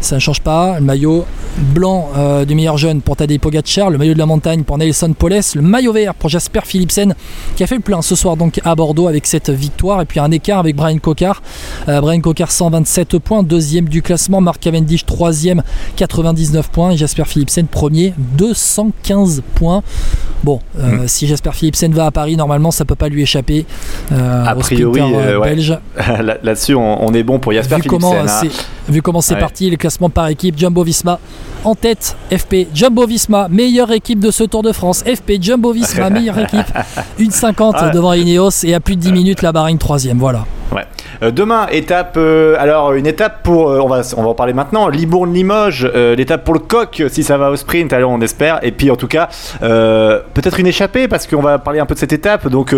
Ça 0.00 0.14
ne 0.16 0.20
change 0.20 0.40
pas. 0.40 0.78
Le 0.78 0.84
maillot 0.84 1.26
blanc 1.74 2.08
euh, 2.16 2.44
du 2.46 2.54
meilleur 2.54 2.78
jeune 2.78 3.02
pour 3.02 3.16
Tadej 3.16 3.38
Pogacar, 3.38 3.90
le 3.90 3.98
maillot 3.98 4.14
de 4.14 4.18
la 4.18 4.24
montagne 4.26 4.62
pour 4.62 4.78
Nelson 4.78 5.12
Poles, 5.18 5.40
le 5.54 5.60
maillot 5.62 5.92
vert 5.92 6.14
pour 6.14 6.30
Jasper 6.30 6.60
Philipsen 6.64 7.14
qui 7.54 7.62
a 7.62 7.66
fait 7.66 7.74
le 7.74 7.80
plein 7.82 8.00
ce 8.00 8.14
soir 8.14 8.36
donc 8.36 8.60
à 8.64 8.74
Bordeaux 8.74 9.08
avec 9.08 9.26
cette 9.26 9.50
victoire 9.50 10.00
et 10.00 10.06
puis 10.06 10.18
un 10.20 10.30
écart 10.30 10.58
avec 10.58 10.74
Brian 10.74 10.98
Cocard. 10.98 11.42
Euh, 11.88 12.00
Brian 12.00 12.20
Cocard 12.20 12.50
127 12.50 13.18
points, 13.18 13.42
deuxième 13.42 13.88
du 13.88 14.00
classement, 14.00 14.40
Mark 14.40 14.58
Cavendish 14.60 15.04
troisième 15.04 15.62
99 15.96 16.70
points 16.70 16.92
et 16.92 16.96
Jasper 16.96 17.24
Philipsen 17.26 17.66
premier 17.66 18.14
215 18.16 19.42
points. 19.54 19.82
Bon, 20.42 20.60
euh, 20.78 21.04
si 21.06 21.26
Jasper 21.26 21.50
Philipsen 21.52 21.92
va 21.92 22.06
à 22.06 22.10
Paris, 22.10 22.36
normalement 22.36 22.70
ça 22.70 22.86
peut 22.86 22.94
pas 22.94 23.08
lui 23.10 23.22
échapper. 23.22 23.66
euh, 24.12 24.44
A 24.46 24.54
priori, 24.54 25.02
ouais. 25.02 25.38
belge. 25.40 25.78
Là- 25.96 26.38
Là-dessus, 26.42 26.74
on, 26.74 27.04
on 27.06 27.12
est 27.12 27.22
bon 27.22 27.38
pour 27.38 27.52
Jasper 27.52 27.76
Vu 27.76 27.82
comment, 27.82 28.12
Philipsen. 28.12 28.48
hein. 28.48 28.62
vu 28.88 29.02
comment 29.02 29.20
c'est 29.20 29.34
Ouais. 29.34 29.40
parti, 29.40 29.68
les 29.68 29.76
par 29.98 30.28
équipe, 30.28 30.58
Jumbo 30.58 30.82
Visma 30.84 31.18
en 31.64 31.74
tête, 31.74 32.16
FP, 32.32 32.68
Jumbo 32.74 33.06
Visma, 33.06 33.48
meilleure 33.50 33.92
équipe 33.92 34.20
de 34.20 34.30
ce 34.30 34.44
Tour 34.44 34.62
de 34.62 34.72
France, 34.72 35.02
FP, 35.04 35.32
Jumbo 35.42 35.72
Visma, 35.72 36.08
meilleure 36.10 36.38
équipe, 36.38 36.66
une 37.18 37.30
50 37.30 37.76
Ah. 37.78 37.90
devant 37.90 38.12
Ineos 38.14 38.64
et 38.64 38.74
à 38.74 38.80
plus 38.80 38.96
de 38.96 39.00
10 39.00 39.12
minutes 39.12 39.42
la 39.42 39.52
Bahreïn 39.52 39.76
troisième, 39.78 40.18
voilà. 40.18 40.44
Ouais. 40.72 40.84
Euh, 41.22 41.32
demain, 41.32 41.66
étape. 41.72 42.14
euh, 42.16 42.54
alors, 42.58 42.92
une 42.94 43.06
étape 43.06 43.42
pour. 43.42 43.68
euh, 43.70 43.80
on, 43.82 43.88
va, 43.88 44.02
on 44.16 44.22
va 44.22 44.28
en 44.28 44.34
parler 44.34 44.52
maintenant. 44.52 44.86
Libourne-Limoges. 44.88 45.84
l'étape 46.16 46.44
pour 46.44 46.54
le 46.54 46.60
coq, 46.60 47.02
si 47.08 47.24
ça 47.24 47.36
va 47.36 47.50
au 47.50 47.56
sprint, 47.56 47.92
alors 47.92 48.12
on 48.12 48.20
espère. 48.20 48.60
Et 48.62 48.70
puis, 48.70 48.88
en 48.90 48.96
tout 48.96 49.08
cas, 49.08 49.28
peut-être 49.60 50.60
une 50.60 50.66
échappée, 50.68 51.08
parce 51.08 51.26
qu'on 51.26 51.42
va 51.42 51.58
parler 51.58 51.80
un 51.80 51.86
peu 51.86 51.94
de 51.94 51.98
cette 51.98 52.12
étape. 52.12 52.48
Donc, 52.48 52.74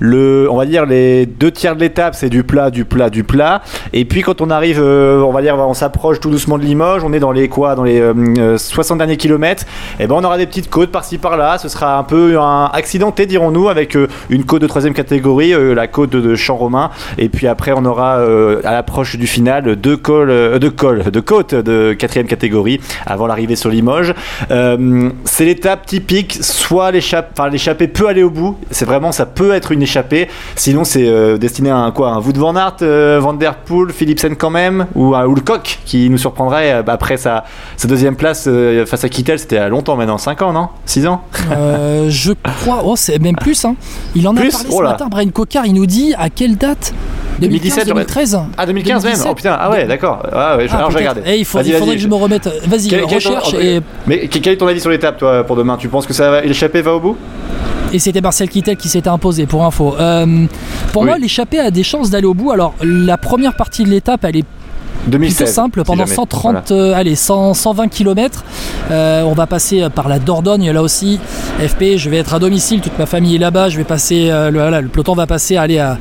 le, 0.00 0.48
on 0.50 0.56
va 0.56 0.66
dire 0.66 0.86
les 0.86 1.24
deux 1.26 1.50
tiers 1.52 1.74
de 1.76 1.80
l'étape, 1.80 2.14
c'est 2.16 2.28
du 2.28 2.42
plat, 2.42 2.70
du 2.70 2.84
plat, 2.84 3.10
du 3.10 3.24
plat. 3.24 3.62
Et 3.92 4.04
puis, 4.04 4.22
quand 4.22 4.40
on 4.40 4.50
arrive, 4.50 4.80
on 4.82 5.32
va 5.32 5.40
dire, 5.40 5.56
on 5.56 5.74
s'approche 5.74 6.18
tout 6.20 6.30
doucement 6.30 6.55
de 6.58 6.64
Limoges. 6.64 7.02
On 7.04 7.12
est 7.12 7.20
dans 7.20 7.32
les 7.32 7.48
quoi 7.48 7.74
Dans 7.74 7.84
les 7.84 8.00
euh, 8.00 8.14
euh, 8.38 8.58
60 8.58 8.98
derniers 8.98 9.16
kilomètres. 9.16 9.64
Et 10.00 10.06
ben, 10.06 10.14
on 10.16 10.24
aura 10.24 10.38
des 10.38 10.46
petites 10.46 10.70
côtes 10.70 10.90
par-ci 10.90 11.18
par-là. 11.18 11.58
Ce 11.58 11.68
sera 11.68 11.98
un 11.98 12.02
peu 12.02 12.38
un 12.38 12.70
accidenté, 12.72 13.26
dirons-nous, 13.26 13.68
avec 13.68 13.96
euh, 13.96 14.08
une 14.30 14.44
côte 14.44 14.62
de 14.62 14.66
troisième 14.66 14.94
catégorie, 14.94 15.52
euh, 15.52 15.74
la 15.74 15.86
côte 15.86 16.10
de, 16.10 16.20
de 16.20 16.34
Champ-Romain. 16.34 16.90
Et 17.18 17.28
puis 17.28 17.46
après, 17.46 17.72
on 17.74 17.84
aura 17.84 18.18
euh, 18.18 18.60
à 18.64 18.72
l'approche 18.72 19.16
du 19.16 19.26
final 19.26 19.76
deux 19.76 19.96
cols, 19.96 20.30
euh, 20.30 20.58
deux 20.58 20.70
cols, 20.70 21.10
de 21.10 21.20
côtes 21.20 21.54
de 21.54 21.92
quatrième 21.92 22.26
catégorie 22.26 22.80
avant 23.06 23.26
l'arrivée 23.26 23.56
sur 23.56 23.70
Limoges. 23.70 24.14
Euh, 24.50 25.10
c'est 25.24 25.44
l'étape 25.44 25.86
typique. 25.86 26.38
Soit 26.40 26.90
l'échappée, 26.90 27.88
peut 27.88 28.08
aller 28.08 28.22
au 28.22 28.30
bout. 28.30 28.56
C'est 28.70 28.84
vraiment, 28.84 29.12
ça 29.12 29.26
peut 29.26 29.52
être 29.52 29.72
une 29.72 29.82
échappée. 29.82 30.28
Sinon, 30.54 30.84
c'est 30.84 31.06
euh, 31.06 31.38
destiné 31.38 31.70
à 31.70 31.76
un 31.76 31.90
quoi, 31.90 32.10
un 32.10 32.20
Wout 32.20 32.36
van 32.36 32.56
Aert, 32.56 32.76
euh, 32.82 33.18
Van 33.20 33.32
der 33.32 33.56
Poel, 33.56 33.92
Philipsen 33.92 34.36
quand 34.36 34.50
même, 34.50 34.86
ou, 34.94 35.14
le 35.14 35.40
coq 35.40 35.78
qui 35.84 36.10
nous 36.10 36.18
euh, 36.54 36.82
après 36.86 37.16
sa, 37.16 37.44
sa 37.76 37.88
deuxième 37.88 38.16
place 38.16 38.44
euh, 38.48 38.86
face 38.86 39.04
à 39.04 39.08
Kittel. 39.08 39.38
C'était 39.38 39.58
à 39.58 39.68
longtemps 39.68 39.96
maintenant, 39.96 40.18
5 40.18 40.42
ans, 40.42 40.52
non? 40.52 40.68
6 40.86 41.06
ans? 41.06 41.22
Euh, 41.52 42.06
je 42.08 42.32
crois, 42.62 42.82
oh, 42.84 42.94
c'est 42.96 43.18
même 43.18 43.36
plus, 43.36 43.64
hein. 43.64 43.76
il 44.14 44.26
en 44.28 44.36
a 44.36 44.40
Plus? 44.40 44.50
parlé 44.52 44.68
Oh 44.70 44.78
ce 44.78 44.82
matin, 44.82 45.08
Brian 45.10 45.28
Cocard, 45.30 45.66
il 45.66 45.74
nous 45.74 45.86
dit 45.86 46.14
à 46.18 46.30
quelle 46.30 46.56
date? 46.56 46.92
2017, 47.40 47.86
2013 47.88 48.38
Ah 48.56 48.64
2015 48.64 49.04
même? 49.04 49.16
Oh 49.28 49.34
putain. 49.34 49.56
Ah 49.60 49.70
ouais, 49.70 49.84
d'accord. 49.86 50.22
Ah 50.32 50.56
ouais, 50.56 50.66
Ah, 50.70 50.76
alors 50.78 50.90
je 50.90 50.96
regardais. 50.96 51.22
Eh, 51.26 51.36
il, 51.38 51.44
faut- 51.44 51.58
Vas-y, 51.58 51.68
il 51.68 51.74
faudrait 51.76 51.96
que 51.96 52.00
je 52.00 52.08
me 52.08 52.14
remette. 52.14 52.48
Vas-y, 52.66 52.94
est 52.94 53.00
ton- 53.00 53.06
recherche 53.08 53.52
et, 53.54 53.80
Mais 54.06 54.28
quel 54.28 54.54
est 54.54 54.56
ton 54.56 54.66
avis 54.66 54.80
sur 54.80 54.88
l'étape, 54.90 55.18
toi, 55.18 55.44
pour 55.44 55.54
demain? 55.56 55.76
Tu 55.76 55.88
penses 55.88 56.06
que 56.06 56.14
ça 56.14 56.30
va, 56.30 56.40
l'échappée 56.40 56.80
va 56.80 56.94
au 56.94 57.00
bout? 57.00 57.16
Et 57.92 57.98
c'était 57.98 58.20
Marcel 58.22 58.48
Kittel 58.48 58.76
qui 58.76 58.88
s'était 58.88 59.08
imposé 59.10 59.46
pour 59.46 59.64
info. 59.64 59.94
Euh, 60.00 60.46
pour 60.92 61.02
Oui. 61.02 61.08
moi, 61.08 61.18
l'échappée 61.18 61.60
a 61.60 61.70
des 61.70 61.82
chances 61.84 62.10
d'aller 62.10 62.26
au 62.26 62.34
bout. 62.34 62.50
Alors, 62.50 62.74
la 62.82 63.16
première 63.18 63.54
partie 63.54 63.84
de 63.84 63.90
l'étape, 63.90 64.24
elle 64.24 64.36
est 64.38 64.44
2016. 64.55 64.55
Plutôt 65.28 65.44
simple 65.52 65.80
si 65.80 65.84
pendant 65.86 66.04
jamais. 66.04 66.14
130 66.16 66.54
euh, 66.72 66.94
allez 66.94 67.14
100, 67.14 67.54
120 67.54 67.88
km 67.88 68.44
on 68.90 69.32
va 69.34 69.46
passer 69.46 69.82
euh, 69.82 69.88
par 69.88 70.08
la 70.08 70.18
Dordogne 70.18 70.70
là 70.70 70.82
aussi. 70.82 71.18
FP 71.58 71.96
je 71.96 72.10
vais 72.10 72.18
être 72.18 72.34
à 72.34 72.38
domicile 72.38 72.80
toute 72.80 72.98
ma 72.98 73.06
famille 73.06 73.34
est 73.36 73.38
là-bas 73.38 73.68
je 73.68 73.76
vais 73.78 73.84
passer 73.84 74.28
euh, 74.30 74.50
le, 74.50 74.60
voilà, 74.60 74.80
le 74.80 74.88
peloton 74.88 75.14
va 75.14 75.26
passer 75.26 75.56
aller 75.56 75.78
à, 75.78 75.98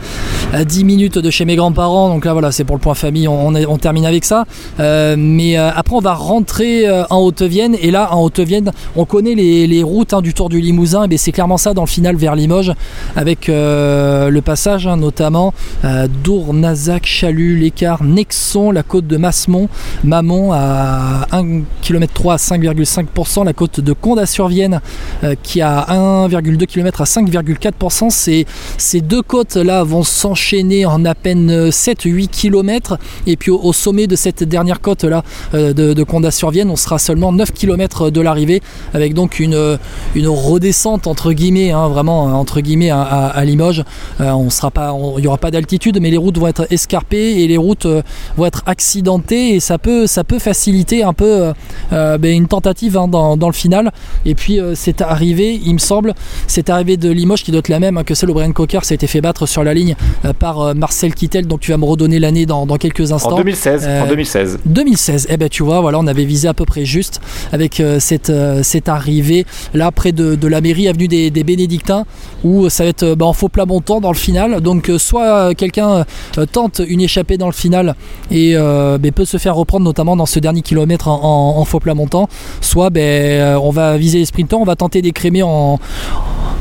à 0.53 0.63
10 0.65 0.83
minutes 0.83 1.17
de 1.17 1.29
chez 1.29 1.45
mes 1.45 1.55
grands-parents. 1.55 2.09
Donc 2.09 2.25
là 2.25 2.33
voilà 2.33 2.51
c'est 2.51 2.63
pour 2.63 2.75
le 2.75 2.81
point 2.81 2.93
famille 2.93 3.27
on, 3.27 3.47
on 3.47 3.55
est- 3.55 3.65
on 3.65 3.77
termine 3.77 4.05
avec 4.05 4.25
ça. 4.25 4.45
Euh, 4.79 5.15
mais 5.17 5.57
euh, 5.57 5.69
après 5.75 5.95
on 5.95 5.99
va 6.01 6.13
rentrer 6.13 6.87
euh, 6.87 7.03
en 7.09 7.19
Haute-Vienne. 7.19 7.75
Et 7.81 7.91
là 7.91 8.13
en 8.13 8.21
Haute-Vienne 8.23 8.71
on 8.95 9.05
connaît 9.05 9.35
les, 9.35 9.67
les 9.67 9.83
routes 9.83 10.13
hein, 10.13 10.21
du 10.21 10.33
Tour 10.33 10.49
du 10.49 10.59
Limousin. 10.61 11.07
Et 11.09 11.17
c'est 11.17 11.31
clairement 11.31 11.57
ça 11.57 11.73
dans 11.73 11.83
le 11.83 11.87
final 11.87 12.15
vers 12.15 12.35
Limoges 12.35 12.73
avec 13.15 13.47
le 13.47 14.39
passage 14.41 14.87
hein, 14.87 14.97
notamment 14.97 15.53
euh, 15.83 16.07
Dour, 16.23 16.53
Nazac, 16.53 17.05
Chalut, 17.05 17.57
l'écart, 17.57 18.03
Nexon, 18.03 18.71
la 18.71 18.83
de 19.01 19.17
Massemont, 19.17 19.69
Mamont 20.03 20.51
à 20.53 21.27
1 21.31 21.61
km 21.81 22.13
3 22.13 22.33
à 22.33 22.37
5,5%, 22.37 23.45
la 23.45 23.53
côte 23.53 23.79
de 23.79 23.93
Condat-sur-Vienne 23.93 24.81
euh, 25.23 25.35
qui 25.43 25.61
a 25.61 25.85
1,2 25.89 26.65
km 26.65 27.01
à 27.01 27.03
5,4%. 27.05 28.09
Ces, 28.09 29.01
deux 29.01 29.21
côtes 29.21 29.55
là 29.55 29.83
vont 29.83 30.03
s'enchaîner 30.03 30.85
en 30.85 31.03
à 31.05 31.15
peine 31.15 31.69
7-8 31.69 32.27
km 32.29 32.97
et 33.27 33.35
puis 33.35 33.51
au, 33.51 33.73
sommet 33.73 34.07
de 34.07 34.15
cette 34.15 34.43
dernière 34.43 34.81
côte 34.81 35.03
là 35.03 35.23
euh, 35.53 35.73
de, 35.73 35.93
de 35.93 36.03
Condat-sur-Vienne 36.03 36.69
on 36.69 36.75
sera 36.75 36.97
seulement 36.97 37.31
9 37.31 37.51
km 37.51 38.09
de 38.09 38.21
l'arrivée 38.21 38.61
avec 38.93 39.13
donc 39.13 39.39
une, 39.39 39.77
une 40.15 40.27
redescente 40.27 41.07
entre 41.07 41.33
guillemets 41.33 41.71
hein, 41.71 41.87
vraiment 41.89 42.23
entre 42.39 42.61
guillemets 42.61 42.89
à, 42.89 43.01
à- 43.01 43.27
à 43.27 43.45
Limoges. 43.45 43.83
Euh, 44.21 44.31
sera 44.55 44.71
pas 44.71 44.95
il 45.17 45.21
n'y 45.21 45.27
aura 45.27 45.37
pas 45.37 45.51
d'altitude 45.51 45.99
mais 46.01 46.09
les 46.09 46.17
routes 46.17 46.37
vont 46.37 46.47
être 46.47 46.65
escarpées 46.71 47.43
et 47.43 47.47
les 47.47 47.57
routes 47.57 47.85
euh, 47.85 48.01
vont 48.37 48.45
être 48.45 48.63
accidenté 48.75 49.55
et 49.55 49.59
ça 49.61 49.77
peut, 49.77 50.05
ça 50.05 50.25
peut 50.25 50.39
faciliter 50.39 51.03
un 51.03 51.13
peu 51.13 51.53
ben, 51.91 52.25
une 52.25 52.47
tentative 52.47 52.97
hein, 52.97 53.07
dans, 53.07 53.37
dans, 53.37 53.47
le 53.47 53.53
final. 53.53 53.91
Et 54.25 54.35
puis 54.35 54.59
c'est 54.73 55.01
arrivé, 55.01 55.59
il 55.65 55.73
me 55.73 55.79
semble, 55.79 56.13
c'est 56.47 56.69
arrivé 56.69 56.97
de 56.97 57.09
Limoges 57.09 57.43
qui 57.43 57.51
doit 57.51 57.59
être 57.59 57.69
la 57.69 57.79
même 57.79 57.97
hein, 57.97 58.03
que 58.03 58.13
celle 58.13 58.29
où 58.29 58.33
Brian 58.33 58.51
Cocker 58.51 58.79
s'est 58.83 58.95
été 58.95 59.07
fait 59.07 59.21
battre 59.21 59.45
sur 59.45 59.63
la 59.63 59.73
ligne 59.73 59.95
par 60.39 60.75
Marcel 60.75 61.15
Kittel. 61.15 61.47
Donc 61.47 61.61
tu 61.61 61.71
vas 61.71 61.77
me 61.77 61.85
redonner 61.85 62.19
l'année 62.19 62.45
dans, 62.45 62.65
dans, 62.65 62.77
quelques 62.77 63.13
instants. 63.13 63.35
En 63.35 63.37
2016. 63.37 63.87
en 63.87 64.07
2016. 64.07 64.59
2016. 64.65 65.27
Eh 65.29 65.37
ben 65.37 65.47
tu 65.47 65.63
vois, 65.63 65.79
voilà, 65.79 65.99
on 65.99 66.07
avait 66.07 66.25
visé 66.25 66.49
à 66.49 66.53
peu 66.53 66.65
près 66.65 66.83
juste 66.83 67.21
avec 67.53 67.81
cette, 67.99 68.31
cette 68.63 68.89
arrivée 68.89 69.45
là 69.73 69.91
près 69.91 70.11
de, 70.11 70.35
de 70.35 70.47
la 70.47 70.59
mairie 70.59 70.87
avenue 70.89 71.07
des, 71.07 71.31
des 71.31 71.43
Bénédictins 71.43 72.05
où 72.43 72.69
ça 72.69 72.83
va 72.83 72.89
être 72.89 73.15
ben, 73.15 73.27
en 73.27 73.33
faux 73.33 73.49
plat 73.49 73.65
montant 73.65 74.01
dans 74.01 74.11
le 74.11 74.17
final. 74.17 74.59
Donc 74.61 74.91
soit 74.97 75.55
quelqu'un 75.55 76.05
tente 76.51 76.81
une 76.85 77.01
échappée 77.01 77.37
dans 77.37 77.47
le 77.47 77.53
final 77.53 77.95
et 78.31 78.55
euh, 78.65 78.97
ben, 78.97 79.11
peut 79.11 79.25
se 79.25 79.37
faire 79.37 79.55
reprendre 79.55 79.85
notamment 79.85 80.15
dans 80.15 80.25
ce 80.25 80.39
dernier 80.39 80.61
kilomètre 80.61 81.07
en, 81.07 81.63
faux 81.65 81.79
plat 81.79 81.93
montant, 81.93 82.27
soit 82.61 82.89
ben, 82.89 83.01
euh, 83.01 83.59
on 83.59 83.69
va 83.69 83.97
viser 83.97 84.19
les 84.19 84.25
sprinters, 84.25 84.59
on 84.59 84.65
va 84.65 84.75
tenter 84.75 85.01
d'écrémer 85.01 85.43
en, 85.43 85.79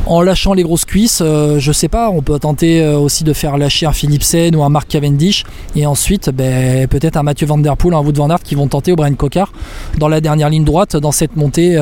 en 0.06 0.22
lâchant 0.22 0.54
les 0.54 0.62
grosses 0.62 0.84
cuisses, 0.84 1.22
euh, 1.24 1.58
je 1.58 1.72
sais 1.72 1.88
pas, 1.88 2.10
on 2.10 2.22
peut 2.22 2.38
tenter 2.38 2.86
aussi 2.86 3.24
de 3.24 3.32
faire 3.32 3.58
lâcher 3.58 3.86
un 3.86 3.92
Philipsen 3.92 4.54
ou 4.54 4.62
un 4.62 4.68
Mark 4.68 4.88
Cavendish 4.88 5.44
et 5.76 5.86
ensuite 5.86 6.30
ben, 6.30 6.86
peut-être 6.88 7.16
un 7.16 7.22
Mathieu 7.22 7.46
Van 7.46 7.58
Der 7.58 7.76
Poel, 7.76 7.94
un 7.94 8.00
Wood 8.00 8.16
Van 8.16 8.30
Aert 8.30 8.42
qui 8.42 8.54
vont 8.54 8.68
tenter 8.68 8.92
au 8.92 8.96
Brian 8.96 9.14
Cocard 9.14 9.52
dans 9.98 10.08
la 10.08 10.20
dernière 10.20 10.48
ligne 10.48 10.64
droite 10.64 10.96
dans 10.96 11.12
cette 11.12 11.36
montée. 11.36 11.78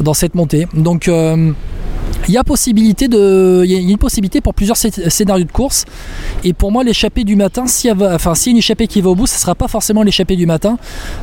dans 0.00 0.14
cette 0.14 0.34
montée. 0.34 0.66
Donc 0.74 1.08
il 2.28 2.34
y 2.34 2.38
a 2.38 2.44
possibilité 2.44 3.08
de, 3.08 3.62
il 3.64 3.72
y 3.72 3.76
a 3.76 3.78
une 3.78 3.98
possibilité 3.98 4.40
pour 4.40 4.54
plusieurs 4.54 4.76
scénarios 4.76 5.44
de 5.44 5.52
course. 5.52 5.84
Et 6.44 6.52
pour 6.52 6.72
moi, 6.72 6.84
l'échappée 6.84 7.24
du 7.24 7.36
matin, 7.36 7.66
si 7.66 7.88
y 7.88 7.90
a, 7.90 7.94
enfin, 8.14 8.34
si 8.34 8.50
une 8.50 8.56
échappée 8.56 8.86
qui 8.86 9.00
va 9.00 9.10
au 9.10 9.14
bout, 9.14 9.26
ce 9.26 9.34
ne 9.34 9.40
sera 9.40 9.54
pas 9.54 9.68
forcément 9.68 10.02
l'échappée 10.02 10.36
du 10.36 10.46
matin. 10.46 10.78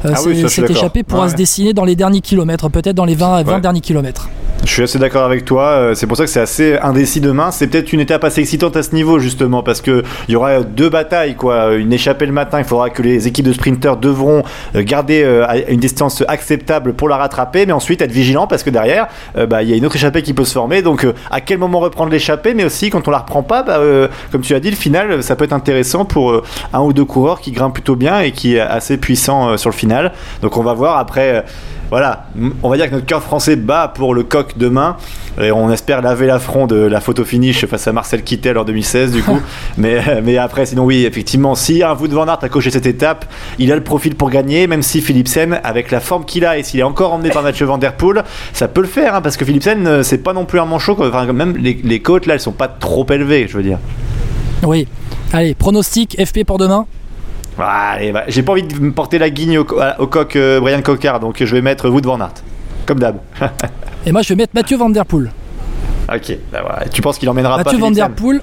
Euh, 0.05 0.13
ah 0.13 0.47
cette 0.47 0.69
échappée 0.69 1.03
pourra 1.03 1.29
se 1.29 1.35
dessiner 1.35 1.73
dans 1.73 1.85
les 1.85 1.95
derniers 1.95 2.21
kilomètres, 2.21 2.69
peut-être 2.69 2.95
dans 2.95 3.05
les 3.05 3.15
20, 3.15 3.43
20 3.43 3.59
derniers 3.59 3.81
kilomètres. 3.81 4.29
Je 4.65 4.73
suis 4.73 4.83
assez 4.83 4.99
d'accord 4.99 5.23
avec 5.23 5.45
toi. 5.45 5.63
Euh, 5.63 5.93
c'est 5.95 6.05
pour 6.05 6.17
ça 6.17 6.25
que 6.25 6.29
c'est 6.29 6.41
assez 6.41 6.77
indécis 6.77 7.21
demain. 7.21 7.51
C'est 7.51 7.67
peut-être 7.67 7.93
une 7.93 8.01
étape 8.01 8.23
assez 8.23 8.41
excitante 8.41 8.75
à 8.75 8.83
ce 8.83 8.93
niveau, 8.93 9.17
justement, 9.19 9.63
parce 9.63 9.81
qu'il 9.81 10.03
y 10.27 10.35
aura 10.35 10.61
deux 10.61 10.89
batailles. 10.89 11.35
Quoi. 11.35 11.75
Une 11.75 11.93
échappée 11.93 12.25
le 12.25 12.33
matin, 12.33 12.59
il 12.59 12.65
faudra 12.65 12.89
que 12.89 13.01
les 13.01 13.27
équipes 13.27 13.45
de 13.45 13.53
sprinters 13.53 13.97
devront 13.97 14.43
euh, 14.75 14.83
garder 14.83 15.25
une 15.69 15.79
distance 15.79 16.23
acceptable 16.27 16.93
pour 16.93 17.07
la 17.07 17.17
rattraper, 17.17 17.65
mais 17.65 17.71
ensuite 17.71 18.01
être 18.01 18.11
vigilant 18.11 18.47
parce 18.47 18.63
que 18.63 18.69
derrière, 18.69 19.07
bah, 19.35 19.63
il 19.63 19.69
y 19.69 19.73
a 19.73 19.75
une 19.75 19.85
autre 19.85 19.95
échappée 19.95 20.21
qui 20.21 20.33
peut 20.33 20.45
se 20.45 20.53
former. 20.53 20.81
Donc, 20.81 20.88
à 21.31 21.41
quel 21.41 21.57
moment 21.57 21.79
reprendre 21.79 22.11
l'échappée, 22.11 22.53
mais 22.53 22.63
aussi 22.63 22.89
quand 22.89 23.07
on 23.07 23.11
la 23.11 23.19
reprend 23.19 23.43
pas, 23.43 23.63
bah, 23.63 23.79
comme 24.31 24.41
tu 24.41 24.53
as 24.55 24.59
dit, 24.59 24.69
le 24.69 24.75
final, 24.75 25.23
ça 25.23 25.35
peut 25.35 25.45
être 25.45 25.53
intéressant 25.53 26.05
pour 26.05 26.43
un 26.73 26.81
ou 26.81 26.93
deux 26.93 27.05
coureurs 27.05 27.41
qui 27.41 27.51
grimpent 27.51 27.73
plutôt 27.73 27.95
bien 27.95 28.19
et 28.19 28.31
qui 28.31 28.55
est 28.55 28.59
assez 28.59 28.97
puissant 28.97 29.57
sur 29.57 29.69
le 29.69 29.75
final. 29.75 30.13
Donc, 30.41 30.57
on 30.57 30.63
va 30.63 30.73
voir 30.73 30.97
après 30.97 31.45
voilà, 31.89 32.27
on 32.61 32.69
va 32.69 32.77
dire 32.77 32.87
que 32.87 32.93
notre 32.93 33.05
cœur 33.05 33.23
français 33.23 33.55
bat 33.55 33.91
pour 33.93 34.13
le 34.13 34.23
coq 34.23 34.53
demain. 34.57 34.97
Et 35.41 35.51
on 35.51 35.71
espère 35.71 36.01
laver 36.01 36.27
l'affront 36.27 36.67
de 36.67 36.75
la 36.75 36.99
photo 36.99 37.23
finish 37.23 37.65
face 37.65 37.87
à 37.87 37.93
Marcel 37.93 38.23
Kittel 38.23 38.57
en 38.57 38.63
2016, 38.63 39.11
du 39.11 39.23
coup. 39.23 39.39
mais, 39.77 40.21
mais 40.23 40.37
après, 40.37 40.65
sinon, 40.65 40.85
oui, 40.85 41.05
effectivement, 41.05 41.55
si 41.55 41.81
un 41.81 41.93
Wout 41.93 42.09
van 42.09 42.27
Aert 42.27 42.39
a 42.43 42.49
coché 42.49 42.69
cette 42.69 42.85
étape, 42.85 43.25
il 43.57 43.71
a 43.71 43.75
le 43.75 43.83
profil 43.83 44.15
pour 44.15 44.29
gagner, 44.29 44.67
même 44.67 44.83
si 44.83 45.01
Philipsen, 45.01 45.59
avec 45.63 45.91
la 45.91 45.99
forme 45.99 46.25
qu'il 46.25 46.45
a 46.45 46.57
et 46.57 46.63
s'il 46.63 46.79
est 46.79 46.83
encore 46.83 47.13
emmené 47.13 47.29
par 47.29 47.41
Mathieu 47.41 47.65
Van 47.65 47.77
Der 47.77 47.93
Poel, 47.93 48.23
ça 48.53 48.67
peut 48.67 48.81
le 48.81 48.87
faire, 48.87 49.15
hein, 49.15 49.21
parce 49.21 49.37
que 49.37 49.45
Philipsen, 49.45 49.87
euh, 49.87 50.03
c'est 50.03 50.19
pas 50.19 50.33
non 50.33 50.45
plus 50.45 50.59
un 50.59 50.65
manchot. 50.65 50.97
Enfin, 50.99 51.31
même 51.31 51.55
les, 51.57 51.79
les 51.83 52.01
côtes, 52.01 52.25
là, 52.25 52.33
elles 52.35 52.39
sont 52.39 52.51
pas 52.51 52.67
trop 52.67 53.05
élevées, 53.09 53.47
je 53.47 53.57
veux 53.57 53.63
dire. 53.63 53.79
Oui. 54.63 54.87
Allez, 55.31 55.53
pronostic 55.55 56.17
FP 56.23 56.43
pour 56.45 56.57
demain? 56.57 56.85
Bah, 57.59 58.23
j'ai 58.27 58.43
pas 58.43 58.53
envie 58.53 58.63
de 58.63 58.79
me 58.79 58.91
porter 58.91 59.19
la 59.19 59.29
guigne 59.29 59.59
au, 59.59 59.65
coq 59.65 60.35
euh, 60.35 60.59
Brian 60.59 60.81
Cocard, 60.81 61.19
donc 61.19 61.43
je 61.43 61.55
vais 61.55 61.61
mettre 61.61 61.89
Wood 61.89 62.05
Van 62.05 62.19
Aert, 62.19 62.33
comme 62.85 62.99
d'hab. 62.99 63.17
Et 64.05 64.11
moi 64.11 64.21
je 64.21 64.29
vais 64.29 64.35
mettre 64.35 64.53
Mathieu 64.55 64.77
Van 64.77 64.89
Der 64.89 65.05
Poel. 65.05 65.31
Ok, 66.13 66.37
bah, 66.51 66.83
tu 66.91 67.01
penses 67.01 67.19
qu'il 67.19 67.29
emmènera 67.29 67.57
Mathieu 67.57 67.77
pas 67.77 67.85
Mathieu 67.85 68.03
Van 68.03 68.07
Der 68.07 68.15
Poel, 68.15 68.41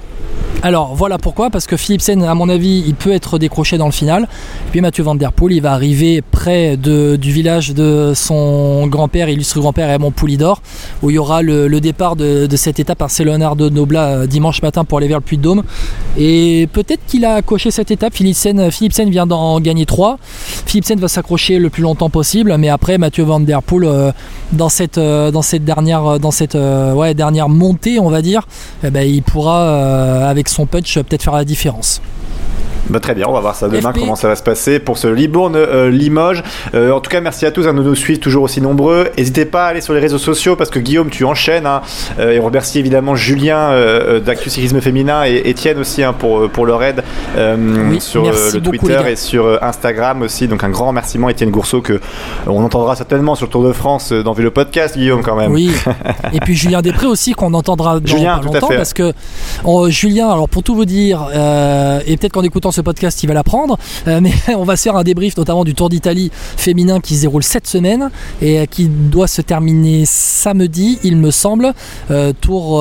alors 0.62 0.96
voilà 0.96 1.18
pourquoi, 1.18 1.50
parce 1.50 1.66
que 1.66 1.76
Philipsen, 1.76 2.24
à 2.24 2.34
mon 2.34 2.48
avis, 2.48 2.82
il 2.86 2.94
peut 2.94 3.12
être 3.12 3.38
décroché 3.38 3.78
dans 3.78 3.86
le 3.86 3.92
final. 3.92 4.26
Puis 4.72 4.80
Mathieu 4.80 5.04
Van 5.04 5.14
Der 5.14 5.32
Poel, 5.32 5.52
il 5.52 5.60
va 5.62 5.72
arriver 5.72 6.22
près 6.22 6.76
de, 6.76 7.14
du 7.14 7.30
village 7.30 7.72
de 7.72 8.14
son 8.16 8.88
grand-père, 8.88 9.28
illustre 9.28 9.60
grand-père 9.60 9.86
Raymond 9.86 10.10
Poulidor, 10.10 10.62
où 11.02 11.10
il 11.10 11.14
y 11.14 11.18
aura 11.18 11.42
le, 11.42 11.68
départ 11.80 12.16
de, 12.16 12.48
cette 12.56 12.80
étape 12.80 13.00
à 13.02 13.06
de 13.06 13.68
Nobla 13.68 14.06
euh, 14.06 14.26
dimanche 14.26 14.60
matin 14.62 14.84
pour 14.84 14.98
aller 14.98 15.08
vers 15.08 15.18
le 15.18 15.22
Puy-de-Dôme. 15.22 15.62
Et 16.18 16.68
peut-être 16.72 17.04
qu'il 17.06 17.24
a 17.24 17.42
coché 17.42 17.70
cette 17.70 17.90
étape. 17.90 18.14
Philipsen, 18.14 18.70
Philipsen 18.70 19.08
vient 19.08 19.26
d'en 19.26 19.60
gagner 19.60 19.86
3. 19.86 20.18
Philipsen 20.66 20.98
va 20.98 21.08
s'accrocher 21.08 21.58
le 21.58 21.70
plus 21.70 21.82
longtemps 21.82 22.10
possible, 22.10 22.56
mais 22.58 22.70
après 22.70 22.98
Mathieu 22.98 23.24
Van 23.24 23.38
Der 23.38 23.62
Poel, 23.62 23.84
euh, 23.84 24.10
dans, 24.52 24.68
cette, 24.68 24.98
euh, 24.98 25.30
dans 25.30 25.42
cette 25.42 25.64
dernière, 25.64 26.18
dans 26.18 26.32
cette, 26.32 26.56
dernière 26.56 27.48
montée, 27.48 28.00
on 28.00 28.10
va 28.10 28.22
dire, 28.22 28.48
eh 28.82 28.90
ben, 28.90 29.06
il 29.06 29.22
pourra, 29.22 30.25
avec 30.28 30.48
son 30.48 30.66
punch 30.66 30.94
peut-être 30.94 31.22
faire 31.22 31.34
la 31.34 31.44
différence. 31.44 32.00
Bah, 32.88 33.00
très 33.00 33.14
bien, 33.14 33.26
on 33.28 33.32
va 33.32 33.40
voir 33.40 33.56
ça 33.56 33.68
demain 33.68 33.92
comment 33.92 34.16
ça 34.16 34.28
va 34.28 34.36
se 34.36 34.42
passer 34.42 34.78
pour 34.78 34.96
ce 34.96 35.08
Libourne 35.08 35.56
euh, 35.56 35.90
Limoges. 35.90 36.42
Euh, 36.74 36.92
en 36.92 37.00
tout 37.00 37.10
cas, 37.10 37.20
merci 37.20 37.44
à 37.44 37.50
tous 37.50 37.66
à 37.66 37.72
nous, 37.72 37.82
nous 37.82 37.94
suivre 37.94 38.20
toujours 38.20 38.44
aussi 38.44 38.60
nombreux. 38.60 39.08
N'hésitez 39.18 39.44
pas 39.44 39.66
à 39.66 39.68
aller 39.68 39.80
sur 39.80 39.92
les 39.92 40.00
réseaux 40.00 40.18
sociaux 40.18 40.54
parce 40.54 40.70
que 40.70 40.78
Guillaume, 40.78 41.10
tu 41.10 41.24
enchaînes. 41.24 41.66
Hein. 41.66 41.82
Euh, 42.18 42.32
et 42.32 42.40
on 42.40 42.44
remercie 42.44 42.78
évidemment 42.78 43.16
Julien 43.16 43.72
d'Actu 44.24 44.50
Cyclisme 44.50 44.80
Féminin 44.80 45.24
et 45.26 45.48
Étienne 45.48 45.78
aussi 45.78 46.02
hein, 46.02 46.12
pour, 46.12 46.48
pour 46.48 46.66
leur 46.66 46.82
aide 46.82 47.02
sur 47.98 48.24
le 48.24 48.60
Twitter 48.60 49.00
et 49.08 49.16
sur 49.16 49.62
Instagram 49.62 50.22
aussi. 50.22 50.46
Donc 50.46 50.62
un 50.62 50.68
grand 50.68 50.88
remerciement 50.88 51.28
Étienne 51.28 51.50
Gourceau 51.50 51.80
que 51.80 52.00
on 52.46 52.62
entendra 52.64 52.94
certainement 52.94 53.34
sur 53.34 53.46
le 53.46 53.50
Tour 53.50 53.64
de 53.64 53.72
France 53.72 54.12
dans 54.12 54.34
le 54.34 54.50
podcast, 54.50 54.96
Guillaume 54.96 55.22
quand 55.22 55.36
même. 55.36 55.52
Oui. 55.52 55.70
et 56.32 56.40
puis 56.40 56.54
Julien 56.54 56.82
Després 56.82 57.06
aussi 57.06 57.32
qu'on 57.32 57.54
entendra 57.54 57.98
dans 57.98 58.06
Julien, 58.06 58.38
pas 58.38 58.44
longtemps 58.44 58.68
parce 58.68 58.92
que 58.92 59.12
Julien, 59.88 60.28
alors 60.28 60.48
pour 60.48 60.62
tout 60.62 60.74
vous 60.74 60.84
dire 60.84 61.28
et 61.32 62.16
peut-être 62.16 62.32
qu'en 62.32 62.42
écoutant 62.42 62.70
ce 62.76 62.82
podcast, 62.82 63.22
il 63.22 63.26
va 63.26 63.34
l'apprendre. 63.34 63.78
Euh, 64.06 64.20
mais 64.22 64.32
on 64.56 64.64
va 64.64 64.76
se 64.76 64.82
faire 64.82 64.96
un 64.96 65.02
débrief 65.02 65.36
notamment 65.36 65.64
du 65.64 65.74
Tour 65.74 65.88
d'Italie 65.88 66.30
féminin 66.56 67.00
qui 67.00 67.16
se 67.16 67.22
déroule 67.22 67.42
cette 67.42 67.66
semaine 67.66 68.10
et 68.42 68.60
euh, 68.60 68.66
qui 68.66 68.88
doit 68.88 69.26
se 69.26 69.42
terminer 69.42 70.04
samedi, 70.04 70.98
il 71.02 71.16
me 71.16 71.30
semble. 71.30 71.72
Euh, 72.10 72.32
tour 72.38 72.76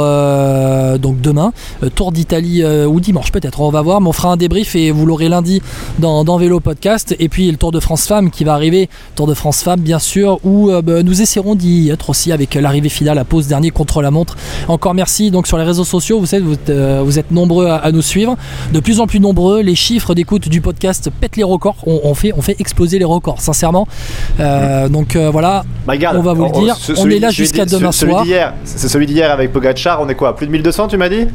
donc 0.99 1.21
demain, 1.21 1.53
Tour 1.95 2.12
d'Italie 2.12 2.63
ou 2.65 2.99
dimanche 2.99 3.31
peut-être, 3.31 3.62
on 3.62 3.69
va 3.69 3.81
voir. 3.81 4.01
Mais 4.01 4.10
on 4.10 4.13
fera 4.13 4.31
un 4.31 4.38
débrief 4.38 4.75
et 4.75 4.91
vous 4.91 5.05
l'aurez 5.05 5.29
lundi 5.29 5.62
dans, 5.99 6.38
Vélo 6.38 6.60
Podcast. 6.60 7.15
Et 7.19 7.29
puis 7.29 7.49
le 7.49 7.58
Tour 7.58 7.71
de 7.71 7.79
France 7.79 8.05
Femmes 8.05 8.29
qui 8.29 8.43
va 8.43 8.53
arriver, 8.53 8.89
Tour 9.15 9.27
de 9.27 9.34
France 9.34 9.62
Femmes 9.62 9.79
bien 9.79 9.99
sûr, 9.99 10.39
où 10.43 10.71
bah, 10.84 11.03
nous 11.03 11.21
essaierons 11.21 11.55
d'y 11.55 11.89
être 11.89 12.10
aussi 12.10 12.31
avec 12.31 12.55
l'arrivée 12.55 12.89
finale 12.89 13.17
à 13.17 13.23
pause 13.23 13.47
dernier 13.47 13.71
contre 13.71 14.01
la 14.01 14.12
montre. 14.12 14.36
Encore 14.67 14.93
merci 14.93 15.31
donc 15.31 15.47
sur 15.47 15.58
les 15.58 15.63
réseaux 15.63 15.86
sociaux, 15.86 16.19
vous 16.19 16.25
savez, 16.25 16.43
vous, 16.43 17.19
êtes 17.19 17.31
nombreux 17.31 17.67
à, 17.67 17.77
à, 17.77 17.91
nous 17.91 18.01
suivre, 18.01 18.36
de 18.73 18.79
plus 18.79 18.99
en 18.99 19.08
plus 19.08 19.19
nombreux. 19.19 19.62
Les 19.62 19.74
chiffres 19.75 20.13
d'écoute 20.15 20.49
du 20.49 20.61
podcast 20.61 21.09
pètent 21.21 21.38
les 21.38 21.43
records. 21.43 21.77
On, 21.85 22.13
fait, 22.13 22.33
on 22.35 22.41
fait 22.41 22.55
exploser 22.59 22.99
les 22.99 23.05
records, 23.05 23.41
sincèrement. 23.41 23.88
Euh, 24.39 24.89
donc 24.89 25.15
euh, 25.15 25.29
voilà, 25.29 25.63
bah, 25.85 25.93
on 26.13 26.21
va 26.21 26.33
vous 26.33 26.45
le 26.45 26.51
dire. 26.51 26.77
on 26.97 27.09
est 27.09 27.19
là 27.19 27.29
jusqu'à 27.29 27.65
demain 27.65 27.91
soir. 27.91 28.25
C'est 28.63 28.88
celui 28.88 29.05
d'hier 29.05 29.31
avec 29.31 29.51
Pogachar. 29.51 30.01
On 30.01 30.09
est 30.09 30.15
quoi 30.15 30.35
Plus 30.35 30.47
de 30.47 30.51
1200, 30.51 30.88
tu 30.88 30.97
m'as 30.97 31.09
dit? 31.09 31.27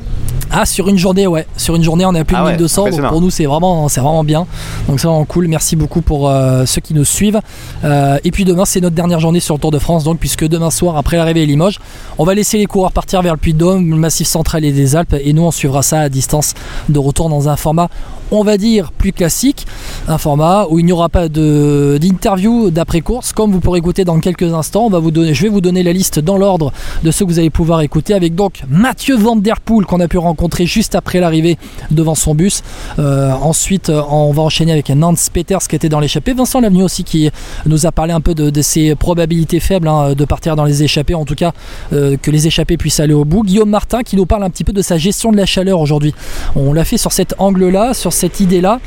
Ah, 0.52 0.66
sur 0.66 0.88
une 0.88 0.98
journée, 0.98 1.28
ouais. 1.28 1.46
Sur 1.56 1.76
une 1.76 1.84
journée, 1.84 2.04
on 2.04 2.14
est 2.14 2.18
à 2.18 2.24
plus 2.24 2.36
de 2.36 2.42
1200. 2.42 2.84
Ah 2.86 2.90
donc 2.90 3.08
pour 3.08 3.20
nous, 3.20 3.30
c'est 3.30 3.46
vraiment, 3.46 3.88
c'est 3.88 4.00
vraiment 4.00 4.24
bien. 4.24 4.46
Donc 4.88 4.98
c'est 4.98 5.06
vraiment 5.06 5.24
cool. 5.24 5.46
Merci 5.46 5.76
beaucoup 5.76 6.02
pour 6.02 6.28
euh, 6.28 6.66
ceux 6.66 6.80
qui 6.80 6.92
nous 6.92 7.04
suivent. 7.04 7.40
Euh, 7.84 8.18
et 8.24 8.32
puis 8.32 8.44
demain, 8.44 8.64
c'est 8.64 8.80
notre 8.80 8.96
dernière 8.96 9.20
journée 9.20 9.38
sur 9.38 9.54
le 9.54 9.60
Tour 9.60 9.70
de 9.70 9.78
France. 9.78 10.02
Donc, 10.02 10.18
puisque 10.18 10.46
demain 10.46 10.70
soir, 10.70 10.96
après 10.96 11.16
l'arrivée 11.18 11.42
à 11.42 11.44
Limoges, 11.44 11.78
on 12.18 12.24
va 12.24 12.34
laisser 12.34 12.58
les 12.58 12.66
coureurs 12.66 12.90
partir 12.90 13.22
vers 13.22 13.34
le 13.34 13.38
Puy-de-Dôme, 13.38 13.90
le 13.90 13.96
Massif 13.96 14.26
central 14.26 14.64
et 14.64 14.72
des 14.72 14.96
Alpes. 14.96 15.14
Et 15.22 15.32
nous, 15.32 15.42
on 15.42 15.52
suivra 15.52 15.82
ça 15.82 16.00
à 16.00 16.08
distance 16.08 16.54
de 16.88 16.98
retour 16.98 17.28
dans 17.28 17.48
un 17.48 17.56
format, 17.56 17.88
on 18.30 18.44
va 18.44 18.56
dire, 18.56 18.92
plus 18.92 19.12
classique. 19.12 19.66
Un 20.08 20.18
format 20.18 20.66
où 20.70 20.78
il 20.78 20.84
n'y 20.84 20.92
aura 20.92 21.08
pas 21.08 21.28
d'interview 21.28 22.70
d'après-course, 22.70 23.32
comme 23.32 23.52
vous 23.52 23.60
pourrez 23.60 23.78
écouter 23.78 24.04
dans 24.04 24.18
quelques 24.20 24.52
instants. 24.54 24.90
Je 24.90 25.42
vais 25.42 25.48
vous 25.48 25.60
donner 25.60 25.82
la 25.82 25.92
liste 25.92 26.18
dans 26.18 26.36
l'ordre 26.36 26.72
de 27.02 27.10
ceux 27.10 27.24
que 27.24 27.30
vous 27.30 27.38
allez 27.38 27.50
pouvoir 27.50 27.80
écouter 27.80 28.14
avec 28.14 28.34
donc 28.34 28.62
Mathieu 28.68 29.16
Van 29.16 29.36
Der 29.36 29.60
Poel 29.60 29.86
qu'on 29.86 30.00
a 30.00 30.08
pu 30.08 30.18
rencontrer 30.18 30.66
juste 30.66 30.94
après 30.94 31.20
l'arrivée 31.20 31.58
devant 31.90 32.14
son 32.14 32.34
bus. 32.34 32.62
Euh, 32.98 33.32
ensuite, 33.32 33.90
euh, 33.90 34.02
on 34.10 34.32
va 34.32 34.42
enchaîner 34.42 34.72
avec 34.72 34.90
Nance 34.90 35.28
Peters 35.30 35.66
qui 35.68 35.76
était 35.76 35.88
dans 35.88 36.00
l'échappée. 36.00 36.32
Vincent 36.32 36.60
Lavenu 36.60 36.82
aussi 36.82 37.04
qui 37.04 37.30
nous 37.66 37.86
a 37.86 37.92
parlé 37.92 38.12
un 38.12 38.20
peu 38.20 38.34
de, 38.34 38.62
ses 38.62 38.94
probabilités 38.94 39.60
faibles 39.60 39.88
hein, 39.88 40.12
de 40.14 40.24
partir 40.24 40.54
dans 40.56 40.64
les 40.64 40.82
échappées, 40.82 41.14
en 41.14 41.24
tout 41.24 41.34
cas 41.34 41.52
euh, 41.92 42.16
que 42.16 42.30
les 42.30 42.46
échappées 42.46 42.76
puissent 42.76 43.00
aller 43.00 43.14
au 43.14 43.24
bout. 43.24 43.42
Guillaume 43.42 43.70
Martin 43.70 44.02
qui 44.02 44.16
nous 44.16 44.26
parle 44.26 44.44
un 44.44 44.50
petit 44.50 44.64
peu 44.64 44.72
de 44.72 44.82
sa 44.82 44.98
gestion 44.98 45.32
de 45.32 45.36
la 45.36 45.46
chaleur 45.46 45.80
aujourd'hui. 45.80 46.14
On 46.56 46.72
l'a 46.72 46.84
fait 46.84 46.98
sur 46.98 47.12
cet 47.12 47.34
angle-là, 47.38 47.94
sur 47.94 48.12
cette 48.20 48.40
idée-là. 48.40 48.80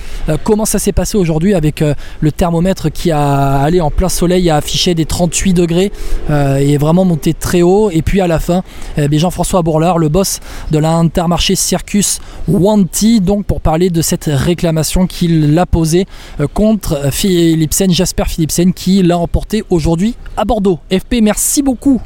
comment 0.44 0.66
ça 0.66 0.80
s'est 0.80 0.92
passé 0.92 1.18
aujourd'hui 1.18 1.54
avec 1.54 1.84
le 2.20 2.32
thermomètre 2.32 2.92
qui 2.92 3.12
a 3.12 3.58
allé 3.58 3.82
en 3.82 3.92
plein 3.92 4.10
soleil, 4.10 4.50
a 4.50 4.58
affiché 4.58 4.94
des 4.94 5.06
38 5.06 5.54
degrés 5.54 5.92
et 6.30 6.74
est 6.74 6.78
vraiment 6.78 7.06
monté 7.06 7.34
très 7.34 7.62
haut. 7.62 7.90
Et 7.92 8.02
puis 8.02 8.22
à 8.22 8.28
la 8.28 8.40
fin, 8.40 8.64
eh 8.98 9.08
Jean-François 9.12 9.62
Bourlard, 9.62 9.98
le 9.98 10.10
boss 10.10 10.40
de 10.72 10.78
la 10.78 10.92
Intermarché 10.92 11.24
Intermarché 11.24 11.56
Circus 11.56 12.20
Wanty, 12.48 13.22
donc 13.22 13.46
pour 13.46 13.62
parler 13.62 13.90
de 13.90 14.02
cette 14.02 14.26
réclamation 14.26 15.08
qu'il 15.08 15.58
a 15.58 15.66
posée 15.66 16.06
euh, 16.40 16.48
contre 16.54 17.12
Philipsen, 17.12 17.92
Jasper 17.92 18.26
Philipsen, 18.28 18.74
qui 18.74 19.02
l'a 19.02 19.18
emporté 19.18 19.64
aujourd'hui 19.70 20.16
à 20.36 20.44
Bordeaux. 20.44 20.80
FP, 20.92 21.22
merci 21.22 21.64
beaucoup. 21.64 22.02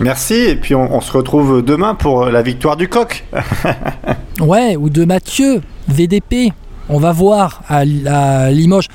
Merci, 0.00 0.34
et 0.34 0.56
puis 0.56 0.74
on, 0.74 0.94
on 0.94 1.00
se 1.00 1.12
retrouve 1.12 1.62
demain 1.62 1.94
pour 1.94 2.24
la 2.24 2.42
victoire 2.42 2.76
du 2.76 2.88
coq. 2.88 3.24
ouais, 4.40 4.76
ou 4.76 4.88
de 4.88 5.04
Mathieu, 5.04 5.60
VDP. 5.88 6.52
On 6.88 6.98
va 6.98 7.12
voir 7.12 7.62
à, 7.68 7.84
Limoges. 8.50 8.88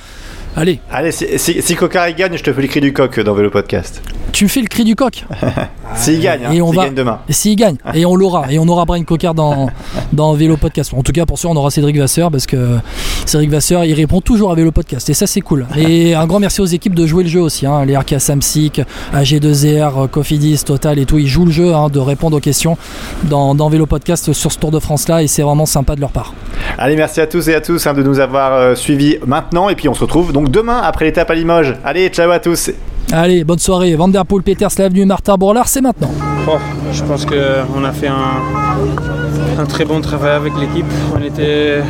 Allez. 0.55 0.79
Allez, 0.91 1.11
si, 1.11 1.25
si, 1.39 1.61
si 1.63 1.75
Cocari 1.75 2.13
gagne, 2.13 2.37
je 2.37 2.43
te 2.43 2.53
fais 2.53 2.61
le 2.61 2.67
cri 2.67 2.79
du 2.79 2.93
coq 2.93 3.19
dans 3.21 3.33
Vélo 3.33 3.49
Podcast. 3.49 4.01
Tu 4.31 4.47
fais 4.47 4.61
le 4.61 4.67
cri 4.67 4.83
du 4.83 4.95
coq 4.95 5.25
S'il 5.95 6.19
gagne, 6.19 6.45
hein, 6.45 6.51
Et 6.51 6.61
on 6.61 6.71
va- 6.71 6.85
gagne 6.85 6.93
demain. 6.95 7.19
S'il 7.29 7.55
gagne, 7.55 7.77
et 7.93 8.05
on 8.05 8.15
l'aura, 8.15 8.45
et 8.51 8.59
on 8.59 8.67
aura 8.67 8.85
Brian 8.85 9.03
Cocard 9.03 9.33
dans, 9.33 9.69
dans 10.11 10.33
Vélo 10.33 10.57
Podcast. 10.57 10.93
En 10.93 11.01
tout 11.03 11.11
cas, 11.11 11.25
pour 11.25 11.37
sûr, 11.39 11.49
on 11.49 11.55
aura 11.55 11.71
Cédric 11.71 11.97
Vasseur, 11.97 12.29
parce 12.31 12.45
que 12.45 12.77
Cédric 13.25 13.49
Vasseur, 13.49 13.83
il 13.85 13.93
répond 13.93 14.21
toujours 14.21 14.51
à 14.51 14.55
Vélo 14.55 14.71
Podcast, 14.71 15.09
et 15.09 15.13
ça, 15.15 15.25
c'est 15.27 15.41
cool. 15.41 15.65
Et 15.77 16.13
un 16.13 16.25
grand 16.27 16.39
merci 16.39 16.61
aux 16.61 16.65
équipes 16.65 16.95
de 16.95 17.05
jouer 17.07 17.23
le 17.23 17.29
jeu 17.29 17.41
aussi, 17.41 17.65
hein, 17.65 17.83
les 17.85 17.97
RK 17.97 18.19
Samsic, 18.19 18.81
AG2R, 19.13 20.07
Cofidis, 20.07 20.63
Total 20.63 20.99
et 20.99 21.05
tout, 21.05 21.17
ils 21.17 21.27
jouent 21.27 21.45
le 21.45 21.51
jeu, 21.51 21.73
hein, 21.73 21.89
de 21.89 21.99
répondre 21.99 22.37
aux 22.37 22.41
questions 22.41 22.77
dans, 23.23 23.55
dans 23.55 23.69
Vélo 23.69 23.85
Podcast 23.87 24.33
sur 24.33 24.51
ce 24.51 24.57
Tour 24.59 24.71
de 24.71 24.79
France-là, 24.79 25.23
et 25.23 25.27
c'est 25.27 25.41
vraiment 25.41 25.65
sympa 25.65 25.95
de 25.95 26.01
leur 26.01 26.11
part. 26.11 26.33
Allez, 26.77 26.95
merci 26.95 27.21
à 27.21 27.27
tous 27.27 27.47
et 27.49 27.55
à 27.55 27.61
tous 27.61 27.85
hein, 27.87 27.93
de 27.93 28.03
nous 28.03 28.19
avoir 28.19 28.53
euh, 28.53 28.75
suivis 28.75 29.17
maintenant, 29.25 29.69
et 29.69 29.75
puis 29.75 29.87
on 29.89 29.93
se 29.93 30.01
retrouve 30.01 30.31
donc 30.33 30.42
demain 30.49 30.81
après 30.83 31.05
l'étape 31.05 31.29
à 31.29 31.35
Limoges. 31.35 31.75
Allez, 31.83 32.09
ciao 32.09 32.31
à 32.31 32.39
tous. 32.39 32.71
Allez, 33.11 33.43
bonne 33.43 33.59
soirée, 33.59 33.95
Vanderpool, 33.95 34.41
Peters, 34.43 34.69
l'avenue 34.77 35.05
Martin 35.05 35.35
Bourlard, 35.35 35.67
c'est 35.67 35.81
maintenant. 35.81 36.09
Oh, 36.47 36.57
je 36.91 37.03
pense 37.03 37.25
qu'on 37.25 37.83
a 37.83 37.91
fait 37.91 38.07
un, 38.07 39.61
un 39.61 39.65
très 39.65 39.85
bon 39.85 40.01
travail 40.01 40.31
avec 40.35 40.53
l'équipe. 40.59 40.85
On 41.15 41.21
était 41.23 41.81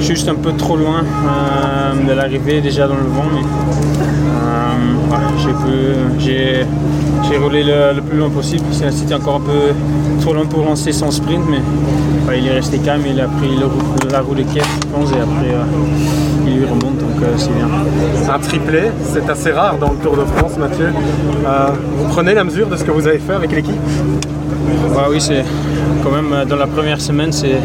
juste 0.00 0.28
un 0.28 0.34
peu 0.36 0.52
trop 0.52 0.76
loin 0.76 1.02
euh, 1.02 2.08
de 2.08 2.12
l'arrivée 2.12 2.60
déjà 2.60 2.86
dans 2.86 2.94
le 2.94 3.08
vent. 3.08 3.24
Mais, 3.34 3.40
euh, 3.42 5.38
j'ai 5.38 5.52
pu- 5.52 6.20
j'ai- 6.20 6.66
j'ai 7.28 7.36
roulé 7.36 7.64
le, 7.64 7.94
le 7.96 8.02
plus 8.02 8.18
loin 8.18 8.30
possible. 8.30 8.64
C'était 8.70 9.14
encore 9.14 9.36
un 9.36 9.40
peu 9.40 9.74
trop 10.20 10.32
long 10.34 10.46
pour 10.46 10.64
lancer 10.64 10.92
son 10.92 11.10
sprint, 11.10 11.42
mais 11.50 11.58
il 12.38 12.46
est 12.46 12.52
resté 12.52 12.78
calme. 12.78 13.02
Il 13.10 13.20
a 13.20 13.26
pris 13.26 13.48
le 13.56 13.66
la 14.12 14.20
roue 14.20 14.34
de 14.34 14.42
Kiev, 14.42 14.64
je 14.82 14.86
pense, 14.88 15.10
et 15.10 15.14
après 15.20 15.50
euh, 15.54 15.64
il 16.46 16.58
lui 16.58 16.64
remonte, 16.64 16.97
donc 16.97 16.97
c'est 17.36 17.54
bien. 17.54 17.68
Un 18.32 18.38
triplé, 18.38 18.82
c'est 19.02 19.28
assez 19.28 19.50
rare 19.52 19.76
dans 19.78 19.90
le 19.90 19.96
Tour 19.96 20.16
de 20.16 20.24
France, 20.36 20.56
Mathieu. 20.58 20.86
Euh, 21.46 21.66
vous 21.96 22.04
prenez 22.08 22.34
la 22.34 22.44
mesure 22.44 22.66
de 22.68 22.76
ce 22.76 22.84
que 22.84 22.90
vous 22.90 23.06
avez 23.06 23.18
fait 23.18 23.32
avec 23.34 23.52
l'équipe 23.52 23.74
Bah 24.94 25.06
oui, 25.10 25.20
c'est 25.20 25.44
quand 26.04 26.10
même 26.10 26.32
euh, 26.32 26.44
dans 26.44 26.56
la 26.56 26.66
première 26.66 27.00
semaine, 27.00 27.32
c'est 27.32 27.56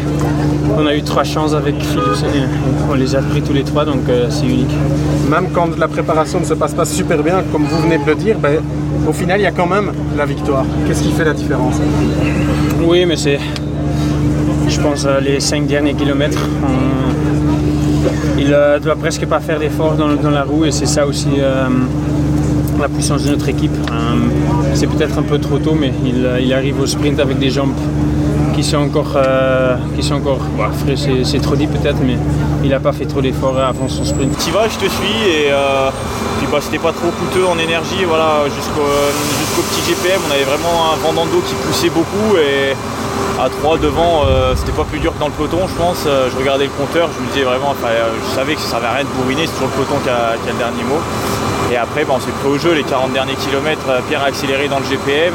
on 0.76 0.86
a 0.86 0.94
eu 0.94 1.02
trois 1.02 1.24
chances 1.24 1.54
avec 1.54 1.76
Philippe. 1.82 2.24
et 2.34 2.90
On 2.90 2.94
les 2.94 3.14
a 3.14 3.20
pris 3.20 3.42
tous 3.42 3.52
les 3.52 3.62
trois, 3.62 3.84
donc 3.84 4.08
euh, 4.08 4.26
c'est 4.30 4.46
unique. 4.46 4.74
Même 5.30 5.48
quand 5.54 5.76
la 5.78 5.88
préparation 5.88 6.40
ne 6.40 6.44
se 6.44 6.54
passe 6.54 6.74
pas 6.74 6.84
super 6.84 7.22
bien, 7.22 7.42
comme 7.52 7.64
vous 7.64 7.82
venez 7.82 7.98
de 7.98 8.06
le 8.06 8.14
dire, 8.14 8.38
ben, 8.38 8.58
au 9.08 9.12
final, 9.12 9.38
il 9.40 9.44
y 9.44 9.46
a 9.46 9.52
quand 9.52 9.66
même 9.66 9.92
la 10.16 10.24
victoire. 10.24 10.64
Qu'est-ce 10.86 11.02
qui 11.02 11.12
fait 11.12 11.24
la 11.24 11.34
différence? 11.34 11.76
Oui, 12.82 13.04
mais 13.06 13.16
c'est, 13.16 13.38
je 14.68 14.80
pense, 14.80 15.04
euh, 15.06 15.20
les 15.20 15.40
cinq 15.40 15.66
derniers 15.66 15.94
kilomètres. 15.94 16.38
on- 16.62 16.94
Il 18.36 18.48
ne 18.48 18.78
doit 18.78 18.96
presque 18.96 19.26
pas 19.26 19.40
faire 19.40 19.58
d'efforts 19.58 19.94
dans, 19.94 20.30
la 20.30 20.42
roue 20.42 20.64
et 20.64 20.72
c'est 20.72 20.86
ça 20.86 21.06
aussi 21.06 21.28
euh, 21.38 21.68
la 22.80 22.88
puissance 22.88 23.24
de 23.24 23.30
notre 23.30 23.48
équipe. 23.48 23.72
Euh, 23.90 24.74
c'est 24.74 24.86
peut-être 24.86 25.18
un 25.18 25.22
peu 25.22 25.38
trop 25.38 25.58
tôt, 25.58 25.76
mais 25.78 25.92
il, 26.04 26.52
arrive 26.52 26.80
au 26.80 26.86
sprint 26.86 27.20
avec 27.20 27.38
des 27.38 27.50
jambes 27.50 27.74
qui 28.54 28.62
sont 28.62 28.76
encore, 28.76 29.14
euh, 29.16 29.76
qui 29.96 30.02
sont 30.02 30.14
encore, 30.14 30.40
bah, 30.56 30.70
c'est, 30.96 31.40
trop 31.40 31.56
dit 31.56 31.66
peut-être, 31.66 31.98
mais 32.04 32.16
il 32.62 32.70
n'a 32.70 32.80
pas 32.80 32.92
fait 32.92 33.06
trop 33.06 33.20
d'efforts 33.20 33.58
avant 33.58 33.88
son 33.88 34.04
sprint. 34.04 34.36
Tu 34.44 34.50
vas, 34.50 34.68
je 34.68 34.76
te 34.76 34.90
suis 34.90 35.18
et 35.26 35.50
euh, 35.50 35.90
puis 36.38 36.46
bah, 36.50 36.58
c'était 36.60 36.78
pas 36.78 36.92
trop 36.92 37.08
coûteux 37.08 37.46
en 37.46 37.58
énergie 37.58 38.04
voilà, 38.06 38.44
jusqu'au 38.46 39.62
petit 39.62 39.90
GPM. 39.90 40.20
On 40.28 40.32
avait 40.32 40.44
vraiment 40.44 40.92
un 40.92 40.96
vent 40.96 41.24
dos 41.26 41.42
qui 41.46 41.54
poussait 41.66 41.90
beaucoup 41.90 42.36
et 42.36 42.74
à 43.40 43.48
3 43.48 43.78
devant 43.78 44.22
euh, 44.26 44.54
c'était 44.56 44.72
pas 44.72 44.84
plus 44.84 45.00
dur 45.00 45.12
que 45.14 45.20
dans 45.20 45.26
le 45.26 45.32
peloton 45.32 45.66
je 45.68 45.74
pense. 45.74 46.04
Euh, 46.06 46.28
je 46.30 46.36
regardais 46.36 46.64
le 46.64 46.70
compteur, 46.70 47.10
je 47.16 47.22
me 47.22 47.28
disais 47.28 47.44
vraiment, 47.44 47.70
enfin, 47.70 47.88
euh, 47.88 48.10
je 48.28 48.34
savais 48.34 48.54
que 48.54 48.60
ça 48.60 48.68
servait 48.68 48.86
à 48.86 48.92
rien 48.92 49.04
de 49.04 49.08
bourriner, 49.10 49.46
c'est 49.46 49.52
toujours 49.52 49.68
le 49.68 49.84
peloton 49.84 50.00
qui 50.02 50.08
a, 50.10 50.34
le 50.34 50.58
dernier 50.58 50.84
mot. 50.84 51.00
Et 51.72 51.76
après 51.76 52.04
bah, 52.04 52.14
on 52.16 52.20
s'est 52.20 52.32
pris 52.40 52.48
au 52.48 52.58
jeu 52.58 52.72
les 52.72 52.84
40 52.84 53.12
derniers 53.12 53.34
kilomètres, 53.34 53.86
Pierre 54.08 54.22
a 54.22 54.26
accéléré 54.26 54.68
dans 54.68 54.78
le 54.78 54.84
GPM. 54.84 55.34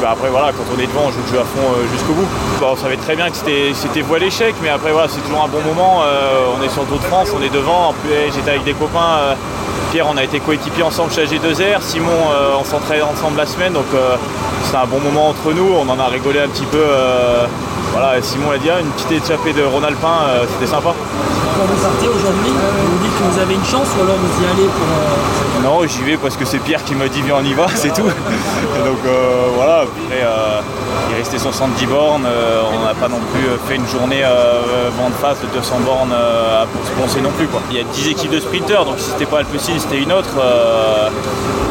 Bah, 0.00 0.10
après 0.12 0.28
voilà, 0.28 0.52
quand 0.52 0.64
on 0.76 0.78
est 0.78 0.86
devant, 0.86 1.04
on 1.06 1.10
joue 1.10 1.20
le 1.26 1.32
jeu 1.32 1.40
à 1.40 1.44
fond 1.44 1.72
euh, 1.72 1.86
jusqu'au 1.92 2.12
bout. 2.12 2.26
On 2.62 2.76
savait 2.76 2.96
très 2.96 3.16
bien 3.16 3.30
que 3.30 3.36
c'était 3.36 4.00
voie 4.02 4.18
l'échec, 4.18 4.54
mais 4.62 4.68
après 4.68 4.92
voilà, 4.92 5.08
c'est 5.08 5.20
toujours 5.20 5.44
un 5.44 5.48
bon 5.48 5.60
moment. 5.62 6.02
Euh, 6.02 6.54
on 6.58 6.62
est 6.62 6.68
sur 6.68 6.82
le 6.82 6.88
Tour 6.88 6.98
de 6.98 7.04
France, 7.04 7.28
on 7.36 7.42
est 7.42 7.52
devant. 7.52 7.94
Eh, 8.10 8.30
j'étais 8.32 8.50
avec 8.50 8.64
des 8.64 8.74
copains. 8.74 9.18
euh, 9.18 9.34
Pierre, 9.92 10.06
on 10.12 10.16
a 10.16 10.24
été 10.24 10.40
coéquipiers 10.40 10.82
ensemble 10.82 11.12
chez 11.12 11.24
AG2R. 11.24 11.80
Simon, 11.80 12.10
on 12.58 12.64
s'entraînait 12.64 13.02
ensemble 13.02 13.36
la 13.38 13.46
semaine, 13.46 13.72
donc 13.72 13.86
c'était 14.64 14.78
un 14.78 14.84
bon 14.84 14.98
moment 14.98 15.28
entre 15.28 15.52
nous. 15.54 15.68
On 15.78 15.88
en 15.88 15.98
a 16.00 16.06
rigolé 16.06 16.40
un 16.40 16.48
petit 16.48 16.64
peu. 16.64 16.82
voilà, 17.92 18.20
Simon 18.20 18.50
a 18.50 18.58
dit 18.58 18.68
ah, 18.68 18.80
une 18.80 18.90
petite 18.90 19.24
échappée 19.24 19.52
de 19.52 19.62
Ron 19.62 19.84
Alpin, 19.84 20.18
euh, 20.28 20.44
c'était 20.52 20.70
sympa. 20.70 20.92
Vous 21.58 21.82
partez 21.82 22.06
aujourd'hui, 22.08 22.50
vous 22.52 22.98
dites 23.02 23.18
que 23.18 23.24
vous 23.34 23.38
avez 23.40 23.54
une 23.54 23.64
chance 23.64 23.88
ou 23.98 24.02
alors 24.02 24.16
vous 24.16 24.42
y 24.42 24.46
allez 24.46 24.68
pour... 24.68 24.86
euh, 24.86 25.62
Non, 25.64 25.86
j'y 25.86 26.02
vais 26.02 26.16
parce 26.18 26.36
que 26.36 26.44
c'est 26.44 26.58
Pierre 26.58 26.84
qui 26.84 26.94
m'a 26.94 27.08
dit 27.08 27.22
viens 27.22 27.36
on 27.40 27.44
y 27.44 27.54
va, 27.54 27.66
c'est 27.74 27.92
tout. 27.94 28.02
Donc 28.02 28.98
euh, 29.06 29.46
voilà, 29.54 29.80
après 29.80 30.22
euh, 30.22 30.60
il 31.10 31.16
restait 31.16 31.38
70 31.38 31.86
bornes, 31.86 32.26
on 32.26 32.84
n'a 32.84 32.94
pas 32.94 33.08
non 33.08 33.20
plus 33.32 33.46
fait 33.66 33.76
une 33.76 33.86
journée 33.86 34.22
vent 34.98 35.08
de 35.08 35.14
face 35.14 35.40
de 35.40 35.46
200 35.58 35.76
bornes 35.84 36.12
à 36.12 36.66
pour 36.66 36.84
se 36.86 36.90
poncer 36.92 37.20
non 37.22 37.30
plus. 37.30 37.48
Il 37.70 37.76
y 37.78 37.80
a 37.80 37.84
10 37.84 38.08
équipes 38.08 38.32
de 38.32 38.40
sprinteurs, 38.40 38.84
donc 38.84 38.96
si 38.98 39.10
c'était 39.10 39.24
pas 39.26 39.38
Alpecin, 39.38 39.72
c'était 39.78 39.98
une 40.02 40.12
autre. 40.12 40.28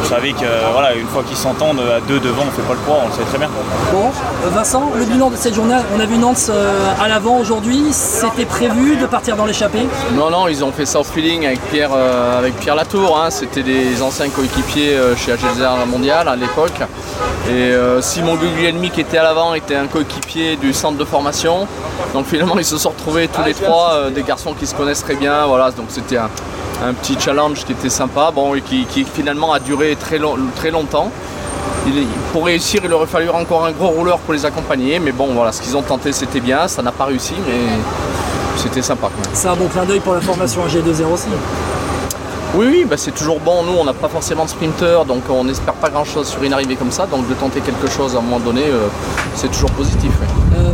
Vous 0.06 0.14
savez 0.14 0.32
que 0.34 0.44
euh, 0.44 0.68
voilà, 0.72 0.94
une 0.94 1.08
fois 1.08 1.24
qu'ils 1.24 1.36
s'entendent 1.36 1.80
à 1.80 1.98
deux 2.00 2.20
devant, 2.20 2.42
on 2.46 2.50
fait 2.52 2.62
pas 2.62 2.74
le 2.74 2.78
poids, 2.80 2.98
on 3.02 3.08
le 3.08 3.12
sait 3.12 3.24
très 3.28 3.38
bien. 3.38 3.48
Bon, 3.92 4.12
Vincent, 4.50 4.92
le 4.96 5.04
bilan 5.04 5.30
de 5.30 5.36
cette 5.36 5.54
journée, 5.54 5.74
on 5.96 5.98
a 5.98 6.06
vu 6.06 6.16
Nantes 6.16 6.46
euh, 6.48 6.92
à 7.02 7.08
l'avant 7.08 7.38
aujourd'hui, 7.38 7.86
c'était 7.90 8.44
prévu 8.44 8.96
de 8.96 9.06
partir 9.06 9.34
dans 9.34 9.46
l'échappée? 9.46 9.84
Non, 10.14 10.30
non, 10.30 10.46
ils 10.46 10.62
ont 10.64 10.70
fait 10.70 10.86
ça 10.86 11.00
au 11.00 11.04
feeling 11.04 11.44
avec 11.46 11.60
Pierre, 11.70 11.90
euh, 11.92 12.38
avec 12.38 12.54
Pierre 12.56 12.76
Latour. 12.76 13.18
hein. 13.20 13.30
C'était 13.30 13.64
des 13.64 14.00
anciens 14.00 14.28
coéquipiers 14.28 14.94
euh, 14.96 15.16
chez 15.16 15.32
AG2R 15.32 15.86
Mondial 15.88 16.28
à 16.28 16.36
l'époque. 16.36 16.80
Et 17.48 17.52
euh, 17.72 18.02
Simon 18.02 18.34
Guglielmi 18.34 18.90
qui 18.90 19.00
était 19.00 19.18
à 19.18 19.22
l'avant 19.22 19.54
était 19.54 19.76
un 19.76 19.86
coéquipier 19.86 20.56
du 20.56 20.72
centre 20.72 20.98
de 20.98 21.04
formation. 21.04 21.66
Donc 22.12 22.26
finalement, 22.26 22.58
ils 22.58 22.64
se 22.64 22.76
sont 22.76 22.90
retrouvés 22.90 23.28
tous 23.28 23.42
les 23.46 23.54
trois, 23.54 23.92
euh, 23.94 24.10
des 24.10 24.22
garçons 24.22 24.52
qui 24.52 24.66
se 24.66 24.74
connaissent 24.74 25.02
très 25.04 25.14
bien. 25.14 25.46
Voilà, 25.46 25.70
donc 25.70 25.86
c'était 25.88 26.16
un, 26.16 26.28
un 26.84 26.92
petit 26.92 27.16
challenge 27.20 27.64
qui 27.64 27.72
était 27.72 27.88
sympa, 27.88 28.30
bon, 28.34 28.54
et 28.56 28.62
qui, 28.62 28.84
qui 28.86 29.04
finalement 29.04 29.52
a 29.52 29.60
duré 29.60 29.94
très, 29.96 30.18
long- 30.18 30.36
très 30.56 30.70
longtemps. 30.72 31.10
Il- 31.86 32.06
pour 32.32 32.46
réussir, 32.46 32.80
il 32.84 32.92
aurait 32.92 33.06
fallu 33.06 33.30
encore 33.30 33.64
un 33.64 33.70
gros 33.70 33.88
rouleur 33.88 34.18
pour 34.18 34.34
les 34.34 34.44
accompagner. 34.44 34.98
Mais 34.98 35.12
bon, 35.12 35.28
voilà, 35.32 35.52
ce 35.52 35.62
qu'ils 35.62 35.76
ont 35.76 35.82
tenté, 35.82 36.10
c'était 36.10 36.40
bien. 36.40 36.66
Ça 36.66 36.82
n'a 36.82 36.90
pas 36.90 37.04
réussi, 37.04 37.34
mais 37.46 37.60
c'était 38.56 38.82
sympa 38.82 39.08
quand 39.14 39.22
même. 39.22 39.30
C'est 39.34 39.46
un 39.48 39.54
bon 39.54 39.68
clin 39.68 39.84
d'œil 39.84 40.00
pour 40.00 40.14
la 40.14 40.20
formation 40.20 40.62
G2R 40.66 41.12
aussi. 41.12 41.28
Oui, 42.56 42.66
oui, 42.70 42.86
bah 42.88 42.96
c'est 42.96 43.10
toujours 43.14 43.38
bon. 43.40 43.62
Nous, 43.64 43.74
on 43.78 43.84
n'a 43.84 43.92
pas 43.92 44.08
forcément 44.08 44.44
de 44.44 44.50
sprinter, 44.50 45.04
donc 45.04 45.22
on 45.28 45.44
n'espère 45.44 45.74
pas 45.74 45.90
grand-chose 45.90 46.26
sur 46.26 46.42
une 46.42 46.52
arrivée 46.54 46.76
comme 46.76 46.90
ça. 46.90 47.06
Donc 47.06 47.28
de 47.28 47.34
tenter 47.34 47.60
quelque 47.60 47.88
chose 47.90 48.14
à 48.14 48.18
un 48.18 48.22
moment 48.22 48.40
donné, 48.40 48.62
euh, 48.64 48.86
c'est 49.34 49.50
toujours 49.50 49.70
positif. 49.72 50.10
oui. 50.20 50.26
Euh, 50.58 50.72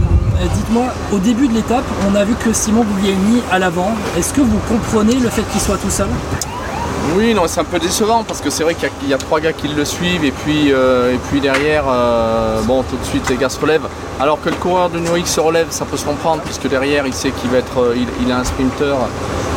Dites-moi, 0.55 0.87
au 1.13 1.19
début 1.19 1.47
de 1.49 1.55
l'étape, 1.55 1.85
on 2.11 2.15
a 2.17 2.25
vu 2.25 2.35
que 2.35 2.53
Simon 2.53 2.83
Guglielmi 2.85 3.43
à 3.51 3.59
l'avant. 3.59 3.91
Est-ce 4.19 4.33
que 4.33 4.41
vous 4.41 4.59
comprenez 4.69 5.15
le 5.15 5.29
fait 5.29 5.43
qu'il 5.51 5.61
soit 5.61 5.77
tout 5.77 5.91
seul? 5.91 6.09
Oui, 7.17 7.35
non, 7.35 7.43
c'est 7.47 7.61
un 7.61 7.65
peu 7.65 7.79
décevant 7.81 8.23
parce 8.25 8.41
que 8.41 8.49
c'est 8.51 8.63
vrai 8.63 8.75
qu'il 8.75 8.85
y 8.85 8.87
a- 8.87 8.95
il 9.03 9.09
y, 9.09 9.15
a 9.15 9.19
trois 9.19 9.41
gars 9.41 9.53
qui 9.53 9.67
le 9.69 9.85
suivent 9.85 10.25
et 10.25 10.31
puis, 10.31 10.73
euh, 10.73 11.13
et 11.15 11.19
puis 11.29 11.41
derrière, 11.41 11.85
euh, 11.89 12.61
bon, 12.63 12.83
tout 12.85 12.97
de 12.97 13.05
suite 13.05 13.29
les 13.29 13.37
gars 13.37 13.49
se 13.49 13.61
relèvent. 13.61 13.87
Alors 14.21 14.41
que 14.41 14.49
le 14.49 14.55
coureur 14.57 14.89
de 14.89 14.99
New 15.01 15.25
se 15.27 15.41
relève, 15.41 15.67
ça 15.71 15.85
peut 15.85 15.97
se 15.97 16.05
comprendre 16.05 16.43
puisque 16.43 16.69
derrière, 16.69 17.07
il 17.07 17.13
sait 17.15 17.31
qu'il 17.33 17.51
va 17.51 17.59
être, 17.59 17.93
il, 17.97 18.07
il 18.25 18.33
a 18.33 18.39
un 18.39 18.45
sprinter, 18.45 18.97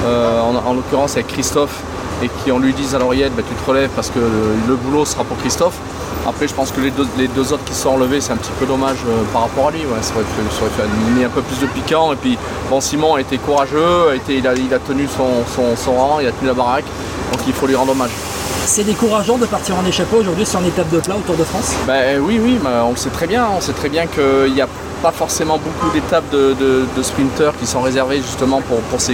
euh, 0.05 0.41
en, 0.41 0.55
en 0.69 0.73
l'occurrence 0.73 1.13
avec 1.13 1.27
Christophe, 1.27 1.81
et 2.23 2.29
qui 2.43 2.51
on 2.51 2.59
lui 2.59 2.73
dise 2.73 2.95
à 2.95 2.99
l'oreillette, 2.99 3.35
bah, 3.35 3.43
tu 3.47 3.53
te 3.55 3.65
relèves 3.69 3.89
parce 3.95 4.09
que 4.09 4.19
le, 4.19 4.55
le 4.67 4.75
boulot 4.75 5.05
sera 5.05 5.23
pour 5.23 5.37
Christophe. 5.37 5.75
Après, 6.27 6.47
je 6.47 6.53
pense 6.55 6.71
que 6.71 6.81
les 6.81 6.89
deux, 6.91 7.05
les 7.17 7.27
deux 7.27 7.53
autres 7.53 7.63
qui 7.65 7.75
sont 7.75 7.93
relevés, 7.93 8.19
c'est 8.19 8.31
un 8.33 8.37
petit 8.37 8.51
peu 8.59 8.65
dommage 8.65 8.97
euh, 9.07 9.21
par 9.31 9.43
rapport 9.43 9.67
à 9.67 9.71
lui. 9.71 9.81
Ouais, 9.81 10.01
ça 10.01 10.13
aurait 10.15 10.23
fait, 10.23 10.55
ça 10.55 10.61
aurait 10.63 10.71
fait 10.71 11.11
mis 11.15 11.23
un 11.23 11.29
peu 11.29 11.41
plus 11.41 11.59
de 11.59 11.67
piquant. 11.67 12.13
Et 12.13 12.15
puis, 12.15 12.37
bon, 12.69 12.81
Simon 12.81 13.15
a 13.15 13.21
été 13.21 13.37
courageux, 13.37 14.09
a 14.11 14.15
été, 14.15 14.37
il, 14.37 14.47
a, 14.47 14.55
il 14.55 14.73
a 14.73 14.79
tenu 14.79 15.07
son, 15.07 15.43
son- 15.55 15.75
son 15.75 15.91
rang, 15.93 16.19
il 16.19 16.27
a 16.27 16.31
tenu 16.31 16.47
la 16.47 16.53
baraque. 16.55 16.85
Donc, 17.31 17.41
il 17.45 17.53
faut 17.53 17.67
lui 17.67 17.75
rendre 17.75 17.91
hommage. 17.91 18.09
C'est 18.65 18.83
décourageant 18.83 19.37
de 19.37 19.45
partir 19.45 19.75
en 19.77 19.85
échappée 19.85 20.15
aujourd'hui 20.17 20.45
sur 20.47 20.59
une 20.61 20.65
étape 20.67 20.89
de 20.89 20.99
plat 20.99 21.15
au 21.15 21.19
Tour 21.19 21.35
de 21.35 21.43
France? 21.43 21.73
Ben 21.85 22.19
oui, 22.19 22.39
oui, 22.43 22.57
on 22.83 22.89
le 22.91 22.95
sait 22.97 23.11
très 23.11 23.27
bien. 23.27 23.45
On 23.55 23.61
sait 23.61 23.73
très 23.73 23.89
bien 23.89 24.07
qu'il 24.07 24.51
n'y 24.53 24.61
a 24.61 24.67
forcément 25.11 25.57
beaucoup 25.57 25.93
d'étapes 25.93 26.29
de, 26.31 26.85
sprinters 27.01 27.53
qui 27.59 27.65
sont 27.65 27.81
réservées 27.81 28.17
justement 28.17 28.61
pour, 28.61 29.01
ces. 29.01 29.13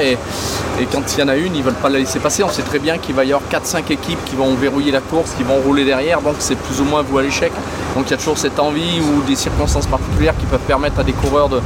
Et, 0.00 0.12
et 0.12 0.86
quand 0.92 1.02
il 1.14 1.20
y 1.20 1.22
en 1.22 1.28
a 1.28 1.36
une, 1.36 1.54
ils 1.54 1.58
ne 1.58 1.64
veulent 1.64 1.74
pas 1.74 1.88
la 1.88 1.98
laisser 1.98 2.18
passer. 2.18 2.42
On 2.42 2.48
sait 2.48 2.62
très 2.62 2.78
bien 2.78 2.98
qu'il 2.98 3.14
va 3.14 3.24
y 3.24 3.32
avoir 3.32 3.48
4-5 3.50 3.92
équipes 3.92 4.24
qui 4.24 4.36
vont 4.36 4.54
verrouiller 4.54 4.92
la 4.92 5.00
course, 5.00 5.32
qui 5.36 5.42
vont 5.42 5.56
rouler 5.56 5.84
derrière. 5.84 6.20
Donc 6.20 6.36
c'est 6.38 6.56
plus 6.56 6.80
ou 6.80 6.84
moins 6.84 7.02
vous 7.02 7.18
à 7.18 7.22
l'échec. 7.22 7.52
Donc 7.94 8.06
il 8.06 8.10
y 8.10 8.14
a 8.14 8.16
toujours 8.16 8.38
cette 8.38 8.58
envie 8.58 9.00
ou 9.00 9.22
des 9.22 9.36
circonstances 9.36 9.86
particulières 9.86 10.34
qui 10.38 10.46
peuvent 10.46 10.60
permettre 10.60 11.00
à 11.00 11.04
des 11.04 11.12
coureurs 11.12 11.48
de 11.48 11.60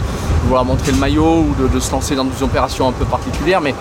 vouloir 0.53 0.65
montrer 0.67 0.93
le 0.93 0.99
maillot 0.99 1.47
ou 1.49 1.55
de, 1.59 1.67
de 1.67 1.81
se 1.81 1.91
lancer 1.93 2.15
dans 2.15 2.25
des 2.27 2.43
opérations 2.43 2.87
un 2.87 2.93
peu 2.93 3.07
particulières. 3.07 3.63
Mais 3.63 3.75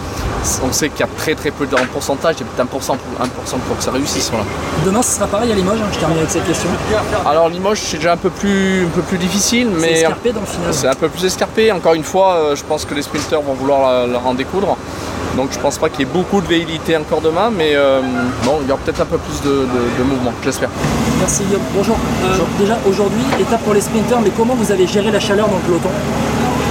on 0.65 0.71
sait 0.71 0.87
qu'il 0.87 1.01
y 1.01 1.03
a 1.03 1.07
très 1.17 1.35
très 1.35 1.51
peu 1.51 1.65
de 1.67 1.75
pourcentage, 1.91 2.35
il 2.39 2.41
y 2.41 2.43
a 2.43 2.65
peut-être 2.65 2.91
1%, 2.91 2.93
1 3.21 3.27
pour 3.67 3.77
que 3.77 3.83
ça 3.83 3.91
réussisse. 3.91 4.29
Voilà. 4.29 4.45
Demain, 4.85 5.01
ce 5.01 5.15
sera 5.17 5.27
pareil 5.27 5.51
à 5.51 5.55
Limoges, 5.55 5.79
hein, 5.81 5.89
je 5.91 5.99
termine 5.99 6.17
avec 6.19 6.29
cette 6.29 6.47
question. 6.47 6.69
Alors 7.25 7.49
Limoges, 7.49 7.81
c'est 7.81 7.97
déjà 7.97 8.13
un 8.13 8.17
peu 8.17 8.29
plus, 8.29 8.85
un 8.85 8.89
peu 8.95 9.01
plus 9.01 9.17
difficile, 9.17 9.67
C'est 9.75 9.81
mais 9.81 9.91
escarpé 9.99 10.31
dans 10.31 10.39
le 10.39 10.45
final. 10.45 10.73
c'est 10.73 10.87
un 10.87 10.95
peu 10.95 11.09
plus 11.09 11.25
escarpé. 11.25 11.71
Encore 11.73 11.93
une 11.93 12.05
fois, 12.05 12.35
euh, 12.35 12.55
je 12.55 12.63
pense 12.63 12.85
que 12.85 12.93
les 12.93 13.01
sprinters 13.01 13.41
vont 13.41 13.53
vouloir 13.53 14.07
la 14.07 14.19
en 14.19 14.33
découdre. 14.33 14.77
Donc 15.35 15.49
je 15.51 15.59
pense 15.59 15.77
pas 15.77 15.89
qu'il 15.89 15.99
y 16.01 16.03
ait 16.03 16.13
beaucoup 16.13 16.39
de 16.41 16.47
velléité 16.47 16.95
encore 16.97 17.19
demain, 17.21 17.49
mais 17.55 17.71
euh, 17.73 17.99
bon, 18.43 18.59
il 18.61 18.67
y 18.69 18.71
aura 18.71 18.81
peut-être 18.83 19.01
un 19.01 19.05
peu 19.05 19.17
plus 19.17 19.41
de, 19.41 19.55
de- 19.55 19.99
de 19.99 20.03
mouvement, 20.03 20.31
j'espère. 20.43 20.69
Merci 21.19 21.43
Guillaume. 21.43 21.61
Bonjour. 21.75 21.95
Euh, 22.25 22.37
Déjà 22.59 22.77
aujourd'hui, 22.87 23.21
étape 23.39 23.61
pour 23.63 23.73
les 23.73 23.81
sprinters, 23.81 24.19
mais 24.21 24.31
comment 24.37 24.55
vous 24.55 24.71
avez 24.71 24.85
géré 24.87 25.09
la 25.11 25.19
chaleur 25.19 25.47
dans 25.47 25.55
le 25.55 25.61
peloton? 25.61 25.89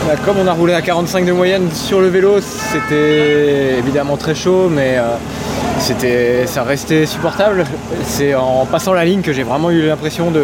Bah, 0.06 0.14
Comme 0.24 0.38
on 0.38 0.46
a 0.46 0.52
roulé 0.52 0.72
à 0.74 0.82
45 0.82 1.26
de 1.26 1.32
moyenne 1.32 1.70
sur 1.72 2.00
le 2.00 2.08
vélo, 2.08 2.40
c'était 2.40 3.78
évidemment 3.78 4.16
très 4.16 4.34
chaud, 4.34 4.68
mais 4.70 4.96
euh, 4.98 6.46
ça 6.46 6.62
restait 6.62 7.06
supportable. 7.06 7.64
C'est 8.04 8.34
en 8.34 8.64
passant 8.66 8.92
la 8.94 9.04
ligne 9.04 9.20
que 9.20 9.32
j'ai 9.32 9.42
vraiment 9.42 9.70
eu 9.70 9.86
l'impression 9.86 10.30
de 10.30 10.42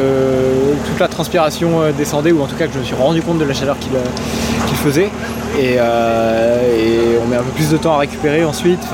toute 0.86 1.00
la 1.00 1.08
transpiration 1.08 1.80
euh, 1.80 1.92
descendait, 1.92 2.32
ou 2.32 2.42
en 2.42 2.46
tout 2.46 2.56
cas 2.56 2.66
que 2.66 2.74
je 2.74 2.78
me 2.78 2.84
suis 2.84 2.94
rendu 2.94 3.22
compte 3.22 3.38
de 3.38 3.44
la 3.44 3.54
chaleur 3.54 3.78
qu'il, 3.78 3.94
euh, 3.94 4.74
faisait. 4.84 5.10
Et, 5.58 5.78
on 5.80 7.28
met 7.28 7.36
un 7.36 7.42
peu 7.42 7.50
plus 7.54 7.70
de 7.70 7.76
temps 7.78 7.94
à 7.94 7.98
récupérer 7.98 8.44
ensuite. 8.44 8.86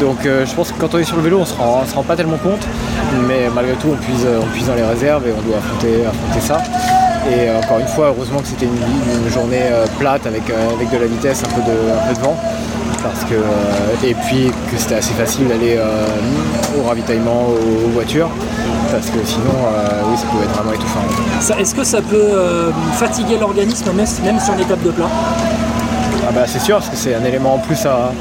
Donc 0.00 0.16
je 0.24 0.54
pense 0.54 0.72
que 0.72 0.80
quand 0.80 0.94
on 0.94 0.98
est 0.98 1.04
sur 1.04 1.16
le 1.16 1.22
vélo, 1.22 1.38
on 1.38 1.44
se 1.44 1.52
se 1.52 1.94
rend 1.94 2.02
pas 2.02 2.16
tellement 2.16 2.38
compte, 2.38 2.66
mais 3.28 3.48
malgré 3.54 3.74
tout, 3.74 3.88
on 3.92 3.96
puise, 3.96 4.26
on 4.26 4.66
dans 4.66 4.74
les 4.74 4.82
réserves 4.82 5.28
et 5.28 5.30
on 5.30 5.48
doit 5.48 5.58
affronter, 5.58 6.06
affronter 6.06 6.40
ça. 6.40 6.62
Et 7.30 7.48
euh, 7.48 7.58
encore 7.58 7.78
une 7.78 7.86
fois, 7.86 8.08
heureusement 8.08 8.40
que 8.40 8.48
c'était 8.48 8.66
une, 8.66 9.24
une 9.24 9.30
journée 9.30 9.62
euh, 9.62 9.86
plate 9.98 10.26
avec, 10.26 10.48
euh, 10.50 10.74
avec 10.74 10.90
de 10.90 10.98
la 10.98 11.06
vitesse, 11.06 11.42
un 11.44 11.54
peu 11.54 11.62
de, 11.62 11.76
un 11.76 12.08
peu 12.08 12.14
de 12.14 12.20
vent. 12.20 12.36
Parce 13.02 13.24
que, 13.24 14.06
et 14.06 14.14
puis 14.14 14.50
que 14.70 14.78
c'était 14.78 14.94
assez 14.94 15.12
facile 15.14 15.48
d'aller 15.48 15.76
au 16.78 16.86
ravitaillement 16.86 17.46
aux, 17.48 17.86
aux 17.86 17.90
voitures. 17.90 18.28
Parce 18.92 19.06
que 19.06 19.18
sinon, 19.24 19.50
oui, 20.08 20.16
ça 20.16 20.26
pouvait 20.26 20.44
être 20.44 20.52
vraiment 20.52 20.72
étouffant. 20.72 21.00
Est-ce 21.58 21.74
que 21.74 21.82
ça 21.82 22.00
peut 22.00 22.70
fatiguer 22.92 23.38
l'organisme, 23.40 23.86
même, 23.92 24.06
même 24.24 24.38
sur 24.38 24.54
une 24.54 24.60
étape 24.60 24.82
de 24.84 24.92
plat? 24.92 25.08
Ah 26.28 26.30
bah 26.32 26.42
c'est 26.46 26.60
sûr, 26.60 26.76
parce 26.76 26.90
que 26.90 26.96
c'est 26.96 27.16
un 27.16 27.24
élément 27.24 27.54
en 27.54 27.58
plus 27.58 27.84
à, 27.86 28.12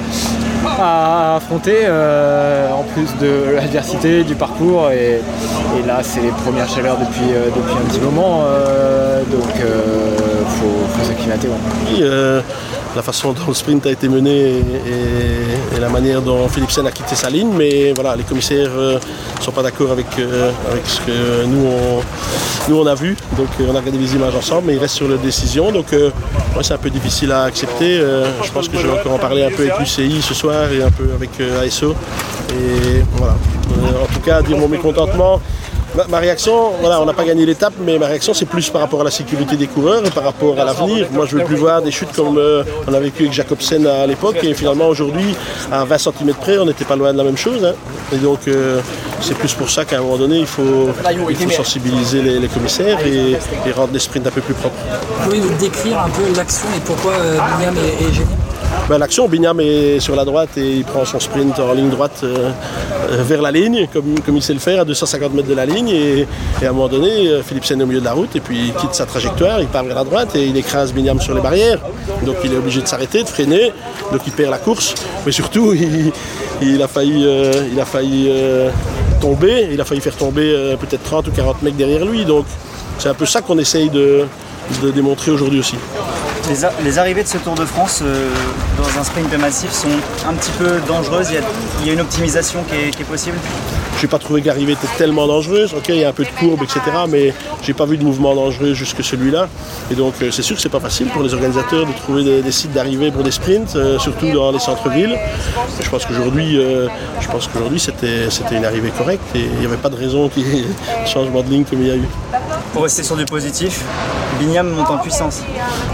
à 0.66 1.36
affronter, 1.36 1.80
euh, 1.84 2.72
en 2.72 2.84
plus 2.84 3.16
de 3.20 3.56
l'adversité, 3.56 4.24
du 4.24 4.36
parcours. 4.36 4.90
Et, 4.92 5.22
là, 5.86 6.00
c'est 6.04 6.22
les 6.22 6.30
premières 6.30 6.70
chaleurs 6.70 6.98
depuis, 6.98 7.34
euh, 7.34 7.46
depuis 7.48 7.74
un 7.74 7.90
petit 7.90 8.00
moment. 8.00 8.44
euh, 8.46 9.24
donc, 9.32 9.50
il 9.56 10.48
faut, 10.60 11.04
s'acclimater. 11.04 11.48
Euh, 12.92 12.96
la 12.96 13.02
façon 13.02 13.34
dont 13.34 13.48
le 13.48 13.54
sprint 13.54 13.86
a 13.86 13.92
été 13.92 14.08
mené 14.08 14.58
et, 14.58 15.80
la 15.80 15.90
manière 15.90 16.22
dont 16.22 16.48
Philipsen 16.48 16.86
a 16.86 16.92
quitté 16.92 17.16
sa 17.16 17.30
ligne, 17.30 17.52
mais 17.52 17.92
voilà, 17.94 18.16
les 18.16 18.24
commissaires 18.24 18.70
ne 18.70 19.00
sont 19.42 19.52
pas 19.52 19.64
d'accord 19.64 19.92
avec, 19.92 20.06
euh, 20.20 20.52
avec 20.70 20.86
ce 20.86 21.02
que 21.02 21.46
nous 21.46 21.66
on, 21.66 22.02
nous 22.70 22.80
on 22.80 22.86
a 22.86 22.96
vu. 22.96 23.16
Donc 23.38 23.48
euh, 23.60 23.66
on 23.70 23.76
a 23.76 23.80
regardé 23.80 23.98
les 23.98 24.16
images 24.16 24.36
ensemble, 24.36 24.68
mais 24.68 24.74
il 24.74 24.80
reste 24.80 24.96
sur 24.96 25.08
la 25.08 25.18
décision. 25.18 25.72
Donc 25.72 25.94
euh, 25.94 26.12
ouais, 26.56 26.64
c'est 26.64 26.74
un 26.74 26.78
peu 26.78 26.90
difficile 26.90 27.32
à 27.32 27.44
accepter. 27.44 28.00
Euh, 28.00 28.26
je 28.44 28.52
pense 28.52 28.68
que 28.68 28.78
je 28.78 28.88
vais 28.88 29.00
encore 29.00 29.14
en 29.14 29.20
parler 29.20 29.44
un 29.44 29.50
peu 29.50 29.64
avec 29.64 29.80
l'UCI 29.80 30.22
ce 30.22 30.34
soir 30.34 30.72
et 30.72 30.82
un 30.82 30.92
peu 30.92 31.10
avec 31.14 31.30
euh, 31.40 31.66
ASO. 31.66 31.96
Et 32.52 33.04
voilà. 33.14 33.36
Euh, 33.72 34.04
en 34.04 34.14
tout 34.14 34.20
cas, 34.20 34.42
dire 34.42 34.58
mon 34.58 34.68
mécontentement. 34.68 35.42
Ma, 36.10 36.20
réaction, 36.20 36.72
voilà, 36.80 37.02
on 37.02 37.06
n'a 37.06 37.14
pas 37.14 37.26
gagné 37.26 37.46
l'étape, 37.46 37.74
mais 37.86 38.00
ma 38.00 38.08
réaction 38.08 38.34
c'est 38.34 38.46
plus 38.46 38.70
par 38.70 38.80
rapport 38.82 39.02
à 39.02 39.04
la 39.04 39.12
sécurité 39.12 39.58
des 39.58 39.68
coureurs 39.68 40.06
et 40.06 40.10
par 40.10 40.24
rapport 40.24 40.58
à 40.60 40.64
l'avenir. 40.64 41.08
Moi 41.12 41.26
je 41.26 41.36
veux 41.36 41.44
plus 41.44 41.58
voir 41.58 41.82
des 41.82 41.92
chutes 41.92 42.14
comme 42.16 42.38
euh, 42.38 42.64
on 42.88 42.94
a 42.94 43.00
vécu 43.00 43.24
avec 43.24 43.34
Jacobsen 43.34 43.86
à 43.86 44.08
l'époque 44.08 44.38
et 44.44 44.54
finalement 44.54 44.88
aujourd'hui 44.88 45.36
à 45.72 45.84
20 45.84 45.98
cm 45.98 46.34
près 46.40 46.58
on 46.60 46.66
n'était 46.66 46.86
pas 46.86 46.96
loin 46.96 47.12
de 47.12 47.18
la 47.18 47.24
même 47.26 47.38
chose. 47.38 47.66
hein. 47.66 47.74
Et 48.14 48.18
donc 48.18 48.40
euh, 48.48 48.80
c'est 49.20 49.38
plus 49.38 49.54
pour 49.54 49.70
ça 49.70 49.84
qu'à 49.84 49.98
un 49.98 50.02
moment 50.02 50.18
donné 50.18 50.40
il 50.40 50.46
faut, 50.48 50.90
il 51.30 51.36
faut 51.36 51.50
sensibiliser 51.50 52.22
les, 52.22 52.48
commissaires 52.48 53.00
et, 53.06 53.32
et 53.68 53.72
rendre 53.74 53.92
les 53.94 54.00
sprints 54.00 54.28
un 54.28 54.32
peu 54.32 54.42
plus 54.42 54.54
propres. 54.54 54.76
Pouvez-vous 55.26 55.54
décrire 55.60 56.00
un 56.00 56.10
peu 56.10 56.24
l'action 56.38 56.68
et 56.76 56.80
pourquoi 56.86 57.14
euh, 57.14 57.38
William 57.58 57.76
est, 57.78 58.04
est 58.06 58.14
gêné 58.14 58.26
Ben, 58.90 58.98
L'action, 58.98 59.28
Bignam 59.28 59.60
est 59.60 60.00
sur 60.00 60.16
la 60.16 60.26
droite 60.26 60.58
et 60.58 60.78
il 60.78 60.84
prend 60.84 61.06
son 61.06 61.20
sprint 61.20 61.58
en 61.60 61.74
ligne 61.74 61.90
droite 61.90 62.22
euh, 62.24 62.52
euh, 63.12 63.24
vers 63.24 63.42
la 63.42 63.52
ligne, 63.52 63.88
comme, 63.92 64.20
comme 64.20 64.36
il 64.36 64.42
sait 64.42 64.54
le 64.54 64.60
faire, 64.60 64.82
à 64.82 64.86
250 64.86 65.34
mètres 65.34 65.48
de 65.48 65.54
la 65.54 65.66
ligne. 65.66 65.90
Et, 65.90 66.28
à 66.62 66.70
un 66.70 66.74
moment 66.74 66.88
donné, 66.88 67.28
euh, 67.28 67.42
Philipsen 67.44 67.80
est 67.80 67.84
au 67.84 67.88
milieu 67.88 68.00
de 68.00 68.06
la 68.06 68.14
route 68.14 68.36
et 68.36 68.40
puis 68.40 68.68
il 68.68 68.74
quitte 68.74 68.94
sa 68.94 69.06
trajectoire, 69.06 69.62
il 69.62 69.68
part 69.68 69.84
vers 69.84 69.96
la 69.96 70.04
droite 70.04 70.36
et 70.36 70.46
il 70.46 70.58
écrase 70.58 70.94
Bignam 70.94 71.22
sur 71.22 71.34
les 71.34 71.42
barrières. 71.42 71.80
Donc 72.26 72.38
il 72.44 72.54
est 72.54 72.58
obligé 72.58 72.82
de 72.82 72.88
s'arrêter, 72.88 73.24
de 73.24 73.30
freiner, 73.30 73.72
donc 74.12 74.22
il 74.26 74.34
perd 74.34 74.52
la 74.52 74.58
course. 74.58 74.94
Mais 75.26 75.32
surtout, 75.32 75.74
il, 75.74 76.12
il 76.62 76.82
a 76.82 76.88
failli, 76.88 77.26
il 77.72 77.80
a 77.80 77.86
failli 77.86 78.32
tomber, 79.22 79.70
il 79.72 79.80
a 79.80 79.86
failli 79.86 80.02
faire 80.02 80.16
tomber 80.16 80.76
peut-être 80.80 81.04
30 81.04 81.28
ou 81.28 81.32
40 81.32 81.62
mecs 81.62 81.78
derrière 81.78 82.06
lui. 82.06 82.26
Donc 82.26 82.46
c'est 82.98 83.10
un 83.10 83.14
peu 83.14 83.26
ça 83.26 83.42
qu'on 83.42 83.58
essaye 83.58 83.90
de, 83.90 84.26
de 84.82 84.92
démontrer 84.92 85.32
aujourd'hui 85.32 85.60
aussi. 85.60 85.76
Les, 86.84 87.00
arrivées 87.00 87.24
de 87.24 87.28
ce 87.30 87.38
Tour 87.38 87.56
de 87.56 87.66
France 87.66 88.02
euh, 88.04 88.30
dans 88.78 89.00
un 89.00 89.04
sprint 89.04 89.34
massif 89.38 89.72
sont 89.72 89.88
un 90.28 90.34
petit 90.34 90.52
peu 90.52 90.82
dangereuses. 90.86 91.32
Il 91.80 91.88
y 91.88 91.90
a, 91.90 91.94
une 91.94 92.02
optimisation 92.02 92.64
qui 92.64 92.76
est 92.76 93.06
possible. 93.06 93.38
Je 94.02 94.08
n'ai 94.08 94.10
pas 94.10 94.18
trouvé 94.18 94.42
que 94.42 94.48
l'arrivée 94.48 94.72
était 94.74 94.88
tellement 94.98 95.28
dangereuse. 95.28 95.76
Ok, 95.76 95.90
il 95.90 95.98
y 95.98 96.04
a 96.04 96.10
un 96.10 96.12
peu 96.12 96.24
de 96.24 96.30
courbe, 96.40 96.64
etc. 96.64 96.80
Mais 97.08 97.36
j'ai 97.62 97.74
pas 97.74 97.86
vu 97.86 97.98
de 97.98 98.04
mouvement 98.04 98.34
dangereux 98.34 98.74
jusque 98.74 99.04
celui-là. 99.04 99.48
Et 99.92 99.94
donc, 99.94 100.16
euh, 100.24 100.32
c'est 100.32 100.42
sûr 100.42 100.56
que 100.56 100.62
c'est 100.64 100.70
pas 100.70 100.80
facile 100.80 101.06
pour 101.10 101.22
les 101.22 101.36
organisateurs 101.36 101.86
de 101.86 101.92
trouver 101.92 102.24
des, 102.24 102.42
des 102.42 102.52
sites 102.52 102.74
d'arrivée 102.74 103.12
pour 103.12 103.22
des 103.22 103.30
sprints, 103.30 103.76
euh, 103.76 104.00
surtout 104.00 104.32
dans 104.32 104.52
les 104.52 104.58
centres-villes. 104.58 105.16
Je 105.80 105.88
pense 105.88 106.08
qu'aujourd'hui, 106.08 106.58
euh, 106.58 106.88
je 107.20 107.28
pense 107.28 107.48
qu'aujourd'hui, 107.48 107.80
c'était, 107.80 108.32
c'était 108.32 108.56
une 108.56 108.66
arrivée 108.66 108.90
correcte 108.90 109.22
et 109.36 109.42
il 109.42 109.60
n'y 109.60 109.68
avait 109.68 109.78
pas 109.78 109.90
de 109.90 109.98
raison 109.98 110.30
qu'il 110.30 110.48
y 110.48 110.62
ait 110.62 110.66
changement 111.06 111.44
de 111.44 111.50
ligne 111.52 111.64
comme 111.64 111.84
il 111.84 111.88
y 111.88 111.92
a 111.92 111.96
eu. 111.96 112.08
Pour 112.74 112.82
rester 112.82 113.04
sur 113.04 113.16
du 113.16 113.26
positif, 113.26 113.84
Bignam 114.40 114.68
monte 114.72 114.90
en 114.90 114.98
puissance. 114.98 115.44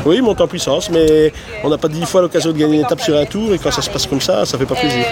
Oui, 0.05 0.21
monte 0.21 0.39
en 0.39 0.47
puissance, 0.47 0.89
mais 0.89 1.33
on 1.61 1.69
n'a 1.69 1.77
pas 1.77 1.89
dix 1.89 2.05
fois 2.05 2.21
l'occasion 2.21 2.53
de 2.53 2.57
gagner 2.57 2.75
une 2.75 2.85
étape 2.85 3.01
sur 3.01 3.17
un 3.17 3.25
tour 3.25 3.53
et 3.53 3.57
quand 3.57 3.71
ça 3.71 3.81
se 3.81 3.89
passe 3.89 4.07
comme 4.07 4.21
ça, 4.21 4.45
ça 4.45 4.57
fait 4.57 4.65
pas 4.65 4.75
plaisir. 4.75 5.03